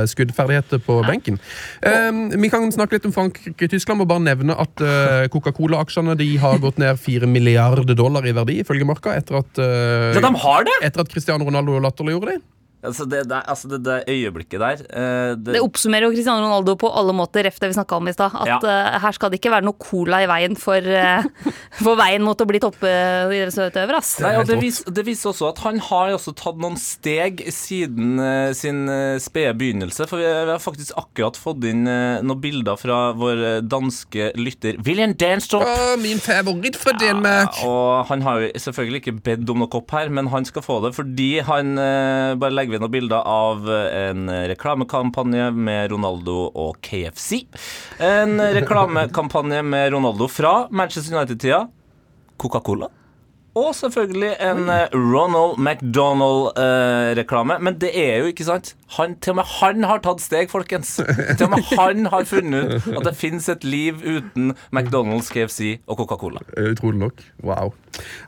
skuddferdigheter 0.09 0.81
på 0.85 0.99
benken. 1.07 1.39
Um, 1.85 2.31
vi 2.31 2.49
kan 2.53 2.69
snakke 2.73 2.97
litt 2.99 3.07
om 3.09 3.15
Frankrike-Tyskland. 3.17 4.01
Må 4.01 4.07
bare 4.09 4.25
nevne 4.25 4.57
at 4.57 4.83
uh, 4.85 5.27
Coca-Cola-aksjene 5.33 6.17
de 6.21 6.29
har 6.43 6.59
gått 6.63 6.79
ned 6.83 6.99
4 7.01 7.29
milliarder 7.31 7.97
dollar 7.97 8.27
i 8.29 8.35
verdi, 8.37 8.61
ifølge 8.63 8.87
Marka, 8.89 9.15
etter 9.17 9.41
at, 9.43 9.53
uh, 9.61 10.13
Ja, 10.17 10.21
de 10.25 10.35
har 10.47 10.69
det! 10.69 10.77
etter 10.87 11.05
at 11.05 11.13
Cristiano 11.13 11.45
Ronaldo 11.49 11.79
latterliggjorde 11.81 12.37
dem. 12.37 12.45
Altså 12.87 13.05
det, 13.11 13.25
der, 13.31 13.43
altså 13.51 13.69
det, 13.71 13.81
det 13.87 13.97
øyeblikket 14.13 14.61
der 14.63 14.83
eh, 14.87 15.33
det, 15.37 15.57
Det 15.57 15.63
oppsummerer 15.65 16.07
jo 16.07 16.13
Cristiano 16.15 16.45
Ronaldo 16.45 16.77
på 16.81 16.91
alle 16.97 17.15
måter, 17.17 17.47
ref 17.47 17.59
det 17.63 17.71
vi 17.73 17.77
snakka 17.79 17.99
om 17.99 18.09
i 18.09 18.15
stad. 18.15 18.35
At 18.37 18.47
Ja. 18.47 18.59
uh, 18.63 18.99
her 19.03 19.13
skal 19.17 19.33
det 19.33 19.41
ikke 19.41 19.53
være 19.53 19.67
noe 19.67 19.77
cola 19.83 20.21
i 20.23 20.29
veien 20.31 20.57
for, 20.59 20.79
uh, 20.81 21.27
for 21.83 21.99
veien 21.99 22.23
mot 22.25 22.41
å 22.41 22.47
bli 22.49 22.61
toppidrettsutøver, 22.63 23.97
Uh, 23.97 24.23
Nei, 24.23 24.33
og 24.41 24.47
det, 24.49 24.57
vis, 24.61 24.79
det 24.93 25.03
viser 25.07 25.31
også 25.31 25.49
at 25.51 25.61
han 25.65 25.79
har 25.83 26.13
også 26.15 26.33
tatt 26.37 26.59
noen 26.61 26.77
steg 26.81 27.41
siden 27.55 28.21
sin 28.57 28.85
uh, 28.91 29.17
spede 29.23 29.55
begynnelse. 29.59 30.07
For 30.09 30.21
vi, 30.21 30.27
vi 30.27 30.53
har 30.53 30.63
faktisk 30.63 30.95
akkurat 31.01 31.39
fått 31.41 31.65
inn 31.69 31.85
noen 31.87 32.41
bilder 32.43 32.79
fra 32.81 32.99
vår 33.17 33.43
danske 33.67 34.31
lytter 34.39 34.79
William 34.87 35.15
Danstrup. 35.19 35.65
Oh, 35.65 35.95
min 36.01 36.21
favoritt 36.23 36.77
fra 36.81 36.95
Danmark! 37.01 37.59
Og 37.67 38.07
han 38.11 38.25
har 38.27 38.45
jo 38.45 38.51
selvfølgelig 38.67 39.03
ikke 39.03 39.17
bedt 39.27 39.53
om 39.53 39.63
noe 39.65 39.73
opp 39.81 39.95
her, 39.97 40.11
men 40.13 40.31
han 40.33 40.47
skal 40.49 40.65
få 40.65 40.79
det 40.85 40.93
fordi 40.97 41.31
han 41.47 41.75
bare 42.41 42.53
legger 42.55 42.76
ved 42.77 42.85
noen 42.85 42.93
bilder 42.93 43.25
av 43.25 43.71
en 43.73 44.29
reklamekampanje 44.51 45.49
med 45.57 45.91
Ronaldo 45.95 46.51
og 46.53 46.77
KFC. 46.85 47.47
En 48.05 48.37
reklamekampanje 48.41 49.63
med 49.65 49.95
Ronaldo 49.97 50.29
fra 50.29 50.55
Manchester 50.71 51.17
United-tida. 51.17 51.65
Coca-Cola. 52.37 52.91
Og 53.57 53.75
selvfølgelig 53.75 54.35
en 54.45 54.69
eh, 54.69 54.93
Ronald 54.93 55.57
McDonald-reklame. 55.57 57.57
Men 57.61 57.79
det 57.81 57.91
er 57.97 58.19
jo 58.21 58.33
ikke 58.33 58.45
sant. 58.45 58.75
Han, 58.99 59.17
til 59.21 59.33
og 59.33 59.37
med 59.41 59.49
han 59.57 59.85
har 59.89 60.03
tatt 60.05 60.21
steg, 60.23 60.51
folkens. 60.53 60.99
Til 61.01 61.47
og 61.47 61.55
med 61.55 61.65
han 61.81 62.07
har 62.13 62.27
funnet 62.29 62.77
ut 62.77 62.91
at 63.01 63.09
det 63.09 63.15
fins 63.17 63.49
et 63.49 63.65
liv 63.65 64.03
uten 64.05 64.53
McDonald's, 64.71 65.33
KFC 65.33 65.79
og 65.87 66.03
Coca-Cola. 66.03 66.45
Eh, 66.57 66.71
Utrolig 66.77 67.01
nok. 67.01 67.25
Wow. 67.43 67.73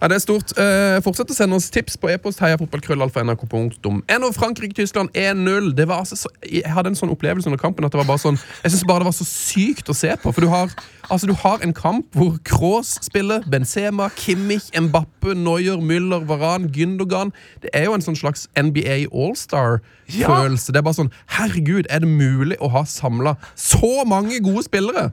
Ja, 0.00 0.08
det 0.08 0.16
er 0.16 0.24
stort. 0.24 0.54
Eh, 0.58 0.96
fortsett 1.04 1.30
å 1.30 1.36
sende 1.36 1.58
oss 1.60 1.68
tips 1.74 1.98
på 2.00 2.08
e-post 2.12 2.40
heiafotballkrøllalfa.nrk.no. 2.42 4.30
Frankrike-Tyskland 4.38 5.12
1-0. 5.12 5.74
Det 5.76 5.88
var 5.88 6.04
altså 6.06 6.16
så, 6.16 6.32
Jeg 6.48 6.72
hadde 6.72 6.94
en 6.94 6.98
sånn 6.98 7.12
opplevelse 7.12 7.50
under 7.50 7.60
kampen 7.60 7.84
at 7.86 7.92
det 7.92 8.00
var 8.00 8.08
bare 8.08 8.22
sånn 8.22 8.38
Jeg 8.62 8.72
synes 8.72 8.86
bare 8.88 9.04
det 9.04 9.10
var 9.10 9.18
så 9.18 9.28
sykt 9.28 9.92
å 9.92 9.96
se 9.96 10.14
på. 10.22 10.32
For 10.32 10.44
du 10.44 10.48
har, 10.52 10.72
altså, 11.08 11.28
du 11.28 11.36
har 11.36 11.60
en 11.64 11.74
kamp 11.76 12.08
hvor 12.16 12.38
Kroos 12.48 12.96
spiller, 13.04 13.44
Benzema, 13.50 14.08
Kimmich, 14.16 14.70
Mbappe, 15.18 15.35
Neuer, 15.35 15.78
Müller, 15.81 16.26
Varan, 16.28 16.68
Gündogan. 16.72 17.33
Det 17.62 17.70
er 17.74 17.85
jo 17.88 17.94
en 17.96 18.02
sånn 18.04 18.16
slags 18.18 18.46
NBA 18.57 19.09
All-Star-følelse. 19.12 20.72
Det 20.72 20.78
er 20.81 20.87
bare 20.87 20.98
sånn 20.98 21.12
Herregud, 21.38 21.87
er 21.90 22.00
det 22.04 22.09
mulig 22.11 22.59
å 22.62 22.70
ha 22.72 22.85
samla 22.88 23.37
så 23.59 24.04
mange 24.09 24.38
gode 24.44 24.64
spillere 24.66 25.09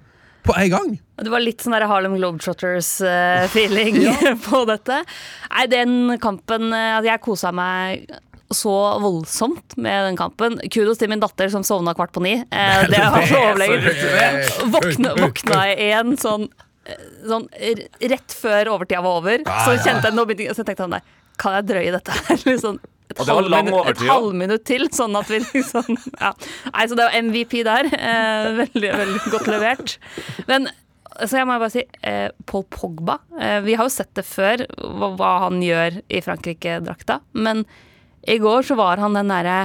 på 0.45 0.53
en 0.61 0.69
gang? 0.69 0.91
Det 1.17 1.31
var 1.33 1.41
litt 1.41 1.63
sånn 1.65 1.73
der 1.75 1.87
Harlem 1.89 2.17
Globetrotters-feeling 2.19 4.03
på 4.49 4.61
dette. 4.69 5.01
Nei, 5.49 5.65
den 5.71 5.97
kampen 6.21 6.69
eh, 6.73 6.95
altså 6.99 7.09
Jeg 7.11 7.25
kosa 7.25 7.51
meg 7.55 8.05
så 8.53 8.71
voldsomt 9.01 9.73
med 9.81 10.03
den 10.11 10.17
kampen. 10.19 10.59
Kudos 10.71 10.99
til 11.01 11.09
min 11.09 11.19
datter 11.23 11.49
som 11.49 11.63
sovna 11.65 11.95
kvart 11.97 12.13
på 12.13 12.21
ni. 12.21 12.35
Eh, 12.45 12.83
Det 12.91 12.99
var 13.01 13.25
så 13.25 13.39
overlegent. 13.41 14.53
Våkna, 14.75 15.15
våkna 15.17 15.63
jeg 15.71 15.79
igjen 15.87 16.13
sånn, 16.21 16.45
eh, 16.45 16.64
sånn 17.25 17.47
rett 18.11 18.35
før 18.37 18.69
overtida 18.75 19.01
var 19.05 19.21
over. 19.21 19.45
Så 19.65 19.77
kjente 19.85 20.09
jeg 20.11 20.17
nå 20.17 20.25
begynte, 20.29 20.55
Så 20.57 20.63
tenkte 20.67 20.83
jeg 20.83 20.85
sånn 20.85 20.97
der, 20.99 21.07
Kan 21.41 21.55
jeg 21.57 21.65
drøye 21.71 21.91
dette 21.97 22.11
her? 22.15 22.43
Sånn 22.65 22.77
et 23.09 23.19
Og 23.21 23.27
det 23.27 23.33
var 23.37 23.47
lang 23.53 23.67
halvminutt- 23.69 23.89
et 23.91 24.03
halvminutt 24.09 24.63
til, 24.65 24.87
sånn 24.95 25.15
at 25.19 25.27
vi 25.29 25.37
liksom 25.43 25.97
ja. 26.19 26.31
Nei, 26.73 26.85
så 26.89 26.95
det 26.97 27.05
var 27.05 27.17
MVP 27.21 27.59
der. 27.67 27.85
Eh, 27.93 28.47
veldig, 28.63 28.91
veldig 28.97 29.33
godt 29.33 29.49
levert. 29.51 29.97
Men 30.49 30.65
så 31.21 31.37
jeg 31.37 31.47
må 31.47 31.55
bare 31.61 31.71
si, 31.71 31.83
eh, 32.03 32.29
Paul 32.49 32.65
Pogba 32.73 33.19
eh, 33.39 33.59
Vi 33.63 33.75
har 33.79 33.85
jo 33.87 33.93
sett 33.93 34.09
det 34.17 34.25
før, 34.27 34.65
hva, 34.81 35.11
hva 35.15 35.29
han 35.45 35.61
gjør 35.63 35.99
i 36.11 36.19
Frankrike-drakta. 36.25 37.19
Men 37.37 37.61
i 38.27 38.39
går 38.41 38.65
så 38.67 38.75
var 38.79 38.97
han 39.03 39.13
den 39.15 39.29
derre 39.31 39.59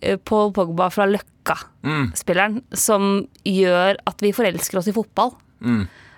eh, 0.00 0.16
Paul 0.22 0.52
Pogba 0.56 0.86
fra 0.94 1.08
Løkka-spilleren 1.10 2.62
som 2.72 3.26
gjør 3.44 3.98
at 4.06 4.22
vi 4.24 4.30
forelsker 4.36 4.78
oss 4.80 4.88
i 4.88 4.94
fotball. 4.96 5.34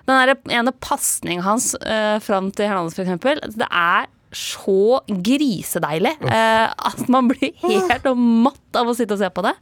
Den 0.07 0.21
der 0.21 0.59
ene 0.59 0.73
pasningen 0.83 1.43
hans 1.43 1.73
uh, 1.81 2.17
fram 2.23 2.51
til 2.55 2.69
Hernandez, 2.69 2.95
eksempel, 3.03 3.41
det 3.59 3.67
er 3.67 4.07
så 4.35 4.99
grisedeilig 5.07 6.13
uh, 6.23 6.67
at 6.71 7.05
man 7.11 7.29
blir 7.31 7.53
helt 7.63 8.09
matt 8.15 8.79
av 8.79 8.89
å 8.89 8.95
sitte 8.95 9.15
og 9.15 9.21
se 9.21 9.29
på 9.33 9.43
det. 9.45 9.55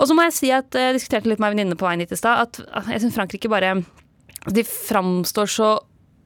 Og 0.00 0.08
så 0.08 0.16
må 0.16 0.24
jeg 0.26 0.36
si 0.36 0.50
at 0.54 0.74
eh, 0.78 0.88
jeg 0.88 0.96
diskuterte 0.96 1.28
litt 1.28 1.42
med 1.42 1.50
ei 1.50 1.56
venninne 1.58 1.76
på 1.78 1.84
veien 1.84 2.00
hit 2.00 2.14
i 2.14 2.18
stad, 2.18 2.48
at 2.48 2.88
jeg 2.94 3.02
syns 3.02 3.16
Frankrike 3.18 3.50
bare 3.52 3.74
De 4.48 4.64
framstår 4.64 5.50
så 5.52 5.70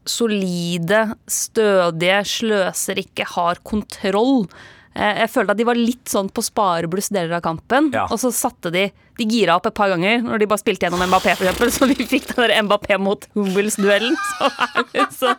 solide, 0.07 1.01
stødige, 1.27 2.21
sløser 2.29 3.01
ikke, 3.01 3.27
har 3.35 3.59
kontroll. 3.67 4.45
Eh, 4.95 5.21
Jeg 5.25 5.31
følte 5.33 5.51
at 5.55 5.59
de 5.59 5.67
var 5.67 5.79
litt 5.79 6.11
sånn 6.11 6.29
på 6.31 6.43
sparebluss 6.45 7.09
deler 7.15 7.37
av 7.39 7.43
kampen. 7.43 7.91
Ja. 7.95 8.07
Og 8.11 8.21
så 8.23 8.31
satte 8.35 8.71
de 8.75 8.91
De 9.15 9.25
gira 9.31 9.55
opp 9.55 9.67
et 9.69 9.75
par 9.79 9.89
ganger 9.93 10.25
når 10.27 10.41
de 10.43 10.47
bare 10.51 10.59
spilte 10.59 10.89
gjennom 10.89 11.05
Mbappé, 11.07 11.37
eksempel. 11.37 11.71
Så 11.71 11.87
vi 11.87 11.95
fikk 12.03 12.27
den 12.33 12.49
der 12.51 12.63
Mbappé 12.67 12.99
mot 12.99 13.27
Hummels-duellen. 13.37 14.17
Så 14.35 14.49
det 14.91 15.05
så 15.15 15.35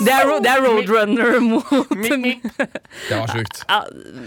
Det 0.00 0.12
er, 0.14 0.32
det 0.40 0.50
er 0.54 0.64
roadrunner 0.64 1.36
mot 1.44 1.68
Det 3.08 3.18
var 3.18 3.28
sjukt. 3.28 3.60
ja, 3.68 3.82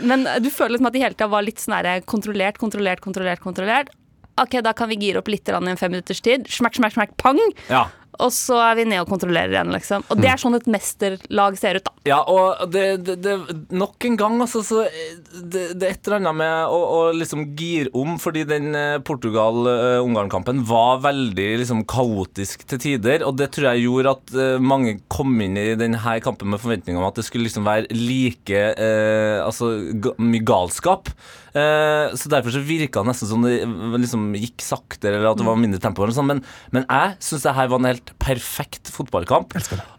men 0.06 0.28
du 0.44 0.52
føler 0.54 0.76
liksom 0.76 0.90
at 0.92 0.94
de 0.94 1.02
hele 1.02 1.18
tida 1.18 1.28
var 1.34 1.42
litt 1.46 1.58
sånn 1.64 1.74
kontrollert, 2.06 2.58
kontrollert, 2.62 3.02
kontrollert. 3.02 3.42
kontrollert 3.42 3.90
Ok, 4.38 4.58
da 4.62 4.74
kan 4.76 4.90
vi 4.92 4.98
gire 5.00 5.22
opp 5.22 5.30
litt 5.32 5.48
i 5.48 5.54
en 5.56 5.78
fem 5.80 5.92
minutters 5.94 6.20
tid. 6.22 6.46
Smakk, 6.52 6.76
smakk, 6.76 6.94
smakk, 6.98 7.14
pang! 7.18 7.40
Ja. 7.72 7.86
Og 8.20 8.32
så 8.34 8.60
er 8.64 8.80
vi 8.80 8.88
nede 8.90 9.04
og 9.06 9.12
kontrollerer 9.12 9.54
igjen, 9.54 9.74
liksom. 9.76 10.06
Og 10.10 10.22
det 10.22 10.30
er 10.32 10.42
sånn 10.42 10.58
et 10.58 10.70
mesterlag 10.72 11.58
ser 11.60 11.80
ut, 11.80 11.88
da. 11.88 11.94
Ja, 12.10 12.20
og 12.22 12.66
det, 12.74 12.86
det, 13.06 13.18
det 13.26 13.36
Nok 13.76 14.06
en 14.08 14.18
gang, 14.20 14.38
altså, 14.44 14.62
så 14.66 14.84
det, 14.86 15.76
det 15.80 15.88
er 15.88 15.96
et 15.96 16.08
eller 16.08 16.20
annet 16.22 16.38
med 16.40 16.74
å, 16.74 16.80
å 16.96 17.00
liksom 17.16 17.48
gire 17.58 17.92
om, 17.98 18.16
fordi 18.22 18.46
den 18.48 18.76
eh, 18.78 18.98
Portugal-Ungarn-kampen 19.06 20.64
var 20.70 21.02
veldig 21.06 21.48
liksom 21.64 21.84
kaotisk 21.90 22.66
til 22.70 22.82
tider, 22.82 23.26
og 23.28 23.38
det 23.40 23.52
tror 23.56 23.72
jeg 23.72 23.88
gjorde 23.88 24.16
at 24.18 24.36
eh, 24.36 24.58
mange 24.62 24.98
kom 25.12 25.34
inn 25.44 25.58
i 25.60 25.72
denne 25.80 26.20
kampen 26.24 26.52
med 26.52 26.62
forventninger 26.62 27.02
om 27.02 27.08
at 27.08 27.18
det 27.20 27.26
skulle 27.28 27.48
liksom 27.48 27.66
være 27.68 27.90
like 27.96 28.62
eh, 28.76 29.42
Altså 29.46 29.72
mye 30.22 30.44
galskap. 30.46 31.10
Eh, 31.56 32.12
så 32.20 32.30
derfor 32.32 32.52
så 32.52 32.62
virka 32.66 33.00
det 33.00 33.12
nesten 33.14 33.30
som 33.30 33.46
det 33.46 33.62
liksom 34.02 34.28
gikk 34.36 34.64
saktere, 34.64 35.20
eller 35.20 35.32
at 35.32 35.40
det 35.40 35.48
var 35.48 35.60
mindre 35.60 35.80
tempo. 35.82 36.08
Men, 36.28 36.44
men 36.76 36.84
jeg 36.84 37.16
syns 37.24 37.46
det 37.48 37.56
her 37.56 37.70
var 37.72 37.82
en 37.82 37.90
helt 37.90 38.05
perfekt 38.22 38.90
fotballkamp. 38.94 39.54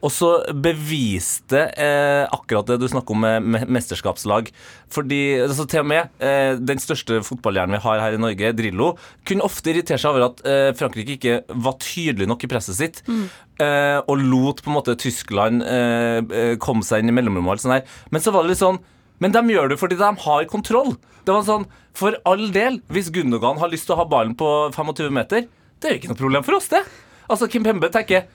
Og 0.04 0.12
så 0.14 0.30
beviste 0.52 1.62
eh, 1.76 2.24
akkurat 2.32 2.68
det 2.70 2.78
du 2.82 2.86
snakker 2.90 3.16
om 3.16 3.24
med, 3.24 3.46
med 3.54 3.70
mesterskapslag. 3.76 4.50
Fordi 4.92 5.20
altså, 5.44 5.66
til 5.70 5.82
og 5.82 5.88
med 5.90 6.22
eh, 6.22 6.54
den 6.60 6.82
største 6.82 7.20
fotballhjernen 7.26 7.76
vi 7.78 7.82
har 7.86 8.02
her 8.04 8.16
i 8.16 8.20
Norge, 8.22 8.52
Drillo, 8.58 8.92
kunne 9.26 9.46
ofte 9.46 9.72
irritere 9.72 10.00
seg 10.02 10.12
over 10.14 10.28
at 10.30 10.42
eh, 10.46 10.70
Frankrike 10.78 11.16
ikke 11.18 11.38
var 11.66 11.78
tydelig 11.82 12.28
nok 12.30 12.44
i 12.46 12.50
presset 12.52 12.78
sitt. 12.78 13.02
eh, 13.62 14.00
og 14.04 14.20
lot 14.20 14.62
på 14.62 14.70
en 14.72 14.78
måte 14.78 14.98
Tyskland 15.00 15.64
eh, 15.64 16.20
eh, 16.20 16.52
komme 16.62 16.86
seg 16.86 17.02
inn 17.02 17.12
i 17.12 17.16
mellomrommet. 17.16 17.48
og 17.48 17.56
alt 17.56 17.66
sånt 17.66 17.78
der. 17.78 17.98
Men 18.14 18.24
så 18.24 18.34
var 18.34 18.44
det 18.46 18.54
litt 18.54 18.64
sånn 18.64 18.82
men 19.22 19.32
de 19.32 19.40
gjør 19.48 19.70
det 19.72 19.78
fordi 19.80 19.96
de 19.96 20.08
har 20.26 20.44
kontroll. 20.50 20.90
Det 21.24 21.32
var 21.32 21.44
sånn, 21.46 21.62
For 21.96 22.18
all 22.28 22.50
del, 22.52 22.82
hvis 22.92 23.08
Gundogan 23.08 23.56
har 23.62 23.70
lyst 23.72 23.88
til 23.88 23.94
å 23.96 24.02
ha 24.02 24.04
ballen 24.10 24.34
på 24.36 24.48
25 24.74 25.14
meter, 25.16 25.46
det 25.80 25.88
er 25.88 25.94
jo 25.94 26.00
ikke 26.02 26.10
noe 26.12 26.20
problem 26.20 26.44
for 26.44 26.58
oss, 26.58 26.68
det. 26.68 26.82
Altså, 27.28 27.48
Kim 27.50 27.66
Pembe 27.66 27.90
tenker 27.94 28.26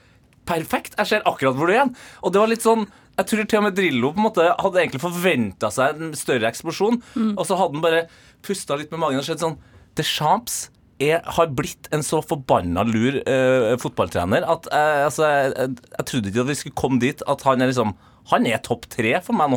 perfekt, 0.48 0.96
jeg 0.98 1.08
ser 1.08 1.28
akkurat 1.28 1.56
hvor 1.56 1.70
du 1.70 1.72
er 1.72 1.80
igjen. 1.80 1.94
Og 2.22 2.34
det 2.34 2.42
var 2.42 2.50
litt 2.50 2.66
sånn 2.66 2.88
jeg 3.12 3.28
tror 3.28 3.44
til 3.44 3.58
og 3.60 3.64
med 3.66 3.74
Drillo 3.76 4.10
på 4.14 4.22
en 4.22 4.24
måte 4.24 4.44
hadde 4.56 4.78
egentlig 4.80 5.02
forventa 5.02 5.68
seg 5.72 5.98
en 6.00 6.14
større 6.16 6.48
eksplosjon, 6.48 6.96
og 7.36 7.42
så 7.44 7.58
hadde 7.60 7.76
han 7.76 7.84
bare 7.84 8.06
pusta 8.44 8.78
litt 8.80 8.92
med 8.94 9.02
magen 9.02 9.20
og 9.20 9.26
sett 9.26 9.42
sånn 9.42 9.58
Deschamps 9.98 10.70
er, 11.02 11.20
har 11.36 11.50
blitt 11.52 11.90
en 11.92 12.04
så 12.06 12.22
forbanna 12.24 12.84
lur 12.88 13.18
uh, 13.26 13.74
fotballtrener 13.82 14.46
at 14.48 14.68
uh, 14.72 15.04
altså, 15.08 15.26
jeg, 15.28 15.52
jeg, 15.58 15.92
jeg 15.98 16.08
trodde 16.08 16.32
ikke 16.32 16.44
at 16.44 16.50
vi 16.50 16.58
skulle 16.62 16.80
komme 16.82 17.02
dit 17.02 17.24
at 17.28 17.44
han 17.48 17.60
er 17.60 17.72
liksom 17.72 17.94
Han 18.30 18.46
er 18.46 18.60
topp 18.62 18.86
tre 18.86 19.16
for 19.26 19.34
meg 19.34 19.50
nå. 19.50 19.56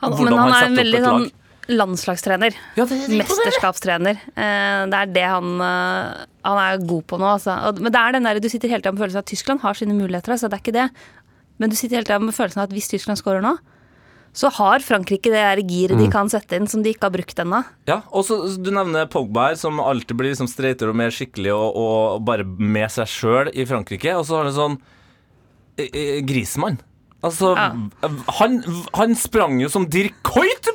Han, 0.00 0.14
Hvordan 0.16 0.32
men 0.32 0.40
han 0.40 0.54
er 0.54 0.62
setter 0.64 0.86
opp 0.88 0.94
et 0.96 1.04
sånn 1.04 1.26
lag. 1.26 1.34
Landslagstrener. 1.68 2.54
Ja, 2.78 2.86
det 2.86 2.98
det. 3.06 3.18
Mesterskapstrener. 3.20 4.18
Eh, 4.34 4.82
det 4.90 4.98
er 5.00 5.12
det 5.14 5.26
han, 5.26 5.54
eh, 5.60 6.26
han 6.46 6.60
er 6.62 6.82
god 6.86 7.06
på 7.10 7.18
nå. 7.20 7.30
Altså. 7.36 7.56
Men 7.80 7.92
det 7.92 8.02
er 8.02 8.16
den 8.16 8.28
der, 8.28 8.40
du 8.40 8.48
sitter 8.48 8.70
hele 8.70 8.84
tida 8.84 8.94
med 8.94 9.02
følelsen 9.02 9.22
av 9.22 9.26
at 9.26 9.32
Tyskland 9.32 9.64
har 9.64 9.78
sine 9.78 9.96
muligheter. 9.96 10.34
Altså. 10.34 10.50
Det 10.50 10.58
er 10.58 10.64
ikke 10.64 10.76
det. 10.76 10.90
Men 11.58 11.72
du 11.72 11.76
sitter 11.78 11.98
hele 11.98 12.08
tida 12.08 12.20
med 12.22 12.36
følelsen 12.36 12.62
av 12.62 12.68
at 12.68 12.76
hvis 12.76 12.90
Tyskland 12.92 13.18
scorer 13.18 13.42
nå, 13.44 13.56
så 14.36 14.50
har 14.52 14.82
Frankrike 14.84 15.30
det 15.32 15.40
der 15.40 15.62
giret 15.64 15.96
de 15.96 16.10
kan 16.12 16.28
sette 16.28 16.58
inn 16.58 16.66
som 16.68 16.82
de 16.84 16.92
ikke 16.92 17.08
har 17.08 17.14
brukt 17.14 17.38
ennå. 17.40 17.62
Ja, 17.88 18.02
og 18.12 18.26
så 18.28 18.42
Du 18.60 18.68
nevner 18.74 19.08
Pogba 19.08 19.48
her, 19.48 19.56
som 19.56 19.80
alltid 19.80 20.18
blir 20.18 20.34
liksom 20.34 20.50
streitere 20.50 20.92
og 20.92 20.98
mer 21.00 21.14
skikkelig 21.14 21.54
og, 21.54 21.78
og 21.80 22.26
bare 22.28 22.44
med 22.44 22.92
seg 22.92 23.08
sjøl 23.08 23.50
i 23.54 23.64
Frankrike. 23.64 24.12
Og 24.12 24.26
så 24.28 24.36
har 24.36 24.44
du 24.44 24.52
sånn 24.52 24.76
eh, 25.80 26.20
Grismann. 26.28 26.76
Altså, 27.24 27.54
Ja. 27.56 27.70
han, 28.38 28.62
han 28.94 29.14
sprang 29.16 29.60
jo 29.62 29.68
som 29.72 29.86
Dirk 29.90 30.14
Coit! 30.22 30.68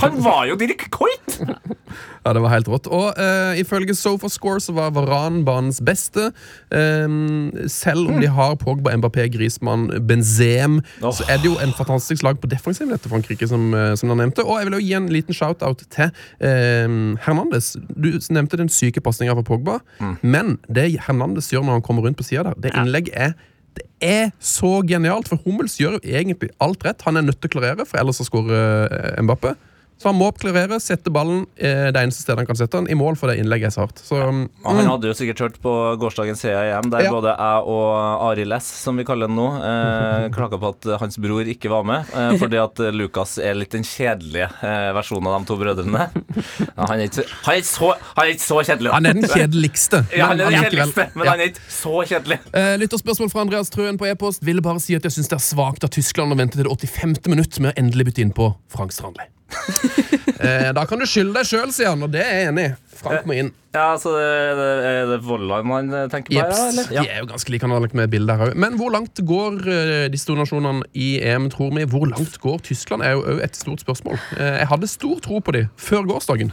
Han 0.00 0.24
var 0.24 0.46
jo 0.46 0.56
Dirk 0.56 0.86
Coit! 0.90 1.40
Ja, 2.24 2.32
det 2.32 2.40
var 2.40 2.52
helt 2.54 2.68
rått. 2.70 2.86
Og 2.86 3.18
uh, 3.18 3.58
ifølge 3.58 3.94
SofaScore 3.98 4.60
så 4.62 4.72
var 4.76 4.92
Varan 4.94 5.42
banens 5.44 5.80
beste. 5.84 6.30
Um, 6.70 7.50
selv 7.68 8.08
om 8.08 8.20
de 8.22 8.30
har 8.30 8.54
Pogba, 8.60 8.94
Mbappé, 8.96 9.26
Griezmann, 9.34 9.88
Benzem, 10.06 10.78
oh. 11.02 11.10
så 11.12 11.26
er 11.28 11.42
det 11.42 11.50
jo 11.50 11.58
en 11.60 11.74
fantastisk 11.76 12.22
lag 12.22 12.38
på 12.40 12.48
defensiv 12.48 12.94
etter 12.94 13.10
Frankrike, 13.10 13.48
som, 13.50 13.74
eh, 13.74 13.92
som 13.98 14.08
du 14.08 14.14
nevnte. 14.14 14.46
Og 14.46 14.60
jeg 14.60 14.70
vil 14.70 14.78
jo 14.78 14.84
gi 14.86 14.96
en 15.00 15.10
liten 15.12 15.36
shout-out 15.36 15.82
til 15.92 16.14
um, 16.40 17.16
Hernandez. 17.26 17.74
Du 17.90 18.12
nevnte 18.30 18.60
den 18.60 18.70
syke 18.72 19.02
pasninga 19.02 19.34
fra 19.36 19.44
Pogba, 19.50 19.80
men 20.22 20.56
det 20.70 20.92
Hernandez 21.08 21.50
gjør 21.52 21.66
når 21.66 21.80
han 21.80 21.86
kommer 21.90 22.06
rundt 22.06 22.20
på 22.22 22.26
sida 22.26 22.46
der, 22.52 22.60
det 22.62 22.76
innlegget 22.78 23.18
er 23.18 23.34
det 23.78 23.86
er 24.04 24.32
så 24.42 24.80
genialt, 24.86 25.30
for 25.30 25.40
Hummels 25.44 25.78
gjør 25.80 25.98
jo 25.98 26.02
egentlig 26.04 26.50
alt 26.62 26.84
rett. 26.86 27.04
Han 27.06 27.18
er 27.18 27.26
nødt 27.26 27.40
til 27.40 27.50
å 27.50 27.54
klarere, 27.56 27.86
for 27.88 28.00
ellers 28.02 28.20
så 28.20 28.26
skårer 28.28 28.88
eh, 28.88 29.22
Mbappé. 29.24 29.54
Så 30.02 30.10
han 30.10 30.18
må 30.18 30.28
klarere, 30.34 30.78
sette 30.82 31.12
ballen 31.14 31.44
eh, 31.56 31.88
det 31.94 32.00
eneste 32.00 32.24
stedet 32.24 32.42
han 32.42 32.48
kan 32.48 32.58
sette 32.58 32.74
den, 32.80 32.88
i 32.90 32.96
mål, 32.98 33.14
for 33.20 33.30
det 33.30 33.38
innlegget 33.38 33.70
er 33.70 33.74
så 33.76 33.84
hardt. 33.84 34.00
Så 34.02 34.18
mm, 34.18 34.40
Og 34.64 34.76
Han 34.80 34.88
hadde 34.90 35.10
jo 35.12 35.14
sikkert 35.16 35.42
hørt 35.44 35.58
på 35.62 35.72
gårsdagens 36.02 36.42
CIM, 36.42 36.90
der 36.90 37.06
Ja. 37.06 37.12
både 37.14 37.34
jeg 37.36 37.68
og 37.70 38.26
Arild 38.30 38.56
S, 38.58 38.66
som 38.82 38.98
vi 38.98 39.04
kaller 39.06 39.30
den 39.30 39.38
nå, 39.38 39.46
eh, 39.62 40.26
klaga 40.36 40.58
på 40.58 40.72
at 40.74 40.88
hans 41.02 41.18
bror 41.22 41.46
ikke 41.46 41.70
var 41.70 41.86
med, 41.86 42.10
eh, 42.18 42.34
fordi 42.40 42.58
at 42.62 42.82
eh, 42.82 42.90
Lukas 42.94 43.36
er 43.38 43.54
litt 43.58 43.70
den 43.76 43.86
kjedelige 43.86 44.48
eh, 44.62 44.90
versjonen 44.96 45.30
av 45.30 45.38
de 45.44 45.50
to 45.52 45.58
brødrene. 45.60 46.08
Ja, 46.12 46.88
han, 46.88 46.98
er 46.98 47.06
ikke, 47.06 47.26
han, 47.46 47.54
er 47.60 47.66
så, 47.68 47.92
han 48.16 48.24
er 48.26 48.34
ikke 48.34 48.46
så 48.48 48.60
kjedelig. 48.66 48.92
han 48.96 49.06
er 49.06 49.18
den 49.20 49.28
kjedeligste. 49.30 50.02
Ja, 50.18 50.32
han 50.32 50.40
er 50.42 50.50
den 50.50 50.64
kjedeligste, 50.66 51.06
men 51.14 51.28
han 51.30 51.40
er 51.44 51.52
ikke 51.52 51.68
så 51.72 51.94
kjedelig. 52.10 52.40
Eh, 52.58 52.74
lytterspørsmål 52.82 53.30
fra 53.32 53.44
Andreas 53.46 53.70
Trøen 53.72 54.00
på 54.00 54.08
e-post. 54.10 54.42
Ville 54.44 54.64
bare 54.64 54.82
si 54.82 54.96
at 54.98 55.06
jeg 55.06 55.14
syns 55.14 55.30
det 55.30 55.38
er 55.38 55.44
svakt 55.46 55.86
av 55.86 55.92
Tyskland 55.94 56.34
å 56.34 56.38
vente 56.38 56.58
til 56.58 56.66
det 56.66 56.74
85. 56.74 57.14
minutt 57.32 57.60
med 57.62 57.72
å 57.72 57.78
endelig 57.80 58.10
bytte 58.10 58.26
inn 58.26 58.34
på 58.34 58.50
Frank 58.72 58.92
Strandli. 58.96 59.28
eh, 60.44 60.70
da 60.76 60.86
kan 60.88 61.02
du 61.02 61.06
skylde 61.08 61.36
deg 61.38 61.48
sjøl, 61.48 61.72
sier 61.74 61.92
han, 61.92 62.02
og 62.04 62.12
det 62.14 62.24
er 62.24 62.38
jeg 62.38 62.52
enig 62.52 62.70
i. 62.70 62.72
Frank 63.02 63.26
må 63.26 63.36
inn. 63.36 63.50
Ja, 63.72 63.96
så 63.98 64.12
det, 64.14 64.26
det, 64.58 64.68
Er 64.86 65.06
det 65.10 65.18
Vollan 65.26 65.66
man 65.66 65.88
eh, 65.96 66.08
tenker 66.12 66.30
på? 66.30 66.36
Jeps. 66.36 66.58
Ja, 66.58 66.68
eller? 66.70 66.90
De 66.92 67.14
er 67.14 67.22
jo 67.22 67.28
ganske 67.30 67.54
like 67.54 67.66
anlagt 67.66 67.96
med 67.98 68.12
bilder 68.12 68.38
her 68.38 68.52
òg. 68.52 68.58
Men 68.64 68.76
hvor 68.80 68.92
langt 68.94 69.22
går 69.28 69.58
eh, 69.64 70.08
disse 70.12 70.28
to 70.28 70.36
nasjonene 70.38 70.84
i 70.92 71.14
EM, 71.24 71.48
tror 71.52 71.72
vi? 71.76 71.86
Hvor 71.88 72.06
langt 72.10 72.36
går 72.42 72.60
Tyskland, 72.68 73.04
er 73.06 73.16
jo 73.16 73.24
òg 73.34 73.42
et 73.46 73.58
stort 73.58 73.82
spørsmål. 73.84 74.20
Eh, 74.36 74.58
jeg 74.62 74.70
hadde 74.74 74.90
stor 74.92 75.22
tro 75.24 75.40
på 75.42 75.56
de 75.56 75.64
før 75.80 76.06
gårsdagen. 76.12 76.52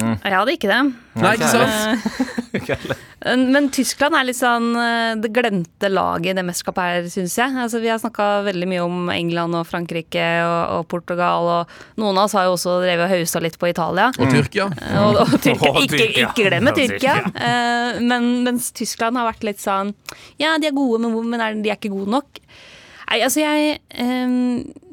Jeg 0.00 0.34
hadde 0.34 0.54
ikke 0.56 0.70
det. 0.70 0.78
Nei, 1.22 1.32
ikke 1.36 1.50
sant? 1.52 3.02
Men 3.54 3.68
Tyskland 3.72 4.16
er 4.18 4.26
litt 4.28 4.36
sånn 4.36 4.74
eh, 4.76 5.14
det 5.22 5.30
glemte 5.34 5.88
laget 5.90 6.32
i 6.32 6.36
det 6.36 6.44
mesterskapet 6.44 6.82
her, 6.82 7.06
syns 7.12 7.36
jeg. 7.38 7.54
Altså, 7.62 7.80
vi 7.82 7.90
har 7.92 8.00
snakka 8.02 8.26
veldig 8.48 8.68
mye 8.70 8.82
om 8.84 9.08
England 9.14 9.56
og 9.58 9.64
Frankrike 9.68 10.26
og, 10.44 10.58
og 10.76 10.88
Portugal, 10.90 11.48
og 11.54 12.00
noen 12.02 12.18
av 12.18 12.26
oss 12.26 12.36
har 12.36 12.48
jo 12.48 12.56
også 12.58 12.76
drevet 12.82 13.06
og 13.06 13.14
hausa 13.14 13.42
litt 13.44 13.58
på 13.60 13.70
Italia. 13.70 14.10
Og 14.18 14.34
Tyrkia. 14.34 14.68
Og, 15.00 15.22
og 15.24 15.34
Tyrkia. 15.38 15.72
Ikke, 15.84 16.06
ikke 16.24 16.46
glemme 16.48 16.74
Tyrkia. 16.76 17.16
Eh, 17.32 18.02
men, 18.04 18.30
mens 18.46 18.70
Tyskland 18.76 19.18
har 19.20 19.28
vært 19.28 19.44
litt 19.46 19.60
sånn 19.62 19.92
Ja, 20.40 20.54
de 20.60 20.68
er 20.70 20.76
gode, 20.76 21.00
men, 21.02 21.16
men 21.30 21.42
er, 21.42 21.58
de 21.60 21.70
er 21.70 21.78
ikke 21.78 21.92
gode 21.94 22.12
nok. 22.14 22.40
Nei, 23.04 23.20
altså 23.22 23.44
jeg 23.44 23.78
eh, 24.00 24.38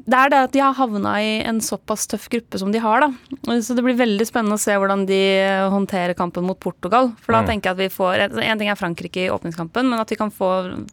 Det 0.02 0.18
er 0.18 0.32
det 0.32 0.38
at 0.48 0.54
de 0.54 0.62
har 0.64 0.74
havna 0.74 1.12
i 1.22 1.34
en 1.46 1.60
såpass 1.62 2.08
tøff 2.10 2.28
gruppe 2.32 2.58
som 2.58 2.72
de 2.74 2.80
har, 2.82 3.04
da. 3.04 3.58
Så 3.62 3.76
det 3.78 3.84
blir 3.86 3.98
veldig 3.98 4.26
spennende 4.26 4.58
å 4.58 4.62
se 4.62 4.74
hvordan 4.74 5.04
de 5.06 5.20
håndterer 5.72 6.16
kampen 6.18 6.46
mot 6.48 6.58
Portugal. 6.58 7.12
For 7.22 7.36
da 7.36 7.44
tenker 7.46 7.70
jeg 7.70 7.76
at 7.76 7.82
vi 7.82 7.92
får 7.92 8.26
En 8.42 8.58
ting 8.58 8.70
er 8.72 8.78
Frankrike 8.78 9.26
i 9.26 9.30
åpningskampen, 9.30 9.88
men 9.88 10.00
at 10.02 10.10
vi 10.10 10.18
kan 10.18 10.32
få, 10.34 10.50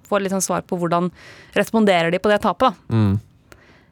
få 0.09 0.19
litt 0.21 0.33
sånn 0.35 0.45
svar 0.45 0.61
på 0.67 0.77
hvordan 0.79 1.09
responderer 1.57 2.11
de 2.13 2.21
på 2.21 2.29
det 2.31 2.41
tapet, 2.45 2.69
da. 2.69 2.95
Eh, 2.95 3.17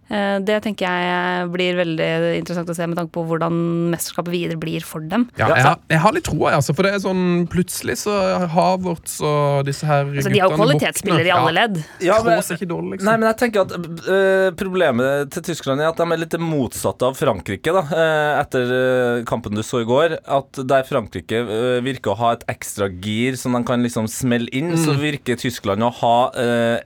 Det 0.08 0.58
tenker 0.63 0.88
jeg 0.88 1.50
blir 1.52 1.76
veldig 1.82 2.08
interessant 2.39 2.70
å 2.72 2.76
se 2.78 2.86
med 2.88 2.96
tanke 3.00 3.12
på 3.15 3.24
hvordan 3.28 3.58
mesterskapet 3.91 4.32
videre 4.32 4.60
blir 4.62 4.86
for 4.88 5.04
dem. 5.04 5.26
Ja, 5.39 5.50
jeg, 5.52 5.65
har, 5.65 5.80
jeg 5.91 6.02
har 6.04 6.15
litt 6.15 6.28
troa, 6.28 6.54
altså, 6.58 6.76
for 6.78 6.88
det 6.88 6.93
er 6.96 7.04
sånn 7.04 7.26
plutselig 7.52 7.98
så 8.04 8.13
Havertz 8.54 9.17
og 9.26 9.65
disse 9.67 9.88
her 9.88 10.08
Altså, 10.08 10.32
de 10.32 10.39
har 10.41 10.52
jo 10.54 10.60
kvalitetsspillere 10.60 11.28
i 11.28 11.34
alle 11.36 11.54
ledd. 11.58 11.82
Ja, 12.04 12.22
men- 12.24 12.38
er 12.38 12.65
dårlig, 12.67 12.98
liksom. 12.98 13.08
Nei, 13.08 13.17
men 13.20 13.28
jeg 13.30 13.38
tenker 13.41 13.65
at 13.65 13.74
uh, 13.78 14.50
Problemet 14.58 15.32
til 15.36 15.46
Tyskland 15.50 15.82
er 15.84 15.91
at 15.91 16.00
de 16.00 16.08
er 16.08 16.22
litt 16.24 16.36
motsatt 16.39 16.56
motsatte 16.58 17.08
av 17.08 17.15
Frankrike. 17.17 17.74
da 17.76 17.84
uh, 17.86 18.41
Etter 18.41 19.24
kampen 19.30 19.56
du 19.58 19.63
så 19.65 19.82
i 19.84 19.88
går. 19.88 20.17
At 20.38 20.60
der 20.67 20.86
Frankrike 20.88 21.41
uh, 21.48 21.80
virker 21.86 22.13
å 22.13 22.20
ha 22.22 22.32
et 22.38 22.46
ekstra 22.52 22.88
gir 22.89 23.38
som 23.39 23.56
de 23.58 23.62
kan 23.67 23.84
liksom 23.84 24.08
smelle 24.12 24.50
inn, 24.56 24.74
så 24.78 24.96
Mm. 24.98 25.02
virker 25.04 25.36
Tyskland 25.38 25.84
å 25.84 25.89
ha 26.00 26.32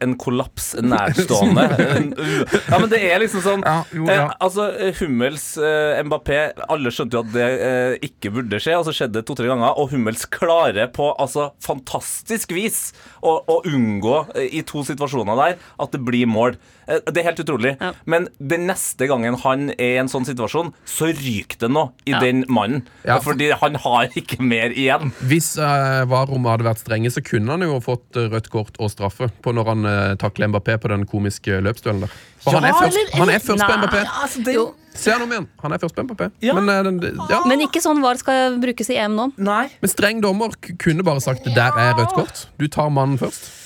en 0.01 0.15
kollaps 0.19 0.73
nærstående. 0.81 1.63
Ja, 2.71 2.79
men 2.79 2.89
det 2.91 2.99
er 2.99 3.10
liksom 3.19 3.41
sånn 3.43 3.63
Ja, 3.65 3.83
jo, 3.91 4.05
ja. 4.07 4.27
eh, 4.29 4.35
Altså, 4.39 4.69
eh, 4.79 4.93
Hummels, 5.01 5.57
eh, 5.57 5.99
Mbappé 6.07 6.39
Alle 6.71 6.91
skjønte 6.93 7.17
jo 7.17 7.23
at 7.25 7.31
det 7.33 7.47
eh, 7.67 7.95
ikke 8.07 8.31
burde 8.31 8.59
skje, 8.61 8.77
og 8.79 8.85
så 8.87 8.93
skjedde 8.95 9.19
det 9.19 9.25
to-tre 9.27 9.47
ganger. 9.51 9.73
Og 9.77 9.91
Hummels 9.91 10.25
klarer 10.31 10.87
på 10.93 11.09
altså 11.19 11.49
fantastisk 11.61 12.51
vis 12.55 12.93
å, 13.21 13.37
å 13.49 13.61
unngå 13.67 14.15
eh, 14.35 14.47
i 14.59 14.63
to 14.67 14.83
situasjoner 14.87 15.35
der 15.41 15.57
at 15.81 15.91
det 15.91 16.01
blir 16.07 16.29
mål. 16.29 16.55
Eh, 16.87 17.01
det 17.11 17.21
er 17.21 17.29
helt 17.31 17.43
utrolig. 17.43 17.75
Ja. 17.81 17.91
Men 18.05 18.29
den 18.39 18.67
neste 18.69 19.07
gangen 19.09 19.35
han 19.43 19.69
er 19.75 19.95
i 19.97 19.99
en 20.01 20.09
sånn 20.11 20.25
situasjon, 20.27 20.71
så 20.87 21.09
ryker 21.11 21.65
det 21.65 21.71
noe 21.73 21.91
i 22.07 22.11
Ja. 22.15 22.19
den 22.23 22.45
mannen. 22.49 22.85
Ja. 23.07 23.19
Fordi 23.23 23.51
han 23.57 23.75
har 23.83 24.09
ikke 24.17 24.41
mer 24.43 24.71
igjen. 24.75 25.11
Hvis 25.25 25.53
uh, 25.59 26.03
Varom 26.11 26.45
hadde 26.49 26.65
vært 26.67 26.81
strenge, 26.83 27.11
så 27.13 27.23
kunne 27.25 27.51
han 27.55 27.61
jo 27.65 27.79
fått 27.83 28.15
rødt 28.17 28.49
kort 28.53 28.77
og 28.81 28.91
straffe 28.93 29.29
på 29.41 29.53
når 29.55 29.69
han 29.71 29.85
uh, 29.87 30.15
takler 30.21 30.51
Mbappé 30.51 30.77
på 30.81 30.91
den 30.91 31.05
komiske 31.09 31.61
løpsduellen 31.63 32.05
der. 32.05 32.17
For 32.43 32.51
han, 32.57 32.63
er 32.65 32.73
først, 32.73 32.97
eller- 32.97 33.17
han 33.19 33.29
er 33.29 33.39
først 33.39 33.65
på 33.67 33.77
MBP. 33.77 33.97
Altså, 34.23 34.43
det, 34.45 34.53
Jo. 34.55 34.73
Se 34.93 35.11
han 35.11 35.21
om 35.21 35.29
igjen. 35.31 35.47
Han 35.61 35.71
er 35.71 35.77
først 35.77 35.95
på 35.95 36.03
MPP. 36.03 36.21
Ja. 36.43 36.53
Men, 36.53 36.67
eh, 36.69 36.83
den- 36.83 37.19
ja. 37.29 37.39
Men 37.47 37.61
ikke 37.61 37.79
sånn 37.81 38.01
VAR 38.01 38.17
skal 38.17 38.57
brukes 38.59 38.89
i 38.89 38.97
EM 38.97 39.15
nå. 39.15 39.31
Nei. 39.37 39.69
Men 39.81 39.89
streng 39.89 40.21
dommer 40.21 40.49
kunne 40.77 41.03
bare 41.03 41.21
sagt 41.21 41.45
der 41.45 41.71
er 41.77 41.93
rødt 41.95 42.13
kort. 42.13 42.47
Du 42.59 42.67
tar 42.67 42.89
mannen 42.89 43.17
først. 43.17 43.60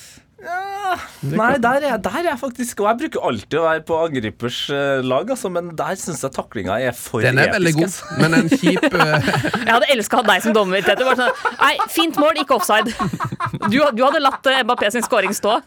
Nei, 1.26 1.52
der 1.62 1.80
er, 1.80 1.86
jeg- 1.92 2.02
der 2.06 2.16
er 2.22 2.28
jeg 2.30 2.40
faktisk 2.42 2.80
Og 2.84 2.88
jeg 2.90 2.98
bruker 3.02 3.26
alltid 3.30 3.58
å 3.60 3.64
være 3.66 3.84
på 3.88 3.98
angripers 4.06 4.60
eh, 4.74 5.02
lag, 5.06 5.30
altså, 5.34 5.50
men 5.54 5.72
der 5.78 5.96
syns 6.00 6.22
jeg 6.26 6.34
taklinga 6.36 6.78
er 6.90 6.96
for 6.98 7.22
Den 7.26 7.40
er 7.42 7.52
veldig 7.56 7.74
god, 7.80 7.98
men 8.22 8.38
en 8.40 8.50
kjip 8.52 8.86
uh... 8.92 9.30
Jeg 9.66 9.72
hadde 9.74 9.90
elska 9.96 10.20
å 10.20 10.22
ha 10.24 10.28
deg 10.30 10.44
som 10.46 10.54
dommer. 10.56 10.82
Tete. 10.86 11.08
Sånn, 11.18 11.42
Nei, 11.62 11.72
fint 11.92 12.18
mål, 12.22 12.42
ikke 12.44 12.58
offside. 12.60 12.94
Du, 13.72 13.80
du 13.98 14.04
hadde 14.06 14.22
latt 14.24 14.46
eh, 14.52 14.62
Mbappé 14.68 14.92
sin 14.94 15.06
skåring 15.06 15.34
stå. 15.36 15.58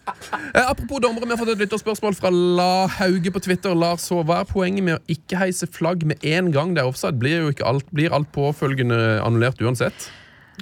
Eh, 0.52 0.62
apropos 0.64 1.00
dommere, 1.02 1.26
vi 1.26 1.34
har 1.34 1.40
fått 1.40 1.52
et 1.54 1.62
lytterspørsmål 1.64 2.16
fra 2.18 2.30
La 2.34 2.70
Hauge 2.98 3.32
på 3.34 3.42
Twitter. 3.44 3.74
Lars, 3.78 4.06
så 4.08 4.20
hva 4.26 4.40
er 4.44 4.48
poenget 4.48 4.84
med 4.86 4.98
å 4.98 5.02
ikke 5.12 5.38
heise 5.42 5.66
flagg 5.70 6.04
med 6.08 6.22
en 6.26 6.52
gang 6.54 6.72
det 6.76 6.84
er 6.84 6.88
offside? 6.90 7.18
Blir 7.20 7.42
jo 7.44 7.52
ikke 7.54 7.66
alt, 7.68 7.86
blir 7.94 8.14
alt 8.16 8.30
påfølgende 8.34 9.18
annullert 9.24 9.60
uansett? 9.64 10.08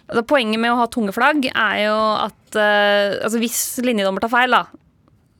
Altså, 0.07 0.22
poenget 0.28 0.61
med 0.62 0.74
å 0.74 0.80
ha 0.80 0.88
tunge 0.92 1.14
flagg 1.16 1.49
er 1.51 1.78
jo 1.86 1.97
at 2.26 2.59
eh, 2.61 3.16
altså, 3.24 3.40
hvis 3.42 3.61
linjedommer 3.86 4.22
tar 4.22 4.32
feil, 4.32 4.55
da, 4.55 4.86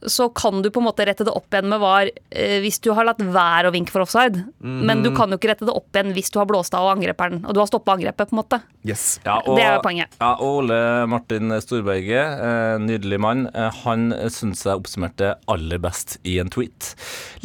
så 0.07 0.28
kan 0.28 0.62
du 0.62 0.70
på 0.70 0.80
en 0.80 0.86
måte 0.86 1.07
rette 1.09 1.24
det 1.24 1.32
opp 1.32 1.49
igjen 1.53 1.68
med 1.70 1.80
VAR 1.80 2.11
eh, 2.30 2.59
hvis 2.62 2.78
du 2.84 2.90
har 2.94 3.07
latt 3.09 3.22
være 3.22 3.70
å 3.70 3.74
vinke 3.74 3.94
for 3.94 4.05
offside. 4.05 4.42
Men 4.61 5.03
du 5.03 5.11
kan 5.16 5.32
jo 5.32 5.38
ikke 5.40 5.51
rette 5.55 5.66
det 5.66 5.72
opp 5.74 5.88
igjen 5.97 6.12
hvis 6.16 6.28
du 6.34 6.38
har 6.40 6.49
blåst 6.49 6.74
av 6.76 6.90
angreperen. 6.92 7.40
Og 7.47 7.57
du 7.57 7.61
har 7.62 7.70
stoppa 7.70 7.94
angrepet, 7.97 8.28
på 8.28 8.36
en 8.36 8.40
måte. 8.42 8.61
Yes. 8.86 9.20
Ja, 9.24 9.40
Det 9.47 9.62
er 9.64 9.78
jo 9.78 9.82
poenget. 9.86 10.12
Ja, 10.20 10.34
og 10.36 10.61
Ole 10.61 10.78
Martin 11.11 11.55
Storberget, 11.62 12.42
eh, 12.44 12.76
nydelig 12.82 13.18
mann, 13.22 13.47
eh, 13.55 13.70
han 13.84 14.11
syns 14.32 14.64
jeg 14.66 14.76
oppsummerte 14.76 15.32
aller 15.51 15.80
best 15.82 16.18
i 16.28 16.36
en 16.42 16.53
tweet. 16.53 16.92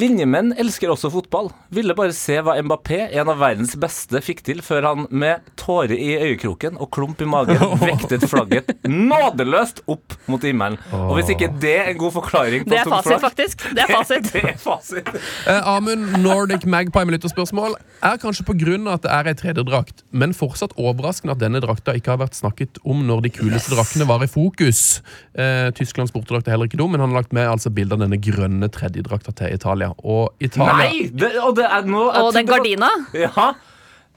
Linjemenn 0.01 0.53
elsker 0.59 0.91
også 0.91 1.11
fotball. 1.13 1.51
Ville 1.73 1.95
bare 1.97 2.13
se 2.15 2.39
hva 2.43 2.57
Mbappé, 2.61 3.07
en 3.15 3.31
av 3.31 3.39
verdens 3.41 3.77
beste, 3.79 4.21
fikk 4.21 4.43
til 4.45 4.61
før 4.65 4.89
han 4.91 5.07
med 5.09 5.41
tårer 5.59 5.95
i 5.95 6.13
øyekroken 6.19 6.77
og 6.81 6.91
klump 6.93 7.23
i 7.23 7.29
magen 7.29 7.57
vektet 7.81 8.27
flagget 8.29 8.69
nådeløst 8.85 9.83
opp 9.91 10.17
mot 10.29 10.43
himmelen. 10.45 10.77
Og 10.93 11.15
hvis 11.17 11.31
ikke 11.33 11.49
det 11.61 11.77
er 11.79 11.93
en 11.93 12.01
god 12.01 12.15
forklaring 12.19 12.40
på 12.65 12.69
Det 12.71 12.79
er 12.79 12.89
fasit, 12.89 13.21
faktisk. 13.21 13.63
Det 13.75 13.83
er 13.85 13.91
fasit. 13.97 14.29
Det 14.33 14.43
er 14.43 14.57
fasit. 14.61 15.11
uh, 15.47 15.75
Amund 15.75 16.17
Nordic 16.23 16.65
Magpie 16.65 17.05
med 17.05 17.17
lytterspørsmål 17.17 17.75
er 18.01 18.17
kanskje 18.21 18.45
av 18.47 18.93
at 18.93 19.01
det 19.05 19.11
er 19.11 19.29
ei 19.31 19.35
tredjedrakt, 19.37 20.03
men 20.11 20.33
fortsatt 20.33 20.73
overraskende 20.77 21.35
at 21.35 21.41
denne 21.43 21.61
drakta 21.63 21.93
ikke 21.97 22.11
har 22.15 22.21
vært 22.23 22.35
snakket 22.35 22.79
om 22.83 23.05
når 23.07 23.21
de 23.27 23.29
kuleste 23.29 23.75
draktene 23.75 24.07
var 24.09 24.23
i 24.23 24.27
fokus. 24.31 25.01
Uh, 25.37 25.69
Tysklands 25.77 26.11
bortedrakt 26.11 26.47
er 26.47 26.55
heller 26.57 26.69
ikke 26.69 26.79
dum, 26.81 26.91
men 26.91 27.01
han 27.03 27.11
har 27.13 27.21
lagt 27.23 27.33
med 27.33 27.47
altså 27.47 27.69
bilde 27.73 27.93
av 27.97 28.03
denne 28.03 28.19
grønne 28.21 28.69
tredjedrakta 28.73 29.31
til 29.37 29.53
Italia. 29.53 29.91
Og 30.03 30.33
Italia 30.39 30.77
Nei! 30.81 31.09
Det, 31.13 31.33
og 31.43 31.55
det 31.59 31.67
er 31.69 31.85
nå 31.89 32.07
Og 32.09 32.33
den 32.33 32.47
var- 32.47 32.57
gardina. 32.57 32.89
Ja. 33.13 33.51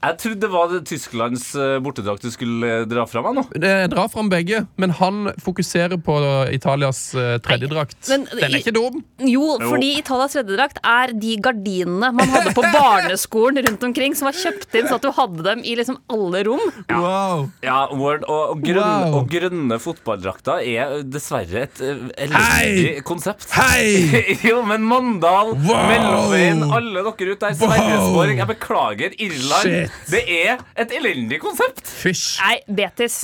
Jeg 0.05 0.17
trodde 0.21 0.41
det 0.45 0.49
var 0.53 0.67
det 0.69 0.79
Tysklands 0.85 1.45
eh, 1.57 1.77
bortedrakt 1.81 2.21
du 2.25 2.29
skulle 2.33 2.67
eh, 2.81 2.83
dra 2.89 3.05
fra 3.09 3.23
meg 3.25 3.37
nå. 3.39 3.43
Det 3.57 3.71
drar 3.89 4.09
fram 4.13 4.27
begge, 4.29 4.59
men 4.81 4.93
han 4.99 5.31
fokuserer 5.41 5.97
på 6.05 6.17
Italias 6.53 6.99
eh, 7.17 7.37
tredjedrakt. 7.41 7.97
men 8.11 8.27
Den 8.29 8.45
er 8.45 8.57
ikke 8.59 8.73
dum. 8.75 8.99
Jo, 9.25 9.55
fordi 9.63 9.95
Italias 10.03 10.35
tredjedrakt 10.37 10.81
er 10.85 11.13
de 11.17 11.35
gardinene 11.41 12.11
man 12.13 12.29
hadde 12.35 12.53
på 12.57 12.65
barneskolen 12.75 13.63
rundt 13.65 13.85
omkring, 13.89 14.13
som 14.17 14.29
var 14.29 14.37
kjøpt 14.37 14.77
inn 14.77 14.89
så 14.91 14.99
at 14.99 15.07
du 15.07 15.09
hadde 15.17 15.45
dem 15.47 15.63
i 15.65 15.73
liksom 15.79 15.97
alle 16.13 16.43
rom. 16.47 16.61
Wow. 16.91 17.47
Ja, 17.65 17.79
Word, 17.95 18.27
og, 18.29 18.55
og, 18.55 18.61
grønne, 18.65 18.83
Wow. 18.85 19.15
og 19.23 19.31
grønne 19.31 19.79
fotballdrakter 19.81 20.61
er 20.61 20.99
dessverre 21.09 21.65
et 21.65 21.81
elendig 21.81 22.43
Hei! 22.45 23.01
konsept. 23.07 23.47
Hei! 23.55 24.35
jo, 24.51 24.61
men 24.67 24.85
Mandal, 24.85 25.55
Wow! 25.65 25.87
Mellomveien, 25.89 26.63
alle 26.69 27.01
dere 27.07 27.33
ute 27.33 27.41
der! 27.47 27.57
Sverresborg 27.57 28.35
Jeg 28.37 28.49
beklager, 28.53 29.15
Irland. 29.25 29.65
Shit. 29.65 29.94
Det 30.09 30.23
er 30.41 30.59
et 30.81 30.91
elendig 30.99 31.39
konsept. 31.43 31.85
Fysj. 32.01 32.35
Nei, 32.43 32.59
Betis. 32.81 33.23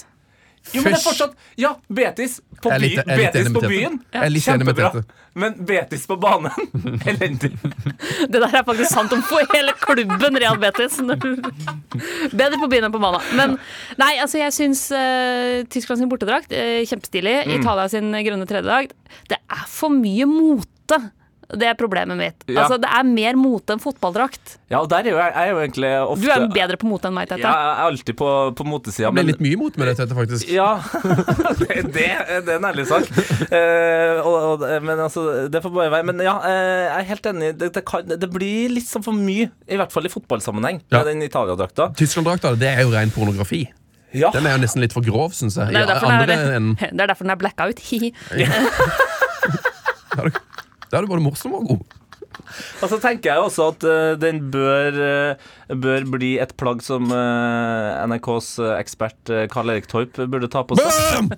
Jo, 0.75 0.83
men 0.83 0.93
det 0.93 0.99
er 0.99 1.03
fortsatt 1.03 1.31
Ja, 1.57 1.71
Betis 1.89 2.35
på, 2.61 2.69
by, 2.69 2.77
litt- 2.83 3.07
Betis 3.07 3.47
på 3.49 3.61
byen. 3.65 3.95
Med 4.13 4.35
Kjempebra. 4.45 4.91
Men 5.33 5.55
Betis 5.65 6.03
på 6.05 6.17
banen 6.21 6.51
elendig. 7.09 7.49
Det 8.29 8.35
der 8.43 8.45
er 8.59 8.65
faktisk 8.67 8.91
sant 8.91 9.13
om 9.15 9.23
for 9.25 9.41
hele 9.55 9.73
klubben 9.79 10.37
Real 10.43 10.59
Betis. 10.61 10.99
Bedre 11.01 12.59
på 12.61 12.69
byen 12.69 12.85
enn 12.87 12.93
på 12.93 13.01
banen. 13.01 13.25
Men 13.39 13.55
nei, 14.01 14.11
altså 14.21 14.41
jeg 14.43 14.53
syns 14.55 14.83
uh, 14.93 15.63
Tyskland 15.71 16.03
sin 16.03 16.11
bortedrakt 16.11 16.53
uh, 16.53 16.81
kjempestilig. 16.85 17.39
Mm. 17.47 17.55
Italia 17.57 17.87
sin 17.91 18.11
grønne 18.13 18.47
tredjedag. 18.49 18.93
Det 19.31 19.39
er 19.41 19.65
for 19.71 19.93
mye 19.95 20.29
mote. 20.29 21.01
Det 21.57 21.67
er 21.67 21.75
problemet 21.79 22.17
mitt. 22.19 22.45
Ja. 22.47 22.63
Altså, 22.63 22.77
det 22.81 22.89
er 22.91 23.07
mer 23.07 23.37
mote 23.39 23.75
enn 23.75 23.81
fotballdrakt. 23.83 24.55
Ja, 24.71 24.79
og 24.79 24.89
der 24.91 25.07
er 25.07 25.11
jo 25.11 25.17
jeg, 25.19 25.33
jeg 25.35 25.41
er 25.41 25.51
jo 25.51 25.59
egentlig 25.63 25.91
ofte 25.99 26.23
Du 26.23 26.29
er 26.31 26.45
bedre 26.55 26.77
på 26.79 26.87
mote 26.87 27.09
enn 27.09 27.17
meg, 27.17 27.27
Tete. 27.31 27.43
Ja, 27.43 27.51
jeg 27.51 27.71
er 27.71 27.89
alltid 27.89 28.17
på, 28.21 28.29
på 28.57 28.67
motesida. 28.67 29.09
Det 29.09 29.17
ble 29.17 29.25
litt 29.31 29.43
mye 29.43 29.59
mot 29.59 29.79
med 29.81 29.91
det, 29.91 29.95
Tete, 29.99 30.17
faktisk. 30.17 30.51
Ja, 30.53 30.69
det, 31.61 31.81
det 31.95 32.07
er 32.07 32.53
en 32.55 32.69
ærlig 32.71 32.87
sak. 32.89 33.09
Uh, 33.51 34.21
og, 34.23 34.37
og, 34.37 34.65
men 34.87 35.03
altså, 35.07 35.25
det 35.51 35.63
får 35.65 35.75
bare 35.75 35.91
være. 35.97 36.07
Men 36.11 36.23
ja, 36.25 36.37
eh, 36.47 36.85
jeg 36.85 36.95
er 37.01 37.09
helt 37.11 37.29
enig. 37.33 37.51
Det, 37.59 37.71
det, 37.75 37.85
kan, 37.87 38.07
det 38.07 38.31
blir 38.31 38.71
litt 38.77 38.87
sånn 38.87 39.05
for 39.05 39.17
mye, 39.17 39.51
i 39.67 39.79
hvert 39.79 39.93
fall 39.93 40.07
i 40.07 40.13
fotballsammenheng, 40.13 40.83
Ja. 40.87 41.01
med 41.01 41.13
den 41.13 41.27
Italia-drakta. 41.27 41.91
Tyskland-drakta 41.99 42.55
det 42.59 42.71
er 42.71 42.85
jo 42.85 42.95
ren 42.95 43.11
pornografi. 43.13 43.65
Ja. 44.11 44.31
Den 44.35 44.47
er 44.47 44.57
jo 44.57 44.63
nesten 44.65 44.83
litt 44.83 44.95
for 44.95 45.05
grov, 45.05 45.31
syns 45.35 45.55
jeg. 45.59 45.71
Det 45.71 45.83
er 45.85 45.87
derfor 45.87 46.11
den 46.11 46.33
er, 46.35 46.55
enn 46.57 46.73
det 46.75 46.91
er 46.91 47.11
derfor 47.13 47.27
den 47.27 47.35
er 47.35 47.39
blacka 47.39 47.69
ut. 47.71 47.79
Da 50.91 50.99
er 50.99 51.05
du 51.05 51.11
både 51.11 51.23
morsom 51.23 51.55
og 51.55 51.67
god. 51.71 51.97
Og 52.81 52.89
så 52.91 52.97
tenker 52.99 53.31
jeg 53.31 53.43
også 53.43 53.67
at 53.73 53.85
uh, 53.87 54.11
den 54.19 54.39
bør, 54.51 54.97
uh, 54.97 55.77
bør 55.83 56.05
bli 56.13 56.33
et 56.41 56.53
plagg 56.59 56.83
som 56.83 57.09
uh, 57.11 58.01
NRKs 58.11 58.53
ekspert 58.77 59.33
Karl 59.51 59.73
Erik 59.73 59.87
Torp 59.91 60.19
burde 60.31 60.49
ta 60.51 60.63
på 60.67 60.77
seg. 60.79 61.31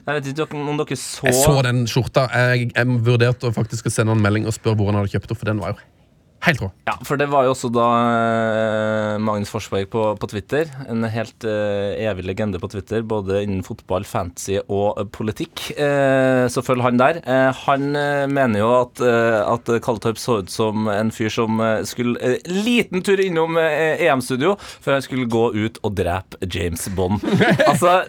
Jeg 0.00 0.16
vet 0.16 0.28
ikke 0.32 0.56
om 0.56 0.80
dere 0.80 0.96
så, 0.96 1.26
Jeg 1.28 1.36
så 1.36 1.54
den 1.66 1.84
skjorta. 1.90 2.24
Jeg, 2.32 2.70
jeg 2.72 3.00
vurderte 3.04 3.52
faktisk 3.52 3.90
å 3.90 3.92
sende 3.92 4.16
en 4.16 4.24
melding 4.24 4.48
og 4.48 4.56
spørre 4.56 4.80
hvor 4.80 4.92
han 4.92 5.02
hadde 5.02 5.12
kjøpt 5.12 5.34
den, 5.34 5.40
for 5.40 5.52
den 5.52 5.60
var 5.60 5.74
jo 5.74 5.99
helt 6.46 6.62
rå. 6.62 6.70
Ja, 6.88 6.94
for 7.06 7.20
det 7.20 7.28
var 7.32 7.46
jo 7.46 7.52
også 7.54 7.70
da 7.72 7.86
eh, 8.00 9.16
Magnus 9.22 9.52
Forsberg 9.52 9.90
på, 9.92 10.04
på 10.20 10.28
Twitter. 10.30 10.70
En 10.90 11.04
helt 11.10 11.46
uh, 11.46 11.92
evig 12.00 12.24
legende 12.26 12.60
på 12.60 12.70
Twitter, 12.72 13.04
både 13.06 13.42
innen 13.44 13.64
fotball, 13.66 14.06
fantasy 14.08 14.58
og 14.62 14.98
uh, 14.98 15.06
politikk. 15.12 15.66
Uh, 15.76 16.46
så 16.52 16.64
følg 16.64 16.84
han 16.84 17.00
der. 17.00 17.20
Han 17.64 17.90
mener 18.32 18.62
jo 18.62 18.68
at, 18.80 19.00
at 19.02 19.70
Kalletorp 19.84 20.18
så 20.20 20.40
ut 20.40 20.52
som 20.52 20.88
en 20.90 21.10
fyr 21.14 21.30
som 21.32 21.60
skulle 21.88 22.36
liten 22.48 23.04
tur 23.06 23.20
innom 23.22 23.58
EM-studio 23.60 24.56
før 24.60 24.96
han 24.96 25.04
skulle 25.04 25.28
gå 25.30 25.44
ut 25.56 25.80
og 25.86 25.96
drepe 25.98 26.40
James 26.46 26.88
Bond. 26.96 27.24
altså 27.70 28.00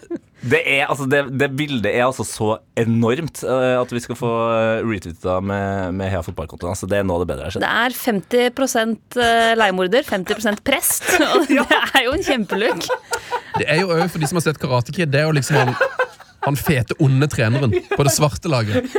det, 0.42 0.62
er, 0.66 0.88
altså 0.90 1.06
det, 1.06 1.20
det 1.38 1.52
bildet 1.54 1.92
er 1.92 2.08
altså 2.08 2.26
så 2.26 2.56
enormt 2.80 3.44
uh, 3.46 3.78
at 3.78 3.92
vi 3.94 4.02
skal 4.02 4.18
få 4.18 4.30
uh, 4.50 4.82
retweeta 4.88 5.38
med, 5.46 5.94
med 6.00 6.10
Hea 6.10 6.24
fotballkontoen. 6.26 6.74
Altså 6.74 6.90
det 6.90 6.98
er 6.98 7.06
noe 7.06 7.20
av 7.20 7.26
det 7.26 7.30
bedre 7.30 7.46
jeg 7.46 7.52
har 7.52 7.58
sett. 7.58 7.66
Det 7.66 8.50
er 8.50 8.56
50 8.58 9.22
eh, 9.22 9.52
leiemorder, 9.60 10.08
50% 10.08 10.64
prest. 10.66 11.06
Og 11.36 11.46
det 11.52 11.62
er 11.62 12.08
jo 12.08 12.16
en 12.18 12.26
kjempelook. 12.26 12.90
Det 13.60 13.68
er 13.70 13.84
jo 13.84 13.92
òg 13.94 14.08
for 14.10 14.24
de 14.24 14.32
som 14.32 14.42
har 14.42 14.48
sett 14.48 14.62
Karate 14.62 14.96
Kid, 14.96 15.14
det 15.14 15.22
er 15.22 15.30
jo 15.30 15.38
liksom 15.38 15.62
han, 15.62 15.76
han 16.48 16.58
fete, 16.58 16.98
onde 17.04 17.30
treneren 17.30 17.78
på 17.92 18.08
det 18.08 18.16
svarte 18.16 18.50
laget. 18.50 18.90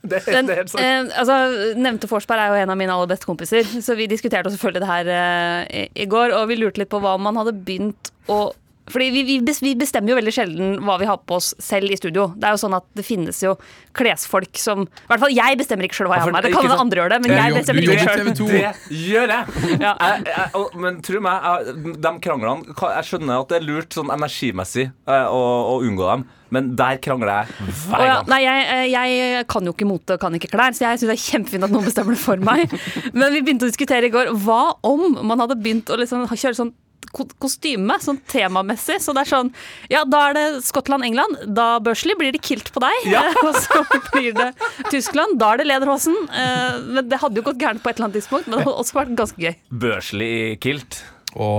Det, 0.00 0.22
Den, 0.24 0.46
det 0.48 0.54
er 0.54 0.62
helt 0.62 0.72
sant. 0.72 0.82
eh, 0.82 1.18
altså, 1.20 1.74
nevnte 1.78 2.08
Forsberg 2.10 2.40
er 2.40 2.54
jo 2.54 2.62
en 2.62 2.72
av 2.72 2.78
mine 2.78 2.94
aller 2.94 3.10
beste 3.10 3.28
kompiser, 3.28 3.66
så 3.84 3.94
vi 3.98 4.08
diskuterte 4.10 4.50
selvfølgelig 4.54 4.82
det 4.82 4.90
her 4.90 5.10
eh, 5.16 5.82
i, 5.82 5.84
i 6.04 6.08
går, 6.10 6.34
og 6.38 6.48
vi 6.50 6.56
lurte 6.58 6.82
litt 6.82 6.90
på 6.90 7.02
hva 7.02 7.18
om 7.18 7.26
man 7.26 7.38
hadde 7.42 7.58
begynt 7.58 8.10
å 8.30 8.48
fordi 8.92 9.08
vi, 9.14 9.22
vi, 9.28 9.36
vi 9.66 9.74
bestemmer 9.78 10.12
jo 10.12 10.18
veldig 10.18 10.34
sjelden 10.34 10.74
hva 10.86 10.96
vi 11.00 11.08
har 11.08 11.20
på 11.26 11.38
oss 11.38 11.52
selv 11.62 11.92
i 11.92 11.98
studio. 11.98 12.30
Det 12.36 12.48
er 12.48 12.56
jo 12.56 12.62
sånn 12.64 12.76
at 12.78 12.86
det 12.98 13.04
finnes 13.06 13.40
jo 13.44 13.54
klesfolk 13.96 14.58
som 14.60 14.84
I 14.86 15.10
hvert 15.10 15.24
fall 15.24 15.34
jeg 15.34 15.58
bestemmer 15.60 15.88
ikke 15.88 16.00
sjøl 16.00 16.10
hva 16.10 16.18
jeg 16.18 16.26
har 16.26 16.32
på 16.32 16.36
meg. 16.36 16.48
Det 16.48 16.54
kan 16.54 16.68
hende 16.68 16.80
andre 16.84 17.02
gjør 17.02 17.14
det, 17.14 17.20
men 17.24 17.36
jeg 17.36 17.56
bestemmer 17.58 17.86
ikke 17.86 18.04
sjøl. 18.04 18.20
i 18.20 18.24
TV 18.24 18.34
2. 18.40 18.50
Det 18.50 19.00
gjør 19.06 19.36
jeg. 19.36 19.46
Ja. 19.80 19.94
jeg, 19.96 20.24
jeg 20.28 20.80
men 20.82 20.98
tro 21.04 21.20
meg, 21.24 21.46
jeg, 21.46 21.94
de 22.02 22.10
kranglene 22.24 22.74
Jeg 22.74 23.06
skjønner 23.08 23.44
at 23.44 23.52
det 23.52 23.56
er 23.60 23.64
lurt 23.64 23.96
sånn 23.96 24.10
energimessig 24.12 24.84
eh, 24.90 25.26
å, 25.30 25.40
å 25.72 25.78
unngå 25.86 26.08
dem, 26.10 26.24
men 26.54 26.72
der 26.78 26.98
krangler 27.02 27.30
jeg 27.30 27.70
hver 27.70 28.00
hver 28.00 28.06
ja, 28.08 28.18
gang. 28.18 28.30
nei, 28.32 28.40
jeg, 28.44 28.90
jeg 28.92 29.46
kan 29.50 29.66
jo 29.68 29.74
ikke 29.74 29.88
mote 29.88 30.16
og 30.16 30.22
kan 30.22 30.36
ikke 30.36 30.50
klær, 30.52 30.76
så 30.76 30.86
jeg 30.86 31.00
syns 31.00 31.12
det 31.12 31.16
er 31.16 31.24
kjempefint 31.24 31.66
at 31.66 31.74
noen 31.74 31.86
bestemmer 31.86 32.16
det 32.16 32.22
for 32.22 32.44
meg. 32.50 32.76
Men 33.18 33.34
vi 33.34 33.42
begynte 33.44 33.66
å 33.66 33.70
diskutere 33.70 34.08
i 34.08 34.14
går 34.14 34.32
hva 34.44 34.62
om 34.86 35.20
man 35.26 35.42
hadde 35.42 35.58
begynt 35.60 35.90
å 35.90 35.98
liksom 36.00 36.26
kjøre 36.30 36.58
sånn 36.58 36.72
kostyme, 37.12 37.96
sånn 38.02 38.20
temamessig. 38.30 39.00
Så 39.04 39.14
det 39.16 39.24
er 39.24 39.30
sånn 39.32 39.52
Ja, 39.92 40.04
da 40.08 40.22
er 40.28 40.36
det 40.38 40.46
Skottland-England. 40.66 41.46
Da 41.56 41.68
Børsley 41.84 42.18
blir 42.18 42.34
det 42.36 42.42
kilt 42.46 42.72
på 42.74 42.82
deg. 42.84 43.10
Ja. 43.10 43.24
og 43.46 43.56
så 43.58 43.82
blir 44.12 44.36
det 44.36 44.50
Tyskland. 44.90 45.38
Da 45.40 45.54
er 45.54 45.62
det 45.62 45.70
lederhosen. 45.70 46.16
Eh, 46.30 46.78
men 46.86 47.10
det 47.10 47.20
hadde 47.22 47.42
jo 47.42 47.46
gått 47.50 47.60
gærent 47.62 47.82
på 47.84 47.92
et 47.92 47.98
eller 47.98 48.10
annet 48.10 48.20
tidspunkt, 48.20 48.46
men 48.48 48.58
det 48.58 48.64
hadde 48.64 48.78
også 48.84 49.00
vært 49.00 49.16
ganske 49.18 49.48
gøy. 49.48 49.58
Børslig 49.86 50.30
i 50.38 50.54
kilt. 50.62 51.02
Å, 51.38 51.50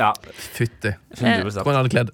Ja, 0.00 0.10
fytti. 0.56 0.92
Hvordan 1.20 1.78
hadde 1.78 1.92
kledd. 1.92 2.10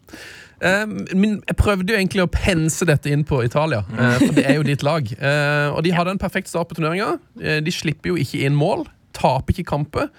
Eh, 0.58 0.84
men 1.14 1.38
jeg 1.46 1.56
prøvde 1.58 1.92
jo 1.92 1.98
egentlig 1.98 2.24
å 2.24 2.30
pense 2.32 2.86
dette 2.88 3.10
inn 3.12 3.24
på 3.26 3.40
Italia, 3.46 3.84
eh, 3.94 4.18
for 4.24 4.34
det 4.34 4.44
er 4.46 4.58
jo 4.58 4.66
ditt 4.66 4.84
lag. 4.86 5.06
Eh, 5.06 5.68
og 5.70 5.82
de 5.86 5.94
hadde 5.94 6.16
en 6.16 6.20
perfekt 6.20 6.50
start 6.50 6.70
på 6.70 6.78
turneringa. 6.78 7.16
De 7.38 7.74
slipper 7.74 8.12
jo 8.12 8.18
ikke 8.18 8.42
inn 8.46 8.58
mål. 8.58 8.86
Taper 9.16 9.54
ikke 9.54 9.70
kamper. 9.70 10.10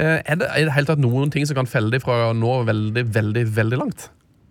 Eh, 0.00 0.16
er 0.24 0.40
det 0.40 0.48
i 0.56 0.64
det 0.64 0.72
hele 0.76 0.88
tatt 0.88 1.02
noen 1.02 1.32
ting 1.34 1.44
som 1.48 1.58
kan 1.58 1.68
felle 1.68 1.92
dem 1.92 2.02
fra 2.02 2.30
nå 2.36 2.56
veldig, 2.68 3.04
veldig, 3.14 3.44
veldig 3.58 3.80
langt? 3.82 4.08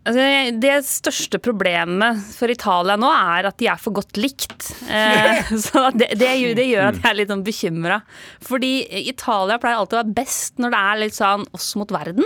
Altså, 0.10 0.24
det 0.64 0.74
største 0.88 1.38
problemet 1.44 2.22
for 2.34 2.50
Italia 2.50 2.96
nå 2.98 3.10
er 3.12 3.50
at 3.50 3.58
de 3.60 3.68
er 3.70 3.82
for 3.82 3.98
godt 3.98 4.18
likt. 4.18 4.70
Eh, 4.90 5.52
så 5.66 5.90
det, 5.94 6.14
det, 6.18 6.32
det 6.58 6.68
gjør 6.70 6.88
at 6.92 7.02
jeg 7.02 7.10
er 7.12 7.18
litt 7.20 7.34
sånn 7.34 7.46
bekymra. 7.46 8.00
Fordi 8.46 8.72
Italia 9.12 9.60
pleier 9.62 9.82
alltid 9.82 10.00
å 10.00 10.02
være 10.04 10.18
best 10.22 10.62
når 10.62 10.74
det 10.76 10.84
er 10.92 11.02
litt 11.04 11.18
sånn 11.20 11.46
oss 11.58 11.72
mot 11.80 11.92
verden. 11.94 12.26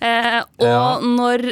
Eh, 0.00 0.40
og 0.60 0.66
Ja. 0.68 0.82
når 1.02 1.42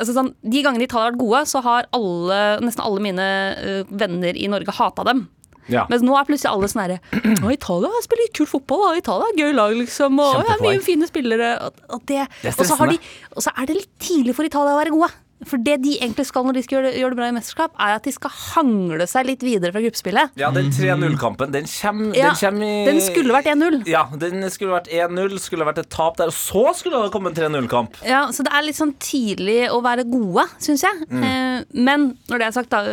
altså 0.00 0.14
sånn, 0.16 0.30
De 0.40 0.62
gangene 0.64 0.86
Italia 0.86 1.10
har 1.10 1.12
vært 1.12 1.20
gode, 1.20 1.42
så 1.50 1.60
har 1.66 1.88
alle, 1.96 2.38
nesten 2.64 2.84
alle 2.84 3.02
mine 3.04 3.26
eh, 3.60 3.82
venner 3.90 4.36
i 4.36 4.48
Norge 4.52 4.72
hata 4.78 5.04
dem. 5.10 5.26
Ja. 5.70 5.86
Mens 5.90 6.04
nå 6.04 6.16
er 6.18 6.28
plutselig 6.28 6.50
alle 6.50 6.68
sånn 6.70 6.82
herre 6.84 6.98
Å, 7.44 7.50
Italia 7.54 8.02
spiller 8.04 8.26
litt 8.26 8.36
kul 8.36 8.48
fotball, 8.50 8.84
da. 8.88 8.92
Italia 9.00 9.30
er 9.30 9.40
gøy 9.40 9.56
lag, 9.56 9.74
liksom. 9.78 10.20
Og 10.22 10.44
ja, 10.48 10.58
mye 10.62 10.82
fine 10.84 11.08
spillere. 11.10 11.54
Og, 11.66 11.82
og, 11.88 12.04
det, 12.10 12.26
Det 12.42 12.54
og, 12.56 12.64
så 12.66 12.78
har 12.80 12.92
de, 12.92 12.98
og 13.36 13.44
så 13.46 13.54
er 13.56 13.70
det 13.70 13.78
litt 13.78 13.92
tidlig 14.02 14.34
for 14.38 14.48
Italia 14.48 14.74
å 14.74 14.80
være 14.80 14.94
gode. 14.94 15.10
For 15.48 15.60
det 15.64 15.78
de 15.84 15.94
egentlig 15.96 16.26
skal 16.28 16.44
når 16.44 16.58
de 16.58 16.62
skal 16.66 16.76
gjøre 16.76 16.90
det, 16.90 17.00
gjøre 17.00 17.14
det 17.14 17.18
bra 17.20 17.28
i 17.30 17.34
mesterskap, 17.36 17.76
er 17.80 17.94
at 17.96 18.04
de 18.04 18.12
skal 18.12 18.32
hangle 18.34 19.06
seg 19.08 19.28
litt 19.28 19.44
videre 19.46 19.72
fra 19.72 19.82
gruppespillet. 19.84 20.34
Ja, 20.40 20.50
den 20.52 20.68
3-0-kampen, 20.74 21.54
den 21.54 21.68
kommer 21.70 22.18
Ja, 22.18 22.32
den, 22.34 22.40
kommer 22.42 22.66
i, 22.66 22.84
den 22.90 23.00
skulle 23.04 23.36
vært 23.36 23.48
1-0. 23.54 23.78
Ja, 23.88 24.02
den 24.20 24.44
skulle 24.52 24.76
vært 24.76 24.90
1-0, 24.92 25.38
skulle 25.40 25.68
vært 25.68 25.80
et 25.84 25.90
tap 25.92 26.20
der, 26.20 26.32
og 26.32 26.36
så 26.36 26.74
skulle 26.76 27.00
det 27.04 27.14
komme 27.14 27.32
en 27.32 27.38
3-0-kamp. 27.38 28.02
Ja, 28.06 28.26
Så 28.34 28.44
det 28.46 28.52
er 28.56 28.66
litt 28.66 28.78
sånn 28.80 28.94
tidlig 29.00 29.62
å 29.72 29.80
være 29.84 30.04
gode, 30.10 30.44
syns 30.60 30.84
jeg. 30.84 31.08
Mm. 31.08 31.24
Eh, 31.24 31.64
men 31.88 32.06
når 32.28 32.42
det 32.42 32.48
er 32.50 32.56
sagt, 32.58 32.72
da, 32.74 32.84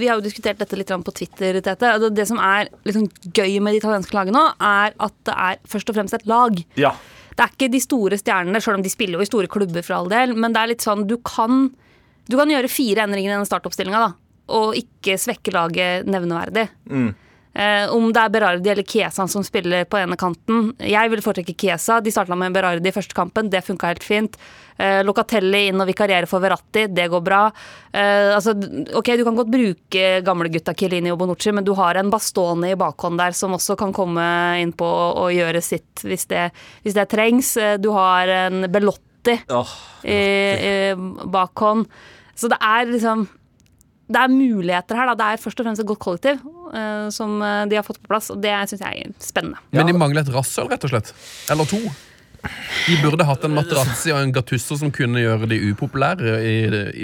vi 0.00 0.10
har 0.10 0.18
jo 0.18 0.26
diskutert 0.26 0.60
dette 0.62 0.78
litt 0.78 0.90
på 0.92 1.14
Twitter, 1.16 1.60
Tete. 1.64 1.94
og 1.96 2.10
Det 2.14 2.26
som 2.28 2.40
er 2.42 2.68
litt 2.84 2.98
sånn 2.98 3.10
gøy 3.30 3.60
med 3.62 3.74
de 3.76 3.82
italienske 3.82 4.16
lagene 4.16 4.36
nå, 4.36 4.44
er 4.58 4.94
at 4.98 5.14
det 5.28 5.34
er 5.48 5.62
først 5.68 5.90
og 5.90 5.96
fremst 5.98 6.18
et 6.18 6.26
lag. 6.30 6.58
Ja. 6.80 6.94
Det 7.32 7.44
er 7.44 7.54
ikke 7.54 7.70
de 7.72 7.80
store 7.80 8.18
stjernene, 8.20 8.60
selv 8.62 8.78
om 8.80 8.84
de 8.84 8.92
spiller 8.92 9.18
jo 9.18 9.24
i 9.24 9.30
store 9.30 9.50
klubber 9.50 9.84
for 9.86 9.96
all 9.96 10.10
del, 10.12 10.34
men 10.36 10.52
det 10.52 10.60
er 10.60 10.72
litt 10.74 10.84
sånn 10.84 11.06
du 11.08 11.16
kan, 11.24 11.70
du 12.28 12.36
kan 12.38 12.50
gjøre 12.50 12.70
fire 12.70 13.04
endringer 13.06 13.32
i 13.32 13.36
den 13.40 13.48
startoppstillinga, 13.48 14.06
og 14.52 14.74
ikke 14.78 15.18
svekke 15.20 15.52
laget 15.54 16.08
nevneverdig. 16.10 16.68
Eh, 17.54 17.84
om 17.92 18.06
det 18.16 18.16
er 18.22 18.30
Berardi 18.32 18.70
eller 18.72 18.86
Kiesa 18.88 19.26
som 19.28 19.42
spiller 19.44 19.84
på 19.84 19.98
ene 20.00 20.16
kanten. 20.16 20.70
Jeg 20.80 21.10
vil 21.12 21.20
foretrekke 21.20 21.52
Kiesa. 21.60 21.98
De 22.00 22.08
starta 22.10 22.32
med 22.38 22.54
Berardi 22.54 22.88
i 22.88 22.94
første 22.96 23.12
kampen, 23.12 23.50
det 23.52 23.60
funka 23.66 23.90
helt 23.90 24.06
fint. 24.06 24.38
Eh, 24.80 25.02
Locatelli 25.04 25.66
inn 25.68 25.80
og 25.84 25.90
vikarierer 25.90 26.24
for 26.30 26.40
Verratti, 26.40 26.86
det 26.88 27.10
går 27.12 27.20
bra. 27.26 27.42
Eh, 27.92 28.32
altså, 28.38 28.54
ok, 28.96 29.12
Du 29.20 29.24
kan 29.28 29.36
godt 29.36 29.52
bruke 29.52 30.06
gamlegutta 30.24 30.72
Chiellini 30.72 31.12
og 31.12 31.18
Bonucci, 31.20 31.52
men 31.52 31.64
du 31.68 31.74
har 31.76 32.00
en 32.00 32.08
Bastone 32.10 32.72
i 32.72 32.74
bakhånd 32.80 33.20
der 33.20 33.36
som 33.36 33.52
også 33.52 33.76
kan 33.76 33.92
komme 33.92 34.24
inn 34.62 34.72
på 34.72 34.88
og, 34.88 35.20
og 35.26 35.36
gjøre 35.36 35.60
sitt 35.60 36.06
hvis 36.08 36.24
det, 36.32 36.48
hvis 36.86 36.96
det 36.96 37.10
trengs. 37.12 37.56
Eh, 37.60 37.76
Du 37.76 37.92
har 37.92 38.28
en 38.28 38.64
Belotti 38.72 39.11
Åh, 39.30 39.62
oh, 39.62 40.10
eh, 40.10 40.98
bakhånd. 41.30 41.86
Så 42.34 42.48
det 42.50 42.58
er 42.64 42.88
liksom 42.88 43.28
Det 44.12 44.18
er 44.18 44.28
muligheter 44.28 44.98
her. 44.98 45.12
Da. 45.12 45.14
Det 45.14 45.26
er 45.32 45.40
først 45.40 45.60
og 45.60 45.66
fremst 45.66 45.80
et 45.80 45.88
godt 45.88 46.02
kollektiv 46.02 46.40
eh, 46.74 47.06
som 47.14 47.38
eh, 47.40 47.64
de 47.70 47.78
har 47.78 47.86
fått 47.86 48.02
på 48.02 48.10
plass, 48.10 48.28
og 48.34 48.42
det 48.42 48.52
syns 48.68 48.82
jeg 48.82 49.04
er 49.06 49.12
spennende. 49.22 49.62
Men 49.72 49.88
de 49.88 49.94
mangler 49.96 50.26
et 50.26 50.32
rasshøl, 50.34 50.68
rett 50.72 50.84
og 50.84 50.92
slett. 50.92 51.14
Eller 51.52 51.70
to. 51.70 51.80
De 52.42 52.96
burde 53.02 53.24
hatt 53.26 53.44
en 53.46 53.52
Materazzi 53.54 54.10
og 54.10 54.18
en 54.18 54.32
Gattusso 54.34 54.74
som 54.80 54.90
kunne 54.94 55.20
gjøre 55.22 55.46
de 55.50 55.58
upopulære 55.70 56.32
i, 56.42 56.54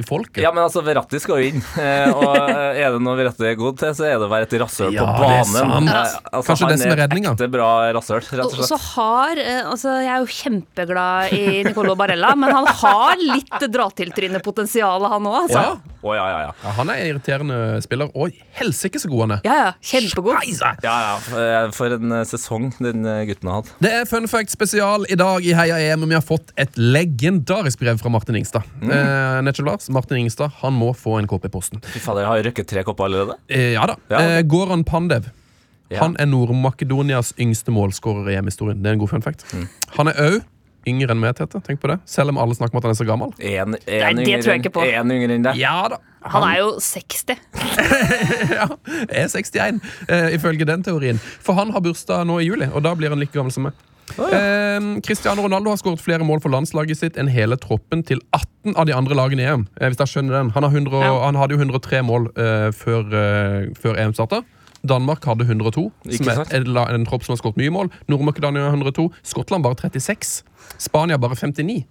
i 0.01 0.03
folket. 0.07 0.41
Ja, 0.43 0.51
men 0.55 0.65
altså, 0.65 0.83
Verratti 0.87 1.21
skal 1.23 1.39
jo 1.43 1.51
inn. 1.53 1.63
Eh, 1.79 2.11
og 2.11 2.35
eh, 2.51 2.81
er 2.83 2.97
det 2.97 3.03
noe 3.05 3.15
Verratti 3.19 3.47
er 3.47 3.55
god 3.61 3.79
til, 3.79 3.93
så 3.95 4.09
er 4.09 4.17
det 4.19 4.27
å 4.27 4.31
være 4.33 4.49
et 4.49 4.57
rasshøl 4.65 4.97
Ja, 4.97 5.07
på 5.15 5.23
det 5.23 5.37
er 5.37 5.45
banen. 5.45 5.55
sant. 5.55 5.93
Eh, 5.93 6.17
altså, 6.33 6.47
Kanskje 6.51 6.71
det 6.73 6.79
som 6.83 6.95
er 6.95 7.01
redninga. 7.05 7.35
ekte 7.37 7.51
bra 7.55 7.69
rasshøl, 7.95 8.23
rett 8.25 8.43
og 8.49 8.59
Og 8.59 8.67
så 8.73 8.81
har 8.89 9.43
Altså, 9.69 9.95
jeg 10.03 10.11
er 10.17 10.25
jo 10.25 10.33
kjempeglad 10.39 11.37
i 11.39 11.45
Nicolo 11.69 11.95
Barella, 11.99 12.35
men 12.39 12.55
han 12.59 12.67
har 12.83 13.23
litt 13.23 13.69
dra-til-tryne-potensial, 13.71 15.07
han 15.15 15.29
òg. 15.31 15.39
Altså. 15.47 15.63
Ja. 15.63 15.98
Å, 15.99 16.13
ja, 16.15 16.25
ja, 16.31 16.41
ja. 16.47 16.51
Ja, 16.63 16.73
han 16.77 16.91
er 16.93 17.01
irriterende 17.09 17.57
spiller, 17.83 18.11
og 18.15 18.35
helsike 18.59 19.01
så 19.03 19.11
god 19.11 19.25
han 19.25 19.33
er. 19.35 19.41
Ja, 19.49 19.57
ja. 19.59 19.71
Kjempegod. 19.83 20.37
Ja, 20.85 20.95
ja, 21.03 21.15
eh, 21.17 21.71
For 21.75 21.97
en 21.97 22.15
eh, 22.21 22.25
sesong 22.29 22.69
den 22.79 23.03
eh, 23.09 23.25
gutten 23.27 23.51
har 23.51 23.63
hatt. 23.63 23.73
Det 23.83 23.91
er 24.01 24.07
Fun 24.07 24.29
Fact 24.31 24.55
spesial 24.55 25.09
i 25.11 25.19
dag 25.19 25.43
i 25.47 25.57
Heia 25.59 25.81
EM, 25.89 26.05
og 26.07 26.13
vi 26.13 26.19
har 26.19 26.23
fått 26.25 26.53
et 26.61 26.79
legendarisk 26.79 27.83
brev 27.83 27.99
fra 27.99 28.13
Martin 28.15 28.39
Ingstad. 28.39 28.69
Eh, 28.85 29.51
Lars, 29.67 29.89
Martin 29.91 30.21
Ingstad 30.23 30.55
han 30.61 30.77
må 30.79 30.93
få 30.95 31.17
en 31.19 31.27
kopp 31.31 31.49
i 31.49 31.51
posten. 31.53 31.83
Fy 31.83 31.99
fader, 32.05 32.23
jeg 32.23 32.31
har 32.31 32.47
røkket 32.47 32.71
tre 32.71 32.85
kopper 32.87 33.09
allerede. 33.09 33.39
Eh, 33.51 33.73
ja 33.75 33.89
da. 33.91 33.99
Ja. 34.13 34.23
Eh, 34.39 34.43
Goran 34.47 34.87
Pandev. 34.87 35.33
Ja. 35.91 36.03
Han 36.05 36.15
er 36.21 36.29
Nord-Makedonias 36.29 37.33
yngste 37.41 37.73
målskårer 37.73 38.31
i 38.31 38.39
EM-historien. 38.39 38.83
Det 38.85 38.91
er 38.91 38.99
en 38.99 39.03
god 39.03 39.11
fun 39.17 39.25
fact. 39.25 39.47
Mm. 39.57 39.67
Han 39.97 40.13
er 40.13 40.23
òg 40.29 40.39
yngre 40.89 41.15
enn 41.15 41.21
meg, 41.23 41.37
Tete. 41.39 41.61
Tenk 41.65 41.81
på 41.83 41.91
det. 41.93 41.99
Selv 42.09 42.33
om 42.35 42.41
alle 42.43 42.57
snakker 42.59 42.77
om 42.77 42.83
at 42.83 42.89
han 42.89 42.95
er 42.97 43.01
så 43.01 43.09
gammel. 43.09 43.35
En, 43.39 43.77
en 43.79 44.05
Nei, 44.05 44.13
det 44.19 44.27
yngre 44.27 44.43
tror 44.43 44.55
jeg 44.55 44.65
ikke 44.65 44.75
på. 44.79 44.87
En 44.89 45.13
yngre 45.15 45.37
enn 45.39 45.47
deg. 45.47 45.61
Ja 45.61 45.77
da. 45.93 46.01
Han 46.29 46.45
er 46.49 46.57
jo 46.59 46.71
60. 46.83 47.37
ja, 48.59 48.67
er 49.07 49.29
61, 49.31 49.79
uh, 50.11 50.33
ifølge 50.35 50.67
den 50.69 50.83
teorien. 50.85 51.21
For 51.45 51.57
han 51.57 51.71
har 51.73 51.85
bursdag 51.85 52.27
nå 52.29 52.41
i 52.43 52.49
juli, 52.49 52.67
og 52.73 52.83
da 52.85 52.97
blir 52.99 53.15
han 53.15 53.23
like 53.23 53.33
gammel 53.37 53.55
som 53.55 53.69
meg. 53.69 53.79
Eh, 54.17 55.01
Cristiano 55.05 55.43
Ronaldo 55.45 55.71
har 55.71 55.77
skåret 55.81 56.01
flere 56.01 56.25
mål 56.25 56.41
for 56.41 56.53
landslaget 56.53 56.99
sitt 57.01 57.19
enn 57.21 57.29
hele 57.31 57.59
troppen 57.61 58.03
til 58.07 58.23
18 58.33 58.77
av 58.77 58.89
de 58.89 58.95
andre 58.97 59.17
lagene 59.19 59.45
i 59.45 59.49
EM. 59.53 59.67
Eh, 59.79 59.89
hvis 59.91 60.01
jeg 60.01 60.15
skjønner 60.15 60.39
den. 60.39 60.53
Han, 60.57 60.65
har 60.65 60.73
100, 60.73 61.03
Ja. 61.05 61.15
han 61.27 61.37
hadde 61.37 61.55
jo 61.57 61.61
103 61.61 62.03
mål 62.03 62.31
eh, 62.37 62.71
før, 62.73 63.05
eh, 63.13 63.69
før 63.79 64.01
EM 64.01 64.15
starta. 64.17 64.43
Danmark 64.87 65.25
hadde 65.25 65.45
102, 65.49 65.93
som 66.13 66.29
er 66.29 66.45
en, 66.55 66.77
en 67.01 67.07
tropp 67.07 67.25
som 67.25 67.33
har 67.35 67.41
skåret 67.41 67.57
mye 67.59 67.71
mål. 67.75 67.91
Nord-Makedonia 68.09 68.69
102. 68.71 69.09
Skottland 69.27 69.65
bare 69.67 69.75
36. 69.75 70.43
Spania 70.79 71.17
bare 71.19 71.35
59. 71.37 71.85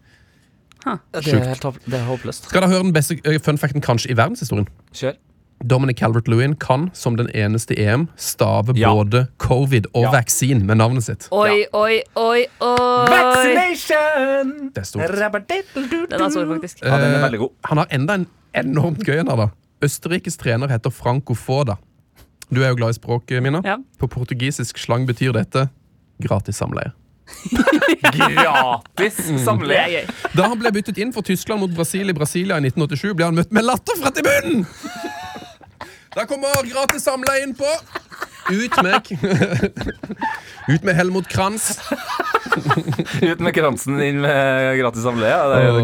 Det 0.88 1.28
er, 1.34 1.44
helt, 1.44 1.66
det 1.86 1.98
er 2.00 2.06
håpløst. 2.08 2.46
Skal 2.48 2.62
dere 2.64 2.70
høre 2.72 2.84
den 2.86 2.94
beste 2.96 3.18
eh, 3.26 3.40
fun 3.44 3.58
facten 3.60 3.82
kanskje 3.84 4.12
i 4.14 4.16
verdenshistorien? 4.16 4.68
Kjør. 4.96 5.18
Dominic 5.68 5.98
Calvert-Lewin 6.00 6.54
kan, 6.62 6.92
som 6.94 7.16
den 7.18 7.28
eneste 7.36 7.74
i 7.74 7.82
EM, 7.90 8.06
stave 8.16 8.76
Ja. 8.78 8.92
både 8.94 9.26
covid 9.42 9.88
og 9.94 10.04
Ja. 10.06 10.12
vaccine 10.14 10.64
med 10.64 10.78
navnet 10.78 11.04
sitt. 11.04 11.28
Oi, 11.32 11.66
oi, 11.74 12.00
oi, 12.16 12.46
oi. 12.62 13.08
Vaccination! 13.10 14.70
Det 14.76 14.78
er 14.78 14.84
stort. 14.86 15.02
Den 15.08 16.22
er 16.22 16.30
stor, 16.30 16.46
faktisk. 16.54 16.84
Ja, 16.86 16.98
den 17.02 17.16
er 17.18 17.24
veldig 17.26 17.40
god. 17.40 17.50
Han 17.66 17.78
har 17.82 17.88
enda 17.92 18.14
en 18.22 18.28
enormt 18.56 19.04
gøy 19.04 19.20
en 19.20 19.28
her, 19.28 19.36
da. 19.36 19.48
Østerrikes 19.84 20.38
trener 20.38 20.70
heter 20.72 20.90
Franco 20.94 21.34
Foda. 21.34 21.76
Du 22.54 22.62
er 22.64 22.72
jo 22.72 22.78
glad 22.80 22.96
i 22.96 22.98
språk, 22.98 23.34
Mina. 23.44 23.62
Ja. 23.66 23.78
På 24.00 24.08
portugisisk 24.08 24.80
slang 24.80 25.08
betyr 25.08 25.36
dette 25.36 25.68
gratis 26.24 26.58
samleie. 26.58 26.94
Gratis 28.18 29.18
er 29.20 29.40
samleie. 29.44 30.04
Da 30.32 30.48
han 30.48 30.60
ble 30.62 30.72
byttet 30.72 31.00
inn 31.02 31.12
for 31.16 31.28
Tyskland 31.28 31.60
mot 31.60 31.74
Brasil 31.76 32.08
i 32.08 32.16
Brasilia 32.16 32.56
i 32.56 32.70
1987, 32.70 33.12
ble 33.20 33.28
han 33.28 33.36
møtt 33.36 33.52
med 33.52 33.68
latter 33.68 34.00
fra 34.00 34.14
tribunen! 34.16 34.64
Da 36.16 36.24
kommer 36.26 36.64
gratis 36.66 37.04
samleie 37.06 37.44
innpå. 37.46 37.68
Ut 38.52 38.78
med 38.84 39.12
Ut 40.74 40.84
med 40.84 40.96
Helmut 40.96 41.28
Kranz. 41.32 41.80
Ut 43.22 43.40
med 43.40 43.54
kransen 43.56 44.00
inn 44.04 44.22
med 44.24 44.78
gratis 44.80 45.04
samleie. 45.06 45.36
Er. 45.36 45.78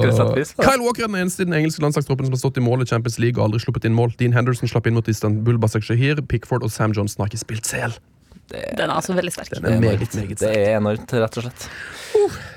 Kyle 0.58 0.84
Walker 0.84 1.06
er 1.06 1.12
den 1.12 1.20
eneste 1.22 1.44
i 1.44 1.48
den 1.48 1.56
engelske 1.60 1.84
landslagstroppen 1.84 2.28
som 2.28 2.36
har 2.36 2.42
stått 2.42 2.60
i 2.60 2.64
mål 2.64 2.86
i 2.86 2.90
Champions 2.90 3.20
League 3.22 3.40
og 3.40 3.50
aldri 3.50 3.64
sluppet 3.64 3.88
inn 3.88 3.96
mål. 3.98 4.16
Dean 4.20 4.36
Henderson 4.36 4.72
slapp 4.72 4.90
inn 4.90 4.98
mot 4.98 5.08
Istanbul 5.12 5.60
Basak-Shahir. 5.64 6.24
Pickford 6.28 6.66
og 6.66 6.74
Sam 6.74 6.96
Johnson 6.96 7.24
har 7.24 7.32
ikke 7.32 7.44
spilt 7.44 7.70
sel. 7.70 7.96
Den 8.52 8.90
er 8.90 8.96
altså 8.96 9.16
veldig 9.18 9.32
sterk. 9.34 9.54
Den 9.56 9.66
er 9.66 9.80
meget, 9.80 10.16
meget 10.16 10.40
Det 10.40 10.52
er 10.52 10.78
enormt, 10.78 11.14
rett 11.14 11.40
og 11.40 11.48
slett. 11.48 11.70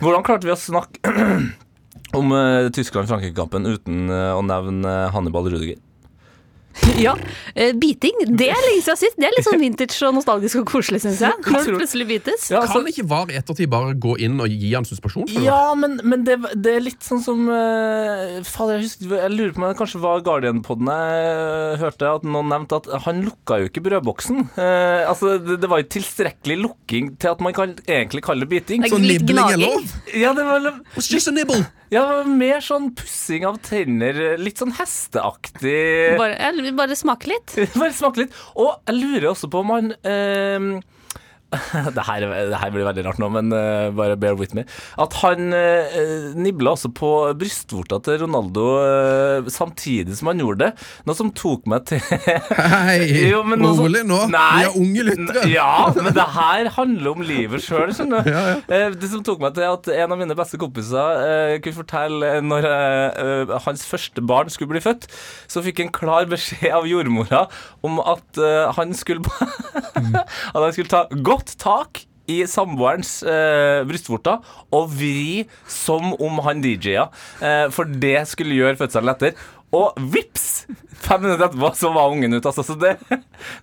Hvordan 0.03 0.27
klarte 0.27 0.49
vi 0.49 0.55
å 0.55 0.59
snakke 0.59 1.15
om 2.19 2.35
uh, 2.35 2.69
Tyskland-Frankrike-kampen 2.75 3.69
uten 3.71 4.11
eh, 4.13 4.33
å 4.35 4.43
nevne 4.45 4.93
eh, 4.93 5.13
Hannibal 5.15 5.49
Rudiger? 5.53 5.81
Ja, 7.07 7.13
eh, 7.55 7.73
Biting, 7.77 8.23
det 8.39 8.49
er 8.53 8.61
lenge 8.67 8.83
siden 8.85 8.99
sist. 9.01 9.17
Det 9.19 9.27
er 9.29 9.35
litt 9.35 9.47
sånn 9.47 9.61
vintage 9.61 9.97
og 10.07 10.15
nostalgisk 10.17 10.61
og 10.63 10.67
koselig, 10.71 11.03
syns 11.05 11.21
jeg. 11.25 11.35
Når 11.45 11.67
det 11.67 11.75
plutselig 11.81 12.07
bites. 12.09 12.47
Ja, 12.53 12.63
altså- 12.63 12.81
Kan 12.81 12.91
ikke 12.93 13.07
VAR 13.11 13.33
i 13.33 13.37
ettertid 13.41 13.71
bare 13.73 13.95
gå 13.95 14.17
inn 14.23 14.41
og 14.41 14.49
gi 14.49 14.73
han 14.75 14.87
suspensjon? 14.89 15.29
Ja, 15.45 15.75
men, 15.79 15.99
men 16.05 16.25
det, 16.25 16.39
det 16.55 16.77
er 16.79 16.85
litt 16.85 17.05
sånn 17.05 17.23
som 17.25 17.47
uh, 17.51 18.41
Fader, 18.47 18.81
jeg, 18.81 18.89
husker, 18.89 19.17
jeg 19.19 19.35
lurer 19.35 19.55
på 19.57 19.63
om 19.63 19.69
det 19.69 19.79
kanskje 19.81 20.03
var 20.03 20.25
Guardian-podden 20.27 20.93
jeg 20.93 21.81
hørte 21.83 22.13
at 22.21 22.27
noen 22.27 22.51
nevnte 22.53 22.81
at 22.81 22.91
han 23.07 23.23
lukka 23.27 23.61
jo 23.63 23.71
ikke 23.71 23.85
brødboksen. 23.87 24.43
Uh, 24.57 25.05
altså, 25.11 25.37
det, 25.43 25.61
det 25.63 25.73
var 25.73 25.83
jo 25.83 25.91
tilstrekkelig 25.97 26.61
lukking 26.65 27.15
til 27.21 27.35
at 27.35 27.45
man 27.45 27.57
kan 27.57 27.77
egentlig 27.87 28.25
kalle 28.27 28.47
det 28.47 28.53
biting. 28.53 28.87
Sånn 28.89 29.05
nibling 29.05 29.43
er 29.45 29.61
lov? 29.61 29.97
Ja, 30.17 30.33
det 30.37 30.47
var, 30.49 30.73
It's 30.97 31.11
just 31.13 31.29
a 31.29 31.35
nibble. 31.35 31.65
Ja, 31.93 32.05
mer 32.27 32.65
sånn 32.65 32.91
pussing 32.97 33.47
av 33.49 33.61
tenner, 33.65 34.37
litt 34.41 34.63
sånn 34.63 34.75
hesteaktig. 34.77 36.17
Bare, 36.19 36.53
bare 36.77 36.99
smake 36.99 37.31
litt. 37.31 37.57
Bare 37.81 37.95
smake 37.95 38.25
litt. 38.25 38.37
Og 38.59 38.75
jeg 38.89 38.99
lurer 38.99 39.31
også 39.33 39.51
på 39.53 39.63
om 39.63 39.75
han 39.75 39.93
eh, 40.07 40.69
det, 41.97 42.03
her, 42.09 42.25
det 42.51 42.59
her 42.59 42.71
blir 42.75 42.85
veldig 42.89 43.05
rart 43.07 43.21
nå, 43.23 43.29
men 43.31 43.53
uh, 43.55 43.89
bare 43.95 44.17
bear 44.19 44.35
with 44.37 44.53
me. 44.59 44.65
At 45.01 45.15
han 45.23 45.53
uh, 45.55 46.33
nibla 46.35 46.73
også 46.75 46.91
på 46.97 47.11
brystvorta 47.39 48.01
til 48.05 48.19
Ronaldo 48.25 48.65
uh, 48.83 49.47
samtidig 49.53 50.17
som 50.19 50.33
han 50.33 50.43
gjorde 50.43 50.67
det. 50.67 50.87
Noe 51.07 51.17
som 51.19 51.31
tok 51.39 51.69
meg 51.71 51.85
til 51.89 52.03
Hei, 52.03 52.99
Jo, 53.33 53.45
men 53.47 53.63
noe 53.63 53.77
som- 53.79 53.87
rolig 53.87 54.03
nå. 54.09 54.19
Nei. 54.33 54.43
Vi 54.59 54.67
har 54.67 54.79
unge 54.83 55.07
lyttere. 55.07 55.45
Ja, 55.53 55.71
men 55.95 56.11
det 56.19 56.27
her 56.35 56.71
handler 56.77 57.13
om 57.15 57.23
livet 57.29 57.63
sjøl, 57.65 57.95
skjønner 57.95 58.27
du. 58.27 58.33
Ja, 58.35 58.43
ja. 58.51 58.59
Uh, 58.91 58.99
Det 58.99 59.13
som 59.15 59.23
tok 59.27 59.41
meg 59.47 59.55
til 59.57 59.69
at 59.71 59.91
en 59.97 60.17
av 60.17 60.21
mine 60.21 60.37
beste 60.39 60.59
kompiser 60.61 61.23
eh, 61.23 61.55
kunne 61.63 61.79
fortelle 61.79 62.33
eh, 62.37 62.43
når 62.45 62.67
eh, 62.73 63.23
eh, 63.23 63.55
hans 63.65 63.87
første 63.87 64.23
barn 64.27 64.51
skulle 64.53 64.75
bli 64.75 64.83
født, 64.85 65.07
så 65.51 65.63
fikk 65.65 65.85
en 65.87 65.93
klar 65.95 66.27
beskjed 66.31 66.75
av 66.75 66.87
jordmora 66.91 67.45
om 67.87 68.01
at 68.03 68.41
eh, 68.43 68.67
han 68.77 68.93
skulle 68.99 69.23
At 69.97 70.59
han 70.59 70.73
skulle 70.75 70.91
ta 70.91 71.05
godt 71.25 71.36
tak 71.45 72.07
i 72.31 72.41
samboerens 72.51 73.21
eh, 73.23 73.83
brystvorter 73.87 74.43
og 74.75 74.91
vri 74.99 75.45
som 75.71 76.13
om 76.15 76.41
han 76.47 76.63
DJ-a, 76.65 77.07
eh, 77.41 77.67
for 77.75 77.87
det 77.87 78.19
skulle 78.31 78.57
gjøre 78.59 78.79
fødselen 78.81 79.11
lettere. 79.11 79.37
Og 79.77 80.07
vips! 80.13 80.47
Fem 81.07 81.21
minutter 81.23 81.45
etterpå 81.47 81.69
så 81.77 81.91
var 81.95 82.11
ungen 82.11 82.35
ute. 82.35 82.49
Altså. 82.49 82.63
Så 82.67 82.75
det, 82.81 82.97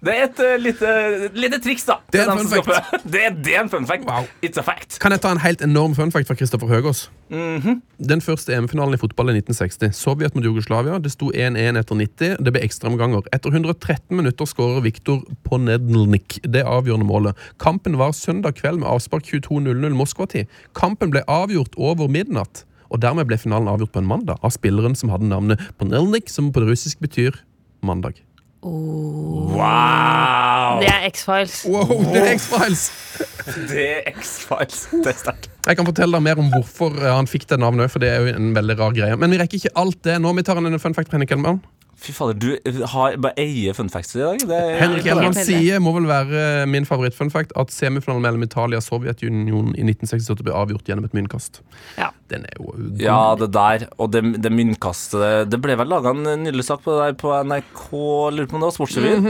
det 0.05 0.13
er 0.13 0.27
et 0.27 0.39
uh, 0.39 0.53
lite, 0.61 0.91
lite 1.35 1.59
triks, 1.63 1.85
da. 1.89 1.97
Det 2.13 2.21
er 2.21 2.31
en 2.31 2.39
fun 2.39 2.63
fact. 2.67 3.03
Det, 3.03 3.23
det 3.43 3.55
er 3.57 3.63
en 3.65 3.71
fun 3.71 3.87
fact. 3.89 4.05
Wow. 4.07 4.27
It's 4.45 4.59
a 4.61 4.63
fact. 4.65 4.99
Kan 5.03 5.15
jeg 5.15 5.23
ta 5.23 5.33
en 5.33 5.41
helt 5.43 5.63
enorm 5.65 5.95
fun 5.97 6.13
fact 6.13 6.29
fra 6.29 6.37
Kristoffer 6.39 6.69
Høgås? 6.71 7.07
Mhm. 7.33 7.81
Den 8.09 8.21
første 8.21 8.53
EM-finalen 8.55 8.95
i 8.95 9.01
fotball 9.01 9.31
i 9.33 9.37
1960. 9.39 9.95
Sovjet 9.97 10.35
mot 10.35 10.45
Jugoslavia. 10.45 10.99
Det 11.03 11.11
sto 11.11 11.31
1-1 11.31 11.79
etter 11.81 11.99
90. 11.99 12.43
Det 12.45 12.53
ble 12.53 12.63
ekstraomganger. 12.67 13.25
Etter 13.35 13.55
113 13.55 14.17
minutter 14.17 14.49
skårer 14.49 14.83
Viktor 14.85 15.23
Ponedlnik 15.47 16.39
det 16.43 16.63
avgjørende 16.67 17.07
målet. 17.09 17.47
Kampen 17.63 17.97
var 17.99 18.13
søndag 18.15 18.59
kveld 18.61 18.83
med 18.83 18.91
avspark 18.91 19.25
22.00 19.31 19.97
Moskva-tid. 19.97 20.51
Kampen 20.77 21.11
ble 21.15 21.25
avgjort 21.27 21.75
over 21.79 22.11
midnatt. 22.11 22.65
Og 22.93 23.01
dermed 23.01 23.25
ble 23.29 23.39
finalen 23.41 23.71
avgjort 23.71 23.93
på 23.95 24.03
en 24.03 24.09
mandag 24.09 24.43
av 24.45 24.53
spilleren 24.53 24.93
som 24.97 25.09
hadde 25.13 25.29
navnet 25.29 25.61
Ponelnik, 25.81 26.29
som 26.29 26.51
på 26.53 26.61
det 26.61 26.69
russisk 26.69 27.01
betyr 27.01 27.39
mandag. 27.83 28.21
Wow! 28.63 30.79
Det 30.79 30.87
er 30.87 31.07
X-Files. 31.09 31.55
Wow, 31.67 31.89
det 32.13 32.21
er 32.21 32.29
X-Files! 32.37 32.83
Det 33.43 33.83
er 33.83 34.05
X-Files. 34.13 34.85
Det 35.03 35.09
er 35.11 35.17
sterkt. 35.19 35.49
Jeg 35.67 35.77
kan 35.77 35.87
fortelle 35.87 36.15
deg 36.15 36.23
mer 36.23 36.39
om 36.39 36.47
hvorfor 36.53 36.95
eh, 36.95 37.09
han 37.11 37.27
fikk 37.27 37.43
det 37.49 37.57
navnet, 37.59 37.91
for 37.91 38.01
det 38.01 38.09
er 38.09 38.23
jo 38.23 38.35
en 38.37 38.53
veldig 38.55 38.77
rar 38.79 38.95
greie. 38.95 39.17
Men 39.19 39.35
vi 39.35 39.39
rekker 39.41 39.59
ikke 39.59 39.73
alt 39.81 39.99
det 40.07 40.15
nå. 40.23 40.31
Vi 40.37 40.45
tar 40.47 40.61
en 40.61 40.79
fun 40.79 40.95
fact 40.95 41.11
fra 41.11 41.19
Henrik 41.19 41.33
Ellemann. 41.35 41.59
Fy 42.03 42.11
fader, 42.11 42.35
du 42.35 42.49
eh, 42.67 42.81
har 42.91 43.15
bare 43.23 43.37
eier 43.39 43.75
funfacts 43.77 44.17
i 44.17 44.19
dag. 44.19 44.41
Er 44.51 44.79
Henrik 44.81 45.05
Helt 45.07 45.37
sier, 45.39 45.79
må 45.83 45.93
vel 45.95 46.07
være 46.09 46.65
min 46.67 46.87
favoritt-funfact, 46.87 47.53
at 47.59 47.71
semifinalen 47.71 48.25
mellom 48.25 48.43
Italia 48.43 48.81
og 48.81 48.83
Sovjetunionen 48.83 49.71
i 49.77 49.85
1968 49.87 50.43
ble 50.43 50.55
avgjort 50.57 50.89
gjennom 50.89 51.07
et 51.07 51.15
myntkast. 51.15 51.61
Ja. 51.95 52.09
Den 52.33 52.43
er 52.49 52.57
jo 52.57 52.73
god. 52.73 52.99
Ja, 53.03 53.19
det 53.39 53.49
der. 53.55 53.85
Og 54.01 54.11
det, 54.11 54.23
det 54.41 54.51
myntkastet 54.51 55.51
Det 55.51 55.59
ble 55.61 55.75
vel 55.77 55.91
laga 55.91 56.11
en 56.11 56.25
nydelig 56.43 56.65
sak 56.67 56.83
på 56.83 56.95
det 56.95 57.05
der 57.05 57.17
på 57.21 57.31
NRK, 57.45 57.85
lurer 58.33 58.49
på 58.49 58.57
om 58.57 58.63
det 58.65 58.69
var 58.69 58.75
Sportsrevyen. 58.79 59.29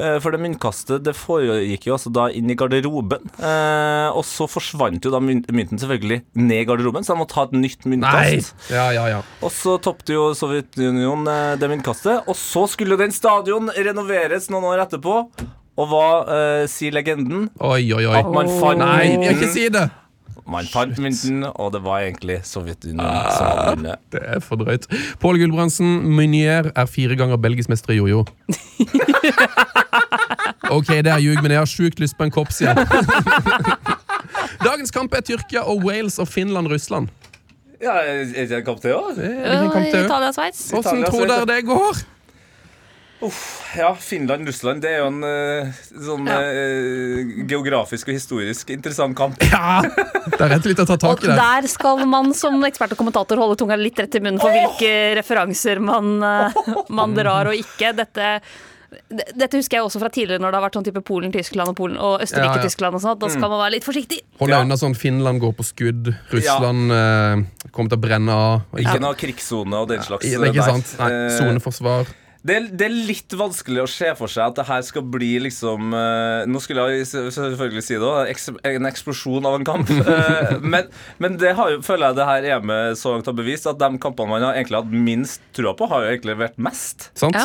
Eh, 0.00 0.16
For 0.24 0.34
det 0.34 0.42
myntkastet 0.42 1.04
det 1.06 1.14
foregikk 1.18 1.86
jo 1.90 1.94
altså 1.94 2.10
da 2.14 2.26
inn 2.34 2.50
i 2.50 2.58
garderoben. 2.58 3.30
Eh, 3.38 4.08
og 4.10 4.24
så 4.26 4.48
forsvant 4.50 5.06
jo 5.06 5.14
da 5.14 5.22
mynten 5.22 5.78
selvfølgelig 5.78 6.22
ned 6.40 6.64
i 6.64 6.66
garderoben, 6.66 7.06
så 7.06 7.14
de 7.14 7.22
måtte 7.22 7.38
ha 7.38 7.46
et 7.46 7.56
nytt 7.58 7.86
Nei! 7.90 8.40
Ja, 8.72 8.88
ja, 8.94 9.06
ja. 9.10 9.22
Og 9.44 9.52
så 9.54 9.76
toppet 9.82 10.14
jo 10.14 10.30
Sovjetunionen 10.36 11.58
det 11.60 11.70
myntkastet. 11.70 11.99
Og 12.06 12.36
så 12.38 12.66
skulle 12.70 12.98
den 13.00 13.12
stadion 13.14 13.70
renoveres 13.76 14.50
noen 14.52 14.68
år 14.72 14.84
etterpå. 14.86 15.22
Og 15.80 15.88
hva 15.88 16.06
eh, 16.26 16.66
sier 16.68 16.92
legenden? 16.92 17.48
Oi, 17.60 17.88
oi, 17.94 18.04
oi. 18.04 18.18
At 18.20 18.28
man 18.32 18.50
fant 18.60 18.82
Nei, 18.82 19.16
jeg 19.16 19.38
ikke 19.38 19.52
si 19.54 19.68
det! 19.72 19.88
Man 20.50 20.66
fant 20.66 20.96
mynten, 20.98 21.44
og 21.46 21.68
det 21.76 21.80
var 21.84 22.02
egentlig 22.02 22.40
Sovjetunionen 22.48 23.28
som 23.30 23.46
hadde 23.46 23.66
vunnet. 23.68 24.00
Det 24.10 24.22
er 24.34 24.40
for 24.42 24.58
drøyt. 24.58 24.88
Pål 25.22 25.38
Gulbrandsen, 25.44 26.00
Munier 26.10 26.72
er 26.74 26.90
fire 26.90 27.14
ganger 27.18 27.38
belgisk-mester 27.38 27.94
i 27.94 28.00
jojo. 28.00 28.24
Ok, 30.70 30.86
det 31.02 31.10
er 31.10 31.18
ljug, 31.18 31.40
men 31.42 31.50
jeg 31.50 31.58
har 31.58 31.66
sjukt 31.66 31.98
lyst 31.98 32.14
på 32.18 32.26
en 32.26 32.30
kopp, 32.30 32.52
sier. 32.54 32.78
Dagens 34.66 34.92
kamp 34.94 35.14
er 35.18 35.24
Tyrkia 35.26 35.64
og 35.66 35.82
Wales 35.82 36.20
og 36.22 36.28
Finland-Russland. 36.30 37.10
Ja, 37.80 37.96
er 38.04 38.24
ikke 38.28 38.46
det 38.50 38.56
en 38.60 38.64
kamp 38.66 38.80
til 38.84 38.96
òg? 38.96 39.20
Italia-Sveits. 40.04 40.66
Hvordan 40.74 41.04
tror 41.08 41.30
dere 41.30 41.46
det 41.48 41.60
går? 41.68 42.02
Ja, 43.76 43.90
Finland-Russland 44.00 44.80
det 44.80 44.94
er 44.94 45.02
jo 45.02 45.08
en 45.10 45.24
eh, 45.28 45.80
sånn 45.92 46.24
Ja. 46.28 46.38
eh, 46.40 47.32
geografisk 47.50 48.08
og 48.08 48.16
historisk 48.16 48.70
interessant 48.72 49.16
kamp. 49.18 49.36
Ja! 49.52 49.82
Det 49.84 50.40
er 50.40 50.54
rett 50.54 50.68
litt 50.70 50.80
å 50.80 50.86
ta 50.88 50.96
tak 50.96 51.20
i 51.24 51.28
det. 51.28 51.34
Og 51.34 51.40
der 51.40 51.68
skal 51.68 52.00
man 52.08 52.32
som 52.36 52.56
ekspert 52.64 52.94
og 52.96 53.00
kommentator 53.02 53.40
holde 53.40 53.58
tunga 53.60 53.76
litt 53.76 54.00
rett 54.00 54.16
i 54.16 54.22
munnen 54.24 54.40
for 54.40 54.52
hvilke 54.54 54.92
referanser 55.20 55.82
man, 55.84 56.16
eh, 56.24 56.60
man 57.00 57.12
drar 57.16 57.52
og 57.52 57.60
ikke. 57.60 57.92
Dette, 58.00 58.38
dette 59.10 59.56
husker 59.58 59.78
jeg 59.78 59.86
også 59.86 60.00
fra 60.02 60.08
tidligere 60.12 60.42
når 60.42 60.50
det 60.54 60.58
har 60.60 60.64
vært 60.66 60.78
sånn 60.78 60.86
type 60.88 61.02
Polen-Tyskland 61.06 61.72
og, 61.72 61.76
Polen, 61.78 61.96
og 61.98 62.16
Ja, 62.16 62.18
ja. 62.18 62.24
Østerrike-Tyskland 62.26 62.98
og 62.98 63.04
sånt. 63.04 63.20
Da 63.22 63.28
skal 63.30 63.48
man 63.52 63.60
være 63.62 63.74
litt 63.76 63.86
forsiktig. 63.86 64.20
Holde 64.40 64.54
Ja. 64.56 64.62
unna 64.66 64.76
sånn 64.80 64.96
Finland 64.98 65.40
går 65.40 65.52
på 65.58 65.66
skudd, 65.66 66.14
Russland 66.32 66.90
eh, 66.92 67.68
kommer 67.70 67.90
til 67.94 67.98
å 67.98 68.02
brenne 68.02 68.30
av. 68.34 68.62
Ikke 68.76 69.00
noe 69.00 69.14
krigssone 69.14 69.74
og 69.84 69.88
den 69.92 70.02
slags. 70.02 70.24
Ikke, 70.26 70.50
ikke 70.52 70.64
sant? 70.66 70.96
Nei, 70.98 71.10
Eh, 71.10 71.38
Soneforsvar. 71.38 72.06
Det 72.42 72.54
er, 72.56 72.68
det 72.72 72.86
er 72.86 72.94
litt 73.04 73.34
vanskelig 73.36 73.82
å 73.82 73.88
se 73.90 74.14
for 74.16 74.26
seg 74.32 74.46
at 74.46 74.54
det 74.56 74.64
her 74.64 74.80
skal 74.80 75.02
bli 75.02 75.34
liksom 75.44 75.92
eh, 75.92 76.46
Nå 76.48 76.56
skulle 76.64 76.86
jeg 76.88 77.04
selvfølgelig 77.04 77.82
si 77.84 77.98
det 78.00 78.06
òg, 78.08 78.30
en 78.64 78.88
eksplosjon 78.88 79.44
av 79.44 79.58
en 79.58 79.64
kamp. 79.68 79.90
Eh, 80.10 80.56
men, 80.64 80.88
men 81.20 81.36
det 81.36 81.52
har 81.58 81.70
jo, 81.74 81.82
føler 81.84 82.08
jeg 82.08 82.16
det 82.16 82.26
her 82.30 82.46
EM-et 82.56 82.96
så 82.96 83.12
langt 83.12 83.26
har 83.28 83.36
bevist, 83.36 83.66
at 83.68 83.76
de 83.78 83.90
kampene 84.00 84.32
man 84.32 84.42
har 84.48 84.54
egentlig 84.56 84.80
hatt 84.80 84.88
minst 84.90 85.42
trua 85.52 85.74
på, 85.76 85.86
har 85.92 86.06
jo 86.06 86.14
egentlig 86.14 86.38
vært 86.40 86.56
mest. 86.56 87.10
Sant? 87.14 87.36
Ja. 87.36 87.44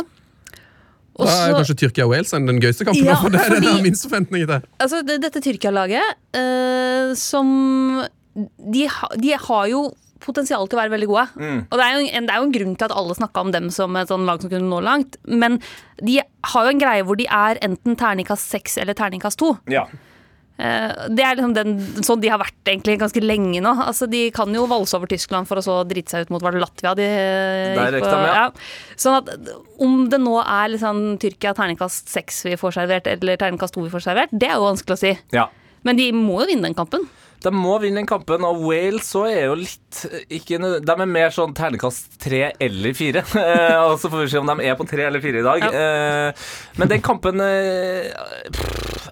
Og 1.16 1.26
Da 1.28 1.32
er 1.32 1.54
så- 1.54 1.60
kanskje 1.62 1.76
Tyrkia 1.80 2.04
og 2.06 2.12
Wales 2.12 2.32
den 2.32 2.60
gøyeste 2.60 2.86
kampen. 2.86 3.06
Ja, 3.06 3.16
for 3.16 3.30
det 3.34 3.40
er 3.42 3.54
fordi- 3.56 3.72
har 3.72 3.84
minst 3.84 4.08
forventninger 4.10 4.48
til. 4.48 4.62
altså, 4.80 5.02
det, 5.06 5.22
dette 5.24 5.42
Tyrkia-laget, 5.42 6.18
uh, 6.36 7.14
som 7.16 8.06
de, 8.36 8.88
ha, 8.92 9.08
de 9.16 9.32
har 9.32 9.68
jo 9.72 9.94
potensial 10.26 10.68
til 10.68 10.78
å 10.78 10.82
være 10.82 10.92
veldig 10.92 11.08
gode. 11.08 11.26
Og 11.70 11.76
det 11.78 11.86
er, 11.86 11.92
jo 11.94 12.08
en, 12.18 12.26
det 12.26 12.34
er 12.34 12.40
jo 12.42 12.46
en 12.48 12.52
grunn 12.56 12.76
til 12.76 12.86
at 12.88 12.96
alle 12.98 13.14
snakka 13.16 13.42
om 13.46 13.52
dem 13.54 13.70
som 13.70 13.96
et 13.96 14.10
sånn 14.10 14.26
lag 14.26 14.42
som 14.42 14.50
kunne 14.50 14.68
nå 14.72 14.80
langt. 14.84 15.16
Men 15.28 15.60
de 16.02 16.20
har 16.52 16.66
jo 16.66 16.72
en 16.74 16.80
greie 16.82 17.04
hvor 17.06 17.16
de 17.20 17.28
er 17.30 17.60
enten 17.62 17.96
terningkast 18.00 18.50
seks 18.50 18.78
eller 18.82 18.98
terningkast 18.98 19.38
to. 19.38 19.54
Ja. 19.70 19.86
Eh, 20.58 20.92
Det 21.12 21.24
er 21.26 21.36
liksom 21.36 21.54
den, 21.54 21.74
sånn 22.06 22.22
de 22.24 22.30
har 22.32 22.40
vært 22.40 22.70
egentlig 22.72 22.98
ganske 23.02 23.22
lenge 23.22 23.60
nå. 23.62 23.74
Altså, 23.86 24.08
de 24.10 24.30
kan 24.32 24.54
jo 24.56 24.66
valse 24.72 24.96
over 24.96 25.08
Tyskland 25.12 25.48
for 25.50 25.60
å 25.60 25.64
så 25.66 25.76
drite 25.88 26.10
seg 26.16 26.22
ut 26.28 26.30
mot 26.32 26.42
var 26.42 26.56
det 26.56 26.62
Latvia. 26.64 26.94
De 26.96 27.04
eh, 27.04 27.76
Der 27.76 27.92
gikk 28.00 28.06
på- 28.08 28.14
de, 28.16 28.32
ja. 28.32 28.50
Sånn 28.96 29.18
at 29.20 29.30
om 29.84 30.08
det 30.10 30.22
nå 30.24 30.38
er 30.46 30.70
liksom 30.78 31.04
Tyrkia 31.20 31.54
terningkast 31.54 32.08
seks 32.10 32.44
vi 32.46 32.56
får 32.56 32.72
servert, 32.80 33.08
eller 33.12 33.36
terningkast 33.38 33.74
to 33.76 33.84
vi 33.84 33.90
får 33.92 34.06
servert, 34.08 34.32
det 34.32 34.48
er 34.50 34.56
jo 34.56 34.70
vanskelig 34.72 34.96
å 34.96 35.04
si. 35.04 35.14
ja. 35.36 35.48
Men 35.86 35.98
de 36.00 36.08
må 36.18 36.40
jo 36.42 36.48
vinne 36.50 36.64
den 36.66 36.74
kampen. 36.74 37.04
De 37.44 37.52
må 37.54 37.76
vinne 37.80 38.00
den 38.00 38.08
kampen, 38.10 38.42
og 38.48 38.58
Wales 38.66 39.06
så 39.06 39.28
er 39.30 39.44
jo 39.52 39.58
litt 39.60 40.00
ikke, 40.34 40.58
nød- 40.58 40.84
De 40.84 40.92
er 40.96 41.06
mer 41.06 41.30
sånn 41.30 41.54
ternekast 41.54 42.16
tre 42.18 42.54
eller 42.60 42.94
fire. 42.98 43.22
Eh, 43.38 43.76
og 43.86 44.00
så 44.02 44.10
får 44.10 44.24
vi 44.24 44.32
se 44.32 44.40
om 44.40 44.48
de 44.50 44.66
er 44.66 44.74
på 44.80 44.88
tre 44.90 45.04
eller 45.06 45.22
fire 45.22 45.44
i 45.44 45.46
dag. 45.46 45.62
Ja. 45.62 45.70
Eh, 45.70 46.34
men 46.80 46.88
den 46.90 47.04
kampen 47.06 47.40
eh, 47.40 48.10
pff, 48.50 49.12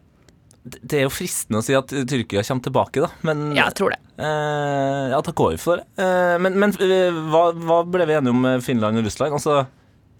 Det 0.64 0.96
er 0.96 1.04
jo 1.04 1.12
fristende 1.12 1.60
å 1.60 1.66
si 1.66 1.74
at 1.76 1.92
Tyrkia 1.92 2.44
kommer 2.48 2.64
tilbake, 2.64 3.04
da. 3.04 3.10
Men 3.28 3.50
Ja, 3.52 3.66
jeg 3.68 3.76
tror 3.82 3.92
det. 3.92 4.00
eh, 4.16 5.10
ja, 5.12 5.20
da 5.20 5.32
går 5.36 5.56
vi 5.56 5.58
for 5.60 5.82
det. 5.82 5.88
Eh, 6.00 6.36
men 6.40 6.56
men 6.60 6.72
eh, 6.80 7.12
hva, 7.34 7.50
hva 7.52 7.82
ble 7.84 8.06
vi 8.08 8.16
enige 8.16 8.32
om 8.32 8.40
med 8.46 8.64
Finland 8.64 9.02
og 9.02 9.04
Russland? 9.10 9.36
Altså, 9.36 9.66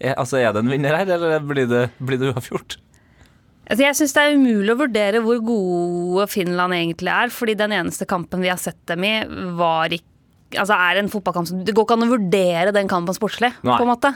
er, 0.02 0.18
altså, 0.20 0.42
er 0.42 0.52
det 0.52 0.66
en 0.66 0.74
vinner 0.74 0.98
her, 1.00 1.08
eller 1.16 1.40
blir 1.48 1.70
det, 1.72 1.86
blir 2.04 2.20
det 2.20 2.34
uavgjort? 2.34 2.76
Altså, 3.64 3.86
jeg 3.86 3.96
syns 3.96 4.14
det 4.18 4.24
er 4.26 4.36
umulig 4.36 4.74
å 4.74 4.80
vurdere 4.82 5.22
hvor 5.24 5.40
gode 5.48 6.28
Finland 6.28 6.76
egentlig 6.76 7.14
er, 7.16 7.32
fordi 7.32 7.56
den 7.56 7.72
eneste 7.80 8.08
kampen 8.10 8.44
vi 8.44 8.52
har 8.52 8.60
sett 8.60 8.82
dem 8.92 9.06
i, 9.08 9.16
var 9.60 9.96
ikke 9.96 10.10
Altså 10.54 10.76
er 10.78 11.00
en 11.00 11.08
fotballkamp 11.10 11.48
som 11.50 11.64
Det 11.66 11.74
går 11.74 11.88
ikke 11.88 11.96
an 11.98 12.04
å 12.06 12.12
vurdere 12.12 12.74
den 12.76 12.86
kampen 12.92 13.16
sportslig, 13.18 13.50
Nei. 13.66 13.74
på 13.74 13.88
en 13.88 13.90
måte. 13.90 14.12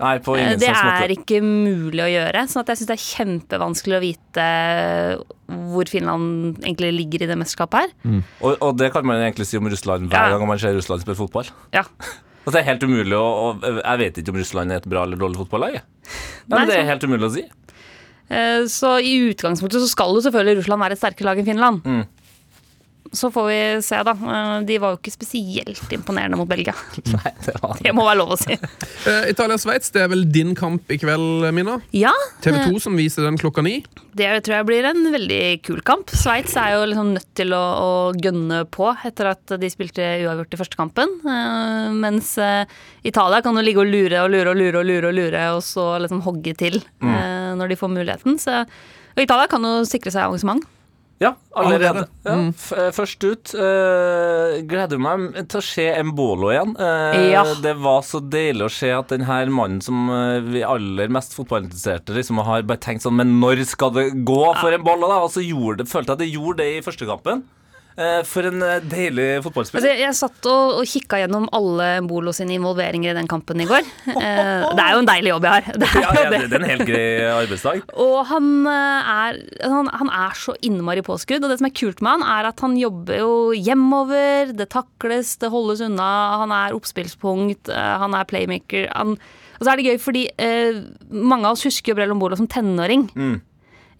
Nei, 0.00 0.14
på 0.24 0.34
Eh, 0.36 0.42
ingen 0.46 0.58
Det 0.62 0.68
måte. 0.72 1.02
er 1.04 1.12
ikke 1.14 1.40
mulig 1.44 2.00
å 2.04 2.08
gjøre. 2.08 2.44
sånn 2.48 2.64
jeg 2.66 2.78
syns 2.80 2.88
det 2.88 2.96
er 2.96 3.06
kjempevanskelig 3.24 3.96
å 3.98 4.00
vite 4.00 4.46
hvor 5.70 5.88
Finland 5.90 6.58
egentlig 6.64 6.92
ligger 6.96 7.22
i 7.24 7.28
det 7.30 7.36
mesterskapet 7.40 7.84
her. 7.84 8.22
Og, 8.40 8.56
og 8.62 8.76
det 8.80 8.92
kan 8.94 9.04
man 9.06 9.20
egentlig 9.20 9.46
si 9.50 9.58
om 9.60 9.68
Russland 9.68 10.08
hver 10.10 10.30
Ja. 10.30 10.38
gang 10.38 10.46
man 10.48 10.58
ser 10.58 10.74
Russland 10.74 11.02
spille 11.04 11.16
fotball. 11.20 11.48
Ja. 11.76 11.84
Altså, 12.40 12.56
det 12.56 12.60
er 12.62 12.70
helt 12.72 12.82
umulig 12.88 13.12
å, 13.12 13.24
og 13.52 13.60
Jeg 13.84 13.98
vet 14.00 14.16
ikke 14.22 14.30
om 14.32 14.36
Russland 14.40 14.72
er 14.72 14.76
et 14.80 14.86
bra 14.88 15.02
eller 15.04 15.18
dårlig 15.20 15.36
fotballag. 15.36 15.74
Men 16.48 16.66
det 16.66 16.78
er 16.78 16.86
helt 16.88 17.02
umulig 17.04 17.26
å 17.28 17.34
si. 17.34 17.42
Eh, 18.32 18.64
Så 18.64 18.94
i 19.04 19.12
utgangspunktet 19.28 19.76
så 19.84 19.86
skal 19.92 20.14
jo 20.16 20.22
selvfølgelig 20.24 20.56
Russland 20.62 20.80
være 20.80 20.96
et 20.96 21.02
sterkere 21.02 21.28
lag 21.28 21.38
enn 21.38 21.44
Finland. 21.50 21.82
Mm. 21.84 22.06
Så 23.12 23.30
får 23.30 23.46
vi 23.46 23.82
se, 23.82 23.98
da. 24.06 24.12
Eh, 24.12 24.60
De 24.66 24.76
var 24.78 24.94
jo 24.94 25.00
ikke 25.00 25.12
spesielt 25.12 25.94
imponerende 25.94 26.38
mot 26.38 26.48
Belgia. 26.48 26.74
Nei, 27.16 27.32
det 27.44 27.56
var 27.58 27.80
Det 27.82 27.94
må 27.96 28.04
være 28.06 28.20
lov 28.20 28.36
å 28.36 28.38
si. 28.38 28.54
Eh, 28.54 29.30
Italia-Sveits, 29.32 29.90
det 29.94 30.04
er 30.04 30.12
vel 30.12 30.26
din 30.30 30.54
kamp 30.58 30.90
i 30.92 30.98
kveld, 31.00 31.48
Mina? 31.56 31.80
Ja, 31.96 32.14
TV 32.44 32.60
2 32.68 32.82
som 32.86 32.98
viser 32.98 33.26
den 33.26 33.40
klokka 33.40 33.64
ni. 33.66 33.80
det 34.14 34.30
tror 34.46 34.60
jeg 34.60 34.68
blir 34.68 34.86
en 34.90 35.10
veldig 35.14 35.42
kul 35.66 35.82
kamp. 35.86 36.10
Sveits 36.14 36.54
er 36.60 36.76
jo 36.76 36.86
liksom 36.90 37.14
nødt 37.16 37.28
til 37.38 37.54
å, 37.56 37.60
å 37.60 37.90
gønne 38.14 38.62
på 38.70 38.90
etter 39.06 39.32
at 39.32 39.58
de 39.58 39.70
spilte 39.72 40.06
uavgjort 40.26 40.54
i 40.54 40.62
første 40.62 40.78
kampen. 40.78 41.18
Eh, 41.26 41.90
mens 41.96 42.36
Italia 43.02 43.42
kan 43.42 43.58
jo 43.58 43.66
ligge 43.66 43.82
og 43.82 43.90
lure 43.90 44.22
og 44.22 44.30
lure 44.30 44.54
og 44.54 44.60
lure 44.60 44.82
og 44.82 44.86
lure, 44.86 45.10
og 45.10 45.16
lure, 45.18 45.46
og 45.56 45.64
så 45.66 45.92
liksom 46.04 46.22
hogge 46.26 46.54
til 46.58 46.78
mm. 47.02 47.56
når 47.58 47.72
de 47.72 47.80
får 47.80 47.96
muligheten. 47.96 48.38
Så, 48.38 48.62
og 49.16 49.24
Italia 49.24 49.50
kan 49.50 49.66
jo 49.66 49.80
sikre 49.88 50.14
seg 50.14 50.28
avansement. 50.28 50.62
Ja, 51.20 51.34
allerede. 51.52 52.06
Ja, 52.24 52.34
f 52.48 52.70
eh, 52.72 52.88
først 52.96 53.24
ut. 53.26 53.50
Uh, 53.52 54.56
gleder 54.64 55.00
meg 55.02 55.36
til 55.52 55.60
å 55.60 55.64
se 55.64 55.84
Embolo 55.92 56.48
igjen. 56.48 56.72
Uh, 56.80 57.18
Ja. 57.30 57.42
Det 57.60 57.74
var 57.76 58.00
så 58.08 58.22
deilig 58.24 58.64
å 58.64 58.72
se 58.72 58.88
at 58.96 59.12
den 59.12 59.26
her 59.28 59.52
mannen 59.52 59.82
som 59.84 60.08
vi 60.48 60.64
aller 60.64 61.12
mest 61.12 61.36
fotballinteresserte 61.36 62.16
liksom 62.16 62.40
har 62.46 62.64
bare 62.64 62.80
tenkt 62.80 63.04
sånn 63.04 63.18
Men 63.20 63.36
når 63.42 63.66
skal 63.68 63.92
det 63.92 64.06
gå 64.24 64.40
for 64.62 64.72
Embolo, 64.72 65.10
da? 65.12 65.20
Og 65.26 65.34
så 65.34 65.44
gjorde 65.44 65.84
følte 65.90 66.14
jeg 66.14 66.16
at 66.16 66.24
det 66.24 66.32
gjorde 66.32 66.62
det 66.62 66.70
i 66.78 66.84
første 66.88 67.08
kampen. 67.08 67.44
Eh, 67.98 68.20
for 68.28 68.46
en 68.46 68.62
eh, 68.62 68.78
deilig 68.86 69.26
fotballspiller. 69.44 69.82
Altså, 69.82 70.02
jeg, 70.04 70.16
satt 70.16 70.46
og, 70.48 70.76
og 70.78 70.88
kikka 70.88 71.18
gjennom 71.24 71.48
alle 71.56 71.88
Bolo 72.06 72.32
sine 72.36 72.54
involveringer 72.54 73.12
i 73.12 73.16
den 73.18 73.28
kampen 73.30 73.60
i 73.62 73.66
går. 73.68 73.82
Eh, 74.20 74.64
det 74.76 74.82
er 74.84 74.94
jo 74.94 75.00
en 75.00 75.08
deilig 75.08 75.30
jobb 75.32 75.46
jeg 75.46 75.54
har. 75.56 75.78
Det 75.80 75.88
er 75.88 76.02
ja, 76.04 76.10
ja, 76.14 76.30
det. 76.30 76.40
er 76.44 76.56
en 76.60 76.68
helt 76.68 76.86
grei 76.86 77.04
arbeidsdag. 77.32 77.82
Og 78.04 78.16
han 78.28 78.48
er, 78.68 79.38
han, 79.64 79.90
han 80.02 80.10
er 80.12 80.38
så 80.38 80.54
innmari 80.66 81.02
påskudd. 81.06 81.42
Og 81.42 81.52
det 81.52 81.58
som 81.60 81.68
er 81.70 81.74
kult 81.80 82.02
med 82.04 82.18
han, 82.18 82.24
er 82.38 82.50
at 82.50 82.62
han 82.64 82.76
jobber 82.78 83.20
jo 83.22 83.34
hjemover. 83.56 84.54
Det 84.56 84.68
takles, 84.72 85.34
det 85.42 85.52
holdes 85.52 85.82
unna. 85.86 86.08
Han 86.44 86.54
er 86.54 86.76
oppspillspunkt, 86.76 87.72
han 87.72 88.16
er 88.16 88.28
playmaker. 88.28 88.90
Han, 88.92 89.16
og 89.58 89.62
så 89.64 89.72
er 89.72 89.80
det 89.80 89.92
gøy 89.92 90.02
fordi 90.02 90.26
eh, 90.40 90.82
mange 91.10 91.48
av 91.48 91.56
oss 91.56 91.66
husker 91.68 91.92
jo 91.92 92.00
Brello 92.00 92.18
Bolo 92.20 92.38
som 92.38 92.50
tenåring. 92.50 93.08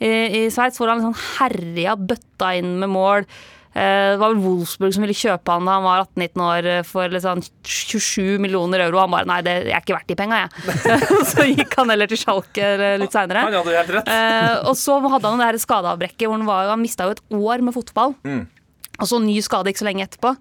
I, 0.01 0.11
i 0.11 0.45
Sveits 0.53 0.81
hvor 0.81 0.93
han 0.93 1.03
liksom 1.03 1.17
herja, 1.39 1.97
bøtta 1.97 2.55
inn 2.61 2.79
med 2.81 2.93
mål. 2.93 3.29
Eh, 3.71 4.11
Det 4.11 4.19
var 4.19 4.33
vel 4.35 4.41
Wolfsburg 4.43 4.95
som 4.97 5.05
ville 5.05 5.15
kjøpe 5.15 5.55
han 5.55 5.69
da 5.69 5.77
han 5.77 5.85
var 5.87 6.01
18-19 6.03 6.43
år 6.43 6.67
eh, 6.67 6.81
for 6.87 7.13
liksom 7.13 7.43
27 7.63 8.41
millioner 8.43 8.83
euro. 8.87 8.99
Han 9.05 9.13
bare 9.15 9.29
nei, 9.31 9.41
det 9.47 9.55
jeg 9.69 9.77
er 9.77 9.85
ikke 9.85 9.95
verdt 9.95 10.11
de 10.11 10.17
penga, 10.19 10.41
jeg. 10.43 10.97
så 11.31 11.47
gikk 11.47 11.77
han 11.79 11.93
heller 11.95 12.11
til 12.11 12.19
Schalke 12.19 12.67
eh, 12.75 12.97
litt 12.99 13.15
seinere. 13.15 13.45
Og 14.67 14.75
så 14.81 14.99
hadde 15.07 15.31
han 15.31 15.39
det 15.45 15.49
her 15.53 15.61
skadeavbrekket 15.63 16.27
hvor 16.27 16.35
han, 16.39 16.49
var, 16.51 16.73
han 16.73 16.83
mista 16.83 17.07
jo 17.07 17.15
et 17.15 17.23
år 17.39 17.63
med 17.69 17.77
fotball. 17.79 18.17
Og 19.01 19.07
så 19.09 19.23
ny 19.23 19.39
skade 19.47 19.71
ikke 19.71 19.85
så 19.85 19.89
lenge 19.89 20.05
etterpå. 20.09 20.35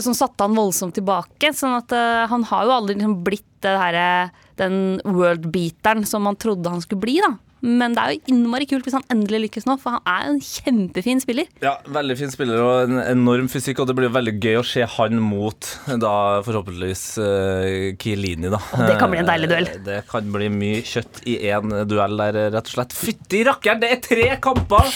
Som 0.00 0.16
satte 0.16 0.40
han 0.48 0.56
voldsomt 0.56 0.96
tilbake. 0.96 1.52
sånn 1.52 1.76
at 1.76 1.92
han 2.32 2.46
har 2.48 2.64
jo 2.64 2.72
aldri 2.78 2.96
liksom 2.96 3.18
blitt 3.22 3.44
det 3.62 3.76
her, 3.78 4.30
den 4.58 4.96
world-beateren 5.04 6.06
som 6.08 6.24
man 6.26 6.34
trodde 6.40 6.72
han 6.72 6.80
skulle 6.82 7.04
bli. 7.04 7.20
da. 7.22 7.34
Men 7.62 7.94
det 7.94 8.02
er 8.02 8.14
jo 8.16 8.32
innmari 8.34 8.66
kult 8.66 8.86
hvis 8.86 8.96
han 8.96 9.04
endelig 9.12 9.44
lykkes 9.44 9.66
nå, 9.68 9.76
for 9.78 9.94
han 9.94 10.02
er 10.10 10.30
en 10.32 10.40
kjempefin 10.42 11.20
spiller. 11.22 11.46
Ja, 11.62 11.76
Veldig 11.94 12.16
fin 12.18 12.32
spiller 12.34 12.58
og 12.58 12.88
en 12.88 12.98
enorm 13.04 13.46
fysikk, 13.52 13.82
og 13.82 13.86
det 13.90 13.94
blir 13.98 14.10
veldig 14.10 14.34
gøy 14.42 14.58
å 14.58 14.64
se 14.66 14.82
han 14.96 15.20
mot 15.22 15.68
da 16.02 16.14
forhåpentligvis 16.42 17.04
uh, 17.22 17.92
Kielini, 18.02 18.50
da. 18.52 18.58
Og 18.74 18.82
det 18.90 18.98
kan 18.98 19.12
bli 19.12 19.20
en 19.22 19.30
deilig 19.30 19.50
duell. 19.52 19.70
Eh, 19.70 19.80
Det 19.86 20.00
kan 20.10 20.32
bli 20.34 20.50
mye 20.52 20.82
kjøtt 20.86 21.22
i 21.30 21.38
én 21.52 21.76
duell 21.90 22.18
der, 22.18 22.40
rett 22.56 22.72
og 22.72 22.74
slett. 22.74 22.96
Fytti 22.98 23.44
rakkeren, 23.46 23.82
det 23.84 23.92
er 23.94 24.02
tre 24.08 24.28
kamper! 24.42 24.90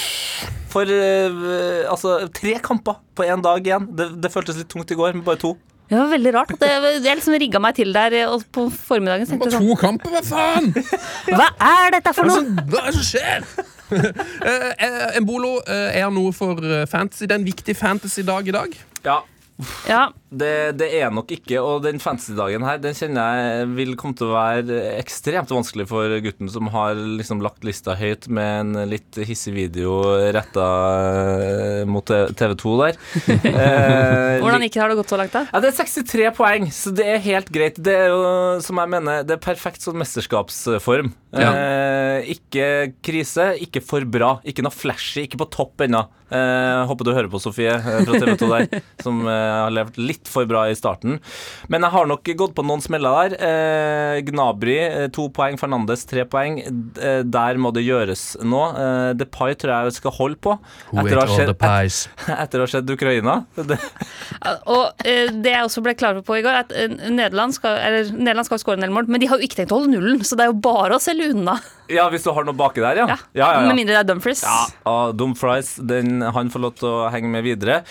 For 0.74 0.90
uh, 0.90 1.86
altså, 1.92 2.18
tre 2.36 2.58
kamper 2.64 2.98
på 3.16 3.24
én 3.30 3.46
dag 3.46 3.62
igjen. 3.64 3.86
Det, 3.96 4.10
det 4.20 4.32
føltes 4.34 4.58
litt 4.58 4.68
tungt 4.74 4.90
i 4.90 4.98
går, 4.98 5.14
men 5.14 5.24
bare 5.26 5.40
to. 5.46 5.54
Det 5.86 5.94
var 5.98 6.08
veldig 6.10 6.32
rart. 6.34 6.52
Det, 6.58 6.68
jeg 7.04 7.18
liksom 7.20 7.36
rigga 7.38 7.60
meg 7.62 7.76
til 7.78 7.92
der, 7.94 8.16
og 8.32 8.42
på 8.52 8.66
formiddagen 8.74 9.28
Det 9.28 9.38
var 9.38 9.52
to 9.52 9.60
sånn 9.60 9.78
kamper, 9.78 10.16
hva 10.16 10.22
faen? 10.26 10.72
Hva 11.38 11.46
er 11.62 11.94
dette 11.94 12.14
for 12.16 12.26
noe?! 12.26 12.66
hva 12.72 12.82
er 12.82 12.90
det 12.90 12.98
som 12.98 13.08
skjer? 13.12 13.46
Eh, 13.86 14.70
eh, 14.82 15.18
Embolo 15.20 15.60
eh, 15.62 16.00
er 16.00 16.08
noe 16.10 16.32
for 16.34 16.58
eh, 16.58 16.80
fantasy. 16.90 17.22
Det 17.22 17.36
er 17.36 17.38
en 17.38 17.44
viktig 17.46 17.76
fantasy-dag 17.78 18.48
i 18.50 18.54
dag. 18.56 18.72
Ja, 19.06 19.20
Ja, 19.86 20.00
det, 20.40 20.78
det 20.80 20.88
er 21.00 21.12
nok 21.14 21.30
ikke, 21.34 21.60
og 21.62 21.82
den 21.84 22.00
fantasy-dagen 22.02 22.64
her 22.66 22.80
Den 22.82 22.96
kjenner 22.96 23.40
jeg 23.40 23.68
vil 23.76 23.94
komme 23.98 24.16
til 24.18 24.30
å 24.30 24.36
være 24.36 24.78
ekstremt 24.96 25.52
vanskelig 25.52 25.86
for 25.90 26.16
gutten 26.24 26.50
som 26.52 26.70
har 26.74 26.96
liksom 26.96 27.42
lagt 27.44 27.66
lista 27.66 27.96
høyt 27.98 28.28
med 28.32 28.60
en 28.76 28.90
litt 28.90 29.18
hissig 29.26 29.54
video 29.56 29.98
retta 30.36 30.66
mot 31.88 32.06
TV 32.06 32.56
2 32.62 32.76
der. 32.84 33.00
Eh, 33.56 34.40
Hvordan 34.42 34.62
gikk 34.64 34.74
det? 34.74 34.80
Har 34.82 34.90
det 34.92 34.96
gått 34.98 35.10
så 35.12 35.18
langt, 35.18 35.32
da? 35.32 35.44
Ja, 35.48 35.60
Det 35.62 35.70
er 35.70 35.76
63 35.78 36.30
poeng, 36.36 36.66
så 36.74 36.90
det 36.94 37.06
er 37.08 37.22
helt 37.24 37.48
greit. 37.54 37.78
Det 37.82 37.94
er 37.94 38.10
jo, 38.12 38.20
som 38.64 38.80
jeg 38.82 38.92
mener, 38.92 39.22
det 39.26 39.36
er 39.36 39.42
perfekt 39.42 39.84
sånn 39.84 39.98
mesterskapsform. 40.00 41.12
Ja. 41.36 41.50
Eh, 41.52 42.32
ikke 42.36 42.68
krise, 43.04 43.52
ikke 43.62 43.82
for 43.84 44.04
bra. 44.08 44.36
Ikke 44.46 44.64
noe 44.66 44.74
flashy, 44.74 45.26
ikke 45.26 45.40
på 45.42 45.48
topp 45.56 45.86
ennå. 45.86 46.04
Eh, 46.26 46.80
håper 46.90 47.06
du 47.06 47.12
hører 47.14 47.30
på, 47.30 47.38
Sofie 47.42 47.70
eh, 47.76 48.00
fra 48.02 48.18
TV 48.18 48.32
2 48.40 48.48
der, 48.50 48.80
som 49.04 49.20
eh, 49.30 49.52
har 49.62 49.74
levd 49.74 50.00
litt 50.02 50.25
for 50.28 50.48
bra 50.48 50.66
i 50.70 50.76
starten. 50.78 51.18
Men 51.72 51.86
jeg 51.86 51.94
har 51.94 52.10
nok 52.10 52.30
gått 52.38 52.54
på 52.56 52.64
noen 52.66 52.82
smeller 52.84 53.30
der. 53.30 53.36
Eh, 53.48 54.20
Gnabry 54.26 54.76
eh, 54.84 55.06
to 55.14 55.28
poeng, 55.34 55.58
Fernandes 55.60 56.04
tre 56.08 56.26
poeng. 56.28 56.58
Eh, 56.62 57.22
der 57.26 57.60
må 57.60 57.72
det 57.74 57.86
gjøres 57.86 58.24
nå. 58.44 58.62
Eh, 58.76 59.10
Depay 59.18 59.56
tror 59.58 59.86
jeg 59.86 59.96
skal 59.98 60.16
holde 60.18 60.40
på. 60.42 60.56
Etter 60.96 61.18
å 61.18 61.24
ha 61.24 61.38
skjedd 61.38 61.54
pies? 61.60 62.02
etter 62.42 62.62
å 62.62 62.66
ha 62.66 62.72
skjedd 62.74 62.92
Ukraina. 62.96 63.38
Og 64.76 65.06
eh, 65.06 65.32
det 65.32 65.54
jeg 65.54 65.66
også 65.66 65.82
ble 65.84 65.96
klar 65.98 66.18
på 66.26 66.38
i 66.38 66.44
går, 66.44 66.60
at 66.64 66.74
eh, 66.76 66.90
Nederland 66.90 67.56
skal, 67.56 67.78
eller, 67.80 68.12
Nederland 68.14 68.48
skal 68.48 68.62
skåre 68.62 68.80
en 68.80 68.86
del 68.86 68.94
mål, 68.94 69.10
men 69.10 69.22
de 69.22 69.30
har 69.30 69.40
jo 69.40 69.48
ikke 69.48 69.60
tenkt 69.62 69.74
å 69.74 69.80
holde 69.80 69.96
nullen, 69.96 70.22
så 70.26 70.38
det 70.38 70.46
er 70.46 70.52
jo 70.52 70.58
bare 70.66 70.98
å 70.98 71.02
selge 71.02 71.30
unna. 71.34 71.56
ja, 71.92 72.08
hvis 72.12 72.26
du 72.26 72.32
har 72.34 72.46
noe 72.46 72.56
baki 72.56 72.82
der, 72.84 73.02
ja. 73.02 73.08
Ja. 73.12 73.18
ja, 73.32 73.46
ja, 73.46 73.50
ja. 73.60 73.66
Med 73.68 73.80
mindre 73.80 73.96
det 73.96 74.02
er 74.04 74.10
Dumfries. 74.10 74.44
Ja, 74.46 74.60
og 74.90 75.16
Dumfries, 75.18 75.76
den, 75.86 76.20
han 76.36 76.52
får 76.52 76.64
lov 76.66 76.78
til 76.80 76.90
å 76.90 77.10
henge 77.14 77.30
med 77.32 77.46
videre. 77.46 77.82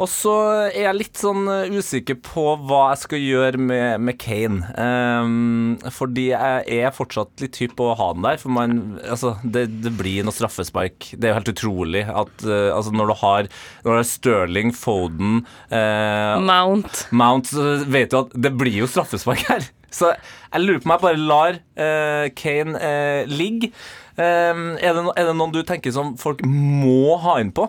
Og 0.00 0.08
så 0.10 0.34
er 0.70 0.86
jeg 0.86 0.98
litt 0.98 1.20
sånn 1.20 1.44
uh, 1.48 1.68
usikker 1.72 2.18
på 2.24 2.44
hva 2.68 2.82
jeg 2.92 3.02
skal 3.02 3.22
gjøre 3.22 3.60
med, 3.60 4.02
med 4.06 4.18
Kane. 4.22 4.62
Um, 4.76 5.76
fordi 5.92 6.30
jeg 6.30 6.78
er 6.78 6.94
fortsatt 6.96 7.44
litt 7.44 7.58
hypp 7.60 7.76
på 7.80 7.90
å 7.90 7.98
ha 7.98 8.08
den 8.16 8.26
der. 8.26 8.40
For 8.42 8.54
man, 8.54 8.78
altså, 9.02 9.34
det, 9.44 9.66
det 9.84 9.94
blir 9.98 10.26
noe 10.26 10.36
straffespark. 10.36 11.12
Det 11.12 11.28
er 11.28 11.34
jo 11.34 11.40
helt 11.40 11.52
utrolig 11.54 12.06
at 12.08 12.46
uh, 12.48 12.72
altså, 12.72 12.94
når 12.96 13.12
du 13.12 13.16
har, 13.24 13.52
når 13.84 13.98
det 13.98 14.02
er 14.02 14.10
Sterling, 14.12 14.74
Foden 14.76 15.44
uh, 15.72 16.40
Mount. 16.42 17.06
Mount, 17.12 17.52
så 17.52 17.76
vet 17.84 18.12
du 18.12 18.22
at 18.24 18.34
det 18.48 18.54
blir 18.58 18.82
jo 18.82 18.90
straffespark 18.90 19.46
her. 19.50 19.70
Så 19.92 20.08
jeg 20.14 20.64
lurer 20.64 20.80
på 20.80 20.88
om 20.88 20.94
jeg 20.94 21.04
bare 21.04 21.20
lar 21.20 21.58
uh, 21.76 22.26
Kane 22.38 22.78
uh, 22.80 23.28
ligge. 23.28 23.72
Um, 24.16 24.74
er, 24.76 24.92
det 24.92 25.02
no, 25.04 25.12
er 25.16 25.28
det 25.28 25.36
noen 25.38 25.54
du 25.54 25.62
tenker 25.64 25.92
som 25.94 26.16
folk 26.20 26.42
må 26.44 27.16
ha 27.22 27.38
inn 27.40 27.52
på? 27.54 27.68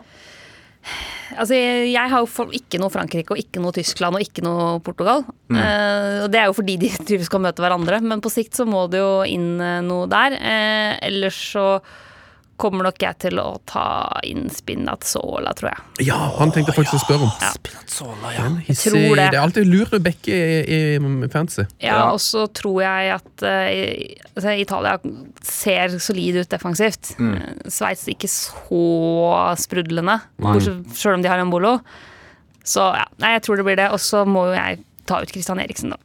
Altså, 1.34 1.55
jeg, 1.55 2.09
har 2.11 2.21
jo 2.21 2.47
ikke 2.53 2.79
noe 2.81 2.93
Frankrike 2.93 3.34
og 3.34 3.41
ikke 3.41 3.61
noe 3.63 3.73
Tyskland 3.75 4.17
og 4.17 4.23
ikke 4.25 4.43
noe 4.45 4.77
Portugal. 4.86 5.23
Eh, 5.49 6.23
og 6.25 6.29
det 6.34 6.41
er 6.41 6.49
jo 6.49 6.57
fordi 6.57 6.77
de 6.81 6.91
tydeligvis 6.93 7.29
skal 7.31 7.43
møte 7.45 7.63
hverandre, 7.63 8.01
men 8.05 8.21
på 8.23 8.31
sikt 8.34 8.59
så 8.59 8.67
må 8.69 8.86
det 8.91 9.01
jo 9.01 9.23
inn 9.27 9.55
eh, 9.63 9.79
noe 9.86 10.09
der. 10.11 10.38
Eh, 10.38 10.91
ellers 11.09 11.39
så 11.55 11.67
kommer 12.64 12.88
nok 12.88 13.01
jeg 13.03 13.18
til 13.26 13.39
å 13.41 13.47
ta 13.70 13.84
inn 14.28 14.45
Spinazzola, 14.53 15.51
tror 15.59 15.70
jeg. 15.74 16.07
Ja, 16.07 16.18
han 16.39 16.53
tenkte 16.55 16.72
jeg 16.72 16.80
faktisk 16.80 16.97
å 16.97 17.03
spørre 17.03 17.28
om. 17.28 17.34
Spinazzola, 17.57 18.32
ja. 18.38 18.45
Hissig- 18.70 18.93
tror 18.93 19.20
det. 19.20 19.28
det 19.34 19.39
er 19.39 19.41
alltid 19.43 19.68
lure 19.70 19.99
bekke 20.03 20.38
i, 20.39 20.80
i 20.95 21.30
fantasy. 21.34 21.66
Ja, 21.84 21.91
Ja. 21.93 21.99
Og 22.14 22.22
så 22.24 22.45
tror 22.55 22.80
jeg 22.86 23.11
at 23.18 23.43
eh, 23.47 24.16
altså, 24.34 24.55
Italia 24.64 24.95
ser 25.43 25.97
solid 25.99 26.39
ut 26.41 26.49
defensivt. 26.55 27.14
Mm. 27.20 27.38
Sveits 27.72 28.07
ikke 28.11 28.30
så 28.32 28.82
sprudlende, 29.59 30.20
sjøl 30.95 31.20
om 31.20 31.24
de 31.26 31.32
har 31.32 31.43
en 31.43 31.51
bolo. 31.53 31.78
Så 32.64 32.80
ja, 32.95 33.05
nei, 33.20 33.36
jeg 33.36 33.43
tror 33.45 33.59
det 33.59 33.68
blir 33.68 33.80
det. 33.80 33.89
Og 33.91 33.99
så 33.99 34.24
må 34.28 34.47
jo 34.49 34.55
jeg 34.55 34.82
ta 35.09 35.20
ut 35.22 35.32
Christian 35.36 35.59
Eriksen, 35.59 35.91
da. 35.93 35.99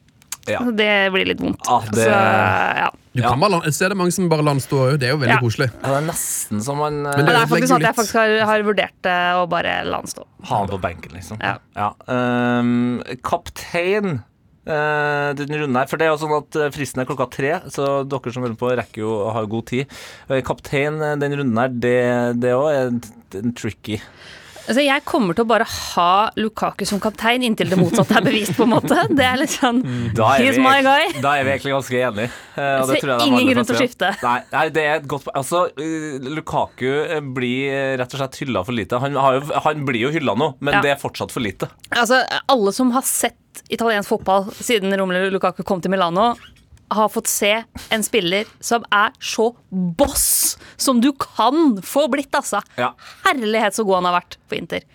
Ja. 0.48 0.60
Det 0.72 0.90
blir 1.14 1.26
litt 1.28 1.40
vondt. 1.44 1.60
Ah, 1.68 1.80
det- 1.92 2.04
Så, 2.06 2.10
ja. 2.12 2.88
Du 3.18 3.22
kan 3.24 3.40
bare, 3.40 3.50
la- 3.50 3.70
så 3.74 3.84
er 3.86 3.88
det 3.90 3.96
mange 3.98 4.12
som 4.14 4.28
bare 4.30 4.42
lar 4.46 4.54
den 4.54 4.62
stå 4.62 4.78
òg. 4.92 4.98
Det 5.00 5.08
er 5.08 5.12
jo 5.16 5.18
veldig 5.18 5.34
Ja. 5.34 5.40
koselig. 5.42 5.68
Ja, 5.82 5.88
det 5.88 5.96
er 6.02 6.06
nesten 6.12 6.62
som 6.62 6.78
man 6.78 6.98
eh, 7.06 7.16
Men 7.16 7.24
Men 7.24 7.34
det 7.34 7.34
er 7.42 7.46
faktisk 7.50 7.68
sånn 7.72 7.82
at 7.82 7.88
jeg 7.88 7.96
faktisk 7.96 8.14
har, 8.20 8.46
har 8.46 8.62
vurdert 8.62 8.94
det 9.02 9.18
å 9.34 9.48
bare 9.48 9.84
la 9.84 9.98
den 10.02 10.06
stå. 10.12 10.24
ha 10.44 10.58
den 10.64 10.68
på 10.74 10.80
benken, 10.80 11.12
liksom. 11.18 11.38
Ja. 11.42 11.92
Ehm, 12.08 13.02
kaptein 13.22 14.22
eh, 14.68 15.32
den 15.34 15.48
runden 15.48 15.76
her, 15.80 15.86
for 15.88 15.96
det 15.96 16.06
er 16.06 16.12
jo 16.12 16.20
sånn 16.20 16.36
at 16.36 16.56
eh, 16.60 16.68
fristen 16.74 17.00
er 17.00 17.06
klokka 17.08 17.26
tre, 17.32 17.52
så 17.72 18.04
dere 18.06 18.32
som 18.34 18.42
hører 18.44 18.56
på, 18.60 18.68
rekker 18.76 19.00
jo 19.00 19.12
å 19.24 19.32
ha 19.32 19.44
god 19.48 19.64
tid. 19.70 19.86
Eh, 20.28 20.42
Kaptein 20.44 21.00
eh, 21.02 21.16
den 21.16 21.32
runden 21.40 21.56
her, 21.62 21.68
det, 21.72 22.52
òg 22.52 22.68
er 22.74 23.40
en 23.40 23.54
tricky. 23.56 23.96
Altså, 24.68 24.82
jeg 24.84 25.00
kommer 25.08 25.32
til 25.36 25.46
å 25.46 25.48
bare 25.48 25.64
ha 25.64 26.08
Lukaku 26.36 26.84
som 26.88 27.00
kaptein 27.00 27.40
inntil 27.46 27.70
det 27.72 27.78
motsatte 27.80 28.18
er 28.18 28.24
bevist, 28.26 28.52
på 28.58 28.66
en 28.66 28.72
måte. 28.74 28.98
Det 29.16 29.24
er 29.24 29.38
litt 29.40 29.54
sånn 29.54 29.78
Da 30.16 30.34
er, 30.34 30.42
He's 30.44 30.58
vi, 30.58 30.64
my 30.66 30.82
guy. 30.84 31.06
da 31.24 31.32
er 31.38 31.46
vi 31.48 31.54
egentlig 31.54 31.72
ganske 31.72 32.02
enige. 32.10 32.28
Uh, 32.58 32.84
ser 32.90 32.98
jeg 33.00 33.08
de 33.22 33.28
ingen 33.30 33.48
grunn 33.54 33.68
til 33.70 33.78
å 33.78 33.80
skifte. 33.80 34.10
Nei, 34.22 34.36
nei, 34.52 34.64
det 34.76 34.84
er 34.84 34.94
et 35.00 35.08
godt. 35.08 35.30
Altså, 35.38 35.62
eh, 35.80 36.18
Lukaku 36.36 36.86
eh, 37.06 37.20
blir 37.24 37.96
rett 38.02 38.12
og 38.12 38.20
slett 38.20 38.36
hylla 38.42 38.62
for 38.68 38.76
lite. 38.76 39.00
Han, 39.00 39.16
har 39.16 39.38
jo, 39.40 39.46
han 39.64 39.84
blir 39.88 40.04
jo 40.08 40.12
hylla 40.18 40.36
nå, 40.36 40.50
men 40.60 40.78
Ja. 40.78 40.84
det 40.84 40.92
er 40.96 41.00
fortsatt 41.00 41.32
for 41.32 41.40
lite. 41.44 41.70
Altså, 41.96 42.20
alle 42.52 42.72
som 42.76 42.92
har 42.92 43.06
sett 43.08 43.64
italiensk 43.72 44.12
fotball 44.12 44.50
siden 44.54 44.92
Romelu 45.00 45.30
Lukaku 45.34 45.64
kom 45.66 45.80
til 45.80 45.90
Milano, 45.96 46.34
har 46.94 47.08
fått 47.12 47.28
se 47.30 47.52
en 47.94 48.04
spiller 48.04 48.48
som 48.64 48.84
er 48.94 49.12
så 49.20 49.50
boss 49.70 50.56
som 50.76 51.00
du 51.04 51.10
kan 51.12 51.76
få 51.84 52.06
blitt, 52.12 52.34
altså. 52.34 52.62
Ja. 52.80 52.92
Herlighet 53.26 53.76
så 53.76 53.84
god 53.84 54.00
han 54.00 54.10
har 54.10 54.18
vært 54.20 54.38
på 54.48 54.58
Inter. 54.60 54.86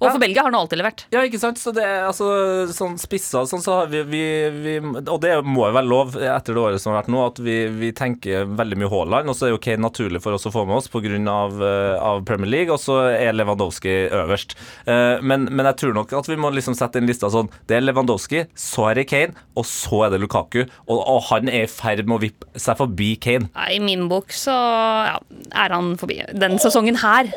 Og 0.00 0.06
Ja. 0.06 0.12
for 0.14 0.18
Belgia 0.22 0.42
har 0.42 0.50
han 0.50 0.58
alltid 0.60 0.78
levert. 0.80 1.04
Ja, 1.12 1.20
ikke 1.20 1.38
sant? 1.38 1.58
Så 1.60 1.74
det 1.76 1.84
er 1.84 2.06
altså 2.08 2.66
sånn 2.72 2.96
spissa 2.98 3.42
sånn, 3.46 3.60
så 3.60 3.74
har 3.82 3.86
vi, 3.92 4.00
vi, 4.08 4.22
vi 4.50 4.74
Og 4.80 5.20
det 5.20 5.34
må 5.44 5.66
jo 5.68 5.74
være 5.76 5.86
lov 5.88 6.14
etter 6.16 6.54
det 6.56 6.62
året 6.62 6.80
som 6.80 6.94
har 6.94 7.02
vært 7.02 7.10
nå, 7.12 7.20
at 7.26 7.38
vi, 7.44 7.56
vi 7.68 7.90
tenker 7.92 8.46
veldig 8.48 8.78
mye 8.80 8.88
Haaland. 8.90 9.28
Og 9.28 9.36
så 9.36 9.46
er 9.46 9.52
jo 9.52 9.58
Kane 9.60 9.84
naturlig 9.84 10.22
for 10.24 10.32
oss 10.32 10.46
å 10.48 10.52
få 10.54 10.64
med 10.66 10.76
oss 10.80 10.88
pga. 10.88 11.00
Av, 11.30 11.52
eh, 11.62 11.98
av 12.00 12.24
Premier 12.24 12.48
League, 12.48 12.72
og 12.72 12.80
så 12.80 12.96
er 13.12 13.32
Lewandowski 13.36 14.08
øverst. 14.10 14.54
Eh, 14.86 15.20
Men, 15.20 15.44
men 15.52 15.66
jeg 15.66 15.76
tror 15.82 15.92
nok 15.94 16.12
at 16.16 16.26
vi 16.30 16.36
må 16.40 16.48
liksom 16.54 16.74
sette 16.74 16.96
inn 16.96 17.06
lista 17.06 17.28
sånn. 17.30 17.50
Det 17.68 17.76
er 17.76 17.84
Lewandowski, 17.84 18.46
så 18.56 18.88
er 18.90 18.94
det 19.00 19.08
Kane, 19.10 19.34
og 19.56 19.64
så 19.68 20.06
er 20.06 20.14
det 20.14 20.20
Lukaku. 20.22 20.62
Og, 20.88 20.96
og 21.04 21.20
han 21.28 21.48
er 21.52 21.66
i 21.66 21.70
ferd 21.70 22.06
med 22.06 22.16
å 22.16 22.22
vippe 22.24 22.48
seg 22.60 22.78
forbi 22.80 23.10
Kane. 23.20 23.50
Nei, 23.54 23.68
I 23.76 23.80
min 23.84 24.08
bok 24.08 24.32
så 24.32 24.54
ja, 24.54 25.18
er 25.52 25.74
han 25.76 25.92
forbi. 26.00 26.22
Den 26.32 26.56
sesongen 26.62 26.96
her. 27.02 27.28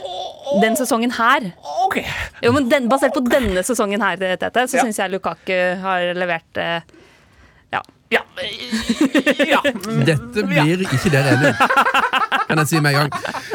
Den 0.61 0.75
sesongen 0.79 1.11
her. 1.17 1.49
Ok 1.85 1.99
Jo, 2.43 2.52
men 2.53 2.69
den, 2.71 2.89
Basert 2.91 3.13
på 3.15 3.23
denne 3.27 3.63
sesongen 3.65 4.01
her, 4.05 4.17
Tete, 4.37 4.67
så 4.69 4.77
Ja. 4.79 4.83
syns 4.85 4.99
jeg 5.01 5.11
Lukaku 5.13 5.55
har 5.81 6.13
levert 6.17 6.57
eh, 6.61 6.81
Ja. 7.73 7.81
Ja. 8.13 8.21
ja. 9.53 9.59
Dette 10.05 10.43
blir 10.45 10.83
ikke 10.85 11.09
der 11.09 11.31
om. 11.33 11.47
Kan 12.47 12.57
jeg 12.61 12.67
si 12.69 12.79
med 12.83 12.91
en 12.93 12.97
gang. 13.03 13.11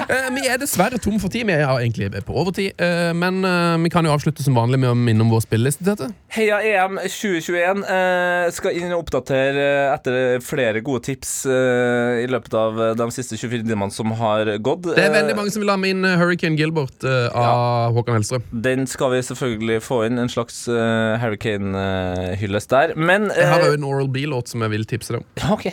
Eh, 0.08 0.28
vi 0.34 0.42
er 0.48 0.56
dessverre 0.60 0.98
tom 1.02 1.18
for 1.20 1.28
tid. 1.32 1.46
Vi 1.48 1.52
er 1.56 1.64
egentlig 1.68 2.08
på 2.26 2.32
overtid. 2.40 2.70
Eh, 2.80 3.12
men 3.16 3.34
eh, 3.44 3.76
vi 3.84 3.88
kan 3.92 4.04
jo 4.06 4.12
avslutte 4.14 4.42
som 4.44 4.54
vanlig 4.56 4.78
med 4.80 4.90
å 4.92 4.94
minne 4.96 5.22
om 5.24 5.30
vår 5.32 5.42
spilleliste. 5.44 5.84
Tete. 5.84 6.06
Heia 6.34 6.56
EM 6.64 6.94
2021 7.04 7.84
eh, 7.88 8.50
skal 8.54 8.72
inn 8.78 8.92
og 8.92 9.00
oppdatere 9.04 9.64
eh, 9.64 9.94
etter 9.94 10.40
flere 10.44 10.80
gode 10.84 11.02
tips 11.08 11.30
eh, 11.48 12.24
i 12.24 12.26
løpet 12.30 12.54
av 12.58 12.72
de 12.98 13.06
siste 13.14 13.36
24 13.38 13.62
timene 13.68 13.92
som 13.94 14.08
har 14.18 14.40
gått. 14.64 14.82
Det 14.94 15.04
er 15.04 15.12
veldig 15.14 15.36
mange 15.38 15.50
som 15.54 15.60
vil 15.64 15.72
ha 15.72 15.78
med 15.80 15.90
inn 15.96 16.04
Hurricane 16.20 16.56
Gilbert 16.58 16.98
av 17.08 17.92
Håkan 17.96 18.14
Hellstrøm. 18.18 18.42
Den 18.64 18.80
skal 18.90 19.08
vi 19.14 19.20
selvfølgelig 19.28 19.78
få 19.84 19.96
inn, 20.08 20.16
en 20.22 20.30
slags 20.32 20.56
Hurricane-hyllest 20.68 22.68
der. 22.72 22.86
Men 22.96 23.22
Jeg 23.34 23.48
har 23.50 23.58
jo 23.66 23.72
en 23.76 23.86
Oral 23.88 24.08
B-låt 24.12 24.46
som 24.52 24.58
jeg 24.64 24.70
vil 24.74 24.84
tipse 24.88 25.10
deg 25.14 25.20
om. 25.22 25.26
OK, 25.54 25.64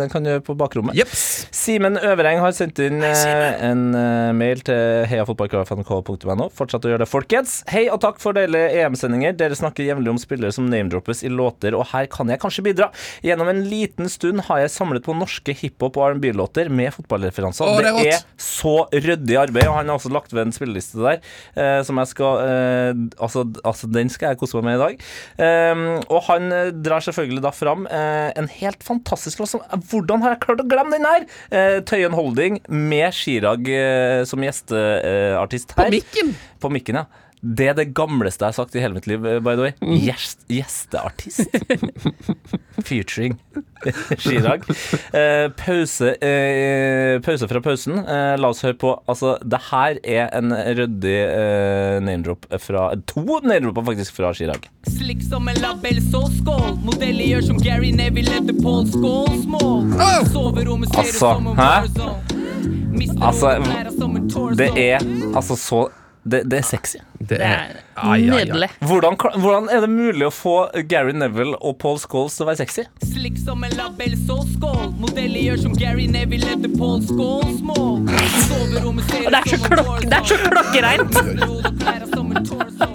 den 0.00 0.08
kan 0.12 0.20
du 0.24 0.28
gjøre 0.34 0.44
på 0.46 0.54
bakrommet. 0.58 0.94
Yep. 0.98 1.10
Simen 1.54 1.94
Øvereng 2.00 2.38
har 2.42 2.52
sendt 2.56 2.78
inn 2.84 3.02
eh, 3.04 3.64
en 3.66 3.82
eh, 3.98 4.30
mail 4.36 4.60
til 4.66 5.04
heiafotballkrafnk.no. 5.10 6.46
Fortsett 6.54 6.86
å 6.86 6.92
gjøre 6.92 7.02
det, 7.04 7.08
folkens. 7.10 7.56
Hei 7.72 7.86
og 7.92 8.00
takk 8.04 8.20
for 8.22 8.36
deilige 8.36 8.70
EM-sendinger. 8.84 9.34
Dere 9.38 9.56
snakker 9.58 9.86
jevnlig 9.86 10.12
om 10.14 10.20
spillere 10.20 10.54
som 10.54 10.68
name-droppes 10.70 11.24
i 11.26 11.30
låter, 11.32 11.76
og 11.78 11.88
her 11.90 12.06
kan 12.12 12.30
jeg 12.30 12.40
kanskje 12.42 12.64
bidra. 12.68 12.88
Gjennom 13.26 13.50
en 13.50 13.62
liten 13.68 14.10
stund 14.12 14.44
har 14.48 14.62
jeg 14.62 14.72
samlet 14.74 15.04
på 15.06 15.16
norske 15.18 15.54
hiphop- 15.58 15.98
og 16.00 16.14
R&B-låter 16.14 16.70
med 16.70 16.94
fotballreferanser. 16.94 17.66
Å, 17.66 17.74
det 17.80 17.90
er 17.90 17.98
det 17.98 18.14
er 18.14 18.22
så 18.40 18.74
ryddig 18.94 19.38
arbeid, 19.40 19.68
og 19.70 19.78
han 19.80 19.90
har 19.90 19.98
også 19.98 20.12
lagt 20.14 20.34
ved 20.34 20.46
en 20.46 20.54
spilleliste 20.54 21.02
der 21.02 21.18
eh, 21.58 21.80
som 21.86 21.98
jeg 22.02 22.12
skal 22.12 22.40
eh, 22.44 23.02
altså, 23.18 23.44
altså, 23.66 23.90
den 23.90 24.12
skal 24.12 24.32
jeg 24.32 24.40
kose 24.42 24.60
meg 24.60 24.68
med 24.70 24.78
i 24.78 24.82
dag. 24.84 25.04
Um, 25.74 25.84
og 26.08 26.22
han 26.30 26.48
eh, 26.54 26.70
drar 26.84 27.04
selvfølgelig 27.04 27.42
da 27.44 27.52
fram 27.54 27.88
eh, 27.90 28.30
en 28.38 28.48
helt 28.60 28.86
fantastisk 28.86 29.42
låt. 29.42 29.54
som- 29.56 29.66
Hvordan 29.90 30.22
har 30.24 30.36
jeg 30.36 30.44
klart 30.46 30.62
å 30.62 30.68
glemme 30.70 30.94
den 30.96 31.08
her? 31.08 31.26
Tøyen 31.84 32.04
Tøyen 32.04 32.16
Holding 32.44 32.60
med 32.68 33.14
Chirag 33.14 33.68
eh, 33.68 34.24
som 34.24 34.42
gjesteartist 34.44 35.74
På 35.76 35.86
mikken! 35.90 36.34
På 36.60 36.68
mikken, 36.68 36.98
ja. 37.00 37.06
Det 37.44 37.66
er 37.68 37.74
det 37.76 37.90
gamleste 37.96 38.40
jeg 38.46 38.54
har 38.54 38.56
sagt 38.56 38.76
i 38.76 38.80
hele 38.80 38.96
mitt 38.96 39.06
liv, 39.10 39.24
eh, 39.28 39.40
by 39.44 39.52
the 39.58 39.66
way. 39.66 39.72
Gjest, 40.00 40.46
gjesteartist. 40.48 41.44
Featuring 42.88 43.36
Chirag. 44.22 44.64
Eh, 45.12 45.50
pause, 45.58 46.14
eh, 46.24 47.20
pause 47.20 47.48
fra 47.50 47.60
pausen. 47.60 47.98
Eh, 48.00 48.34
la 48.40 48.48
oss 48.48 48.62
høre 48.64 48.78
på. 48.80 48.94
Altså, 49.10 49.34
det 49.44 49.60
her 49.70 49.98
er 50.02 50.30
en 50.38 50.54
ryddig 50.54 51.16
eh, 51.28 51.98
name-drop 52.04 52.48
fra 52.64 52.86
To 53.12 53.24
name-dropper 53.44 53.84
faktisk 53.90 54.16
fra 54.16 54.32
Chirag. 54.36 54.70
Slik 54.88 55.20
som 55.26 55.48
en 55.52 55.60
labell, 55.60 56.00
så 56.10 56.24
skål. 56.38 56.78
Modeller 56.86 57.28
gjør 57.28 57.44
som 57.50 57.60
Gary 57.60 57.92
Neville 57.92 58.38
etter 58.40 58.56
Paul 58.62 58.88
Skål. 58.88 59.28
Small. 59.42 59.84
Soverommet 60.32 60.88
ser 60.94 61.02
ut 61.02 61.04
Altså, 61.04 61.34
som 61.36 61.46
en 61.52 61.60
hæ? 61.60 61.72
Altså. 61.84 62.08
Det 64.56 64.70
er 64.80 65.04
altså 65.34 65.56
så 65.58 65.82
Det, 66.24 66.40
det 66.48 66.58
er 66.62 66.64
sexy. 66.64 66.98
Det 67.18 67.28
Det 67.28 67.38
er 67.44 67.74
Ai, 67.96 67.96
ai, 67.96 68.16
ai. 68.16 68.20
nydelig. 68.44 68.68
Hvordan, 68.80 69.16
hvordan 69.36 69.68
er 69.68 69.80
det 69.84 69.90
mulig 69.92 70.24
å 70.26 70.30
få 70.32 70.54
Gary 70.88 71.12
Neville 71.12 71.56
og 71.60 71.76
Paul 71.82 71.98
Scholes 72.00 72.36
til 72.36 72.44
å 72.46 72.48
være 72.48 72.56
sexy? 72.64 72.82
Slik 73.12 73.36
som 73.44 73.64
en 73.64 73.76
labell, 73.76 74.16
så 74.26 74.38
skål. 74.54 74.94
Modeller 75.02 75.40
gjør 75.50 75.58
som 75.66 75.72
Gary 75.76 76.06
Neville 76.08 76.48
etter 76.56 76.72
Paul 76.78 77.00
Scholes 77.04 77.60
mål. 77.60 78.08
Soverommet 78.48 79.04
ser 79.12 79.28
det 79.28 79.30
så, 79.30 79.38
ut 79.44 79.48
som 79.54 79.70
en 79.70 79.78
klokk, 79.78 80.02
det 80.08 80.18
er 80.18 80.24
så 80.32 80.36
klokkereint! 80.48 81.14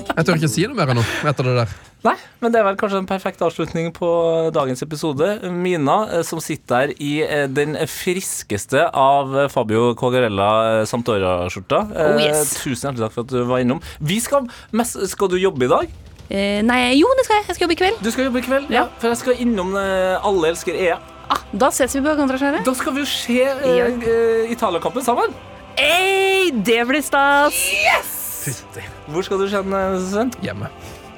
Jeg 0.10 0.26
tør 0.26 0.38
ikke 0.39 0.49
si 0.51 0.66
noe 0.68 0.76
mer 0.78 0.91
nå 0.97 1.03
etter 1.30 1.47
det 1.47 1.53
der. 1.62 1.74
Nei, 2.03 2.14
men 2.39 2.53
det 2.53 2.60
er 2.62 2.66
vel 2.66 2.78
kanskje 2.80 2.99
en 3.01 3.07
perfekt 3.10 3.41
avslutning 3.43 3.89
på 3.95 4.07
dagens 4.55 4.82
episode. 4.86 5.28
Mina, 5.51 5.97
eh, 6.16 6.24
som 6.28 6.39
sitter 6.43 6.88
der 6.89 6.93
i 7.03 7.12
eh, 7.26 7.45
den 7.51 7.76
friskeste 7.91 8.86
av 8.95 9.36
eh, 9.36 9.49
Fabio 9.51 9.93
Quagarella 9.99 10.86
Sampdoria-skjorta. 10.89 11.82
Eh, 11.93 12.10
Oh, 12.10 12.22
yes. 12.24 12.53
Tusen 12.64 12.89
hjertelig 12.89 13.05
takk 13.07 13.16
for 13.18 13.28
at 13.28 13.34
du 13.36 13.43
var 13.49 13.64
innom. 13.64 13.82
Vi 13.99 14.20
skal, 14.24 14.47
skal 15.12 15.32
du 15.32 15.38
jobbe 15.39 15.68
i 15.68 15.72
dag? 15.72 15.91
Eh, 16.30 16.60
nei, 16.66 16.80
jo, 16.99 17.10
det 17.20 17.26
skal 17.28 17.39
jeg. 17.41 17.47
Jeg 17.49 17.57
skal 17.60 17.66
jobbe 17.68 17.76
i 17.78 17.82
kveld. 17.84 18.01
Du 18.05 18.12
skal 18.14 18.30
jobbe 18.30 18.41
i 18.41 18.45
kveld? 18.47 18.70
Ja. 18.74 18.86
For 19.01 19.12
jeg 19.12 19.22
skal 19.24 19.43
innom 19.45 19.76
Alle 19.80 20.53
elsker 20.53 20.78
EA. 20.78 20.99
Ah, 21.30 21.43
da 21.53 21.70
ses 21.70 21.93
vi 21.93 22.01
på 22.01 22.16
Kontraskjæret. 22.18 22.64
Da 22.66 22.74
skal 22.78 22.95
vi 22.95 23.03
jo 23.03 23.10
se 23.12 23.41
eh, 23.43 24.49
Italia-kampen 24.55 25.05
sammen. 25.05 25.36
Hey, 25.78 26.49
det 26.66 26.82
blir 26.89 27.03
stas! 27.05 27.60
Fytti. 28.39 28.83
Hvor 29.11 29.25
skal 29.27 29.41
du 29.41 29.47
kjenne, 29.51 29.81
Sven? 30.09 30.31
Hjemme. 30.45 30.69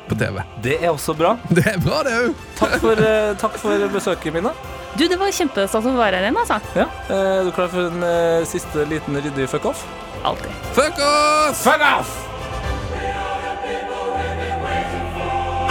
På 0.10 0.18
TV. 0.20 0.42
Det 0.66 0.78
er 0.82 0.90
også 0.92 1.14
bra. 1.16 1.36
Det 1.54 1.64
er 1.72 1.78
bra, 1.84 2.02
det 2.04 2.14
òg. 2.18 2.34
Takk 2.60 2.74
for, 2.82 3.00
eh, 3.00 3.32
takk 3.40 3.56
for 3.62 3.86
besøket, 3.94 4.34
Mina. 4.36 4.52
Du, 4.98 5.06
det 5.08 5.16
var 5.22 5.32
kjempestas 5.32 5.86
å 5.88 5.94
være 5.96 6.18
her 6.20 6.26
igjen, 6.28 6.40
altså. 6.42 6.58
Ja. 6.76 6.88
eh, 7.08 7.40
Er 7.40 7.46
du 7.48 7.52
klar 7.56 7.70
for 7.72 7.88
en 7.88 8.04
eh, 8.04 8.42
siste 8.50 8.84
liten 8.90 9.16
ryddig 9.24 9.48
fuck-off? 9.54 9.86
Alltid. 10.28 10.52
Fuck 10.76 11.00
off! 11.06 11.62
Fuck 11.64 11.86
off! 11.94 12.12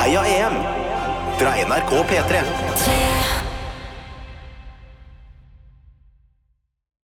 Heia 0.00 0.22
EM 0.26 0.56
fra 1.40 1.52
NRK 1.66 1.92
P3. 2.08 2.40
Tre 2.80 3.19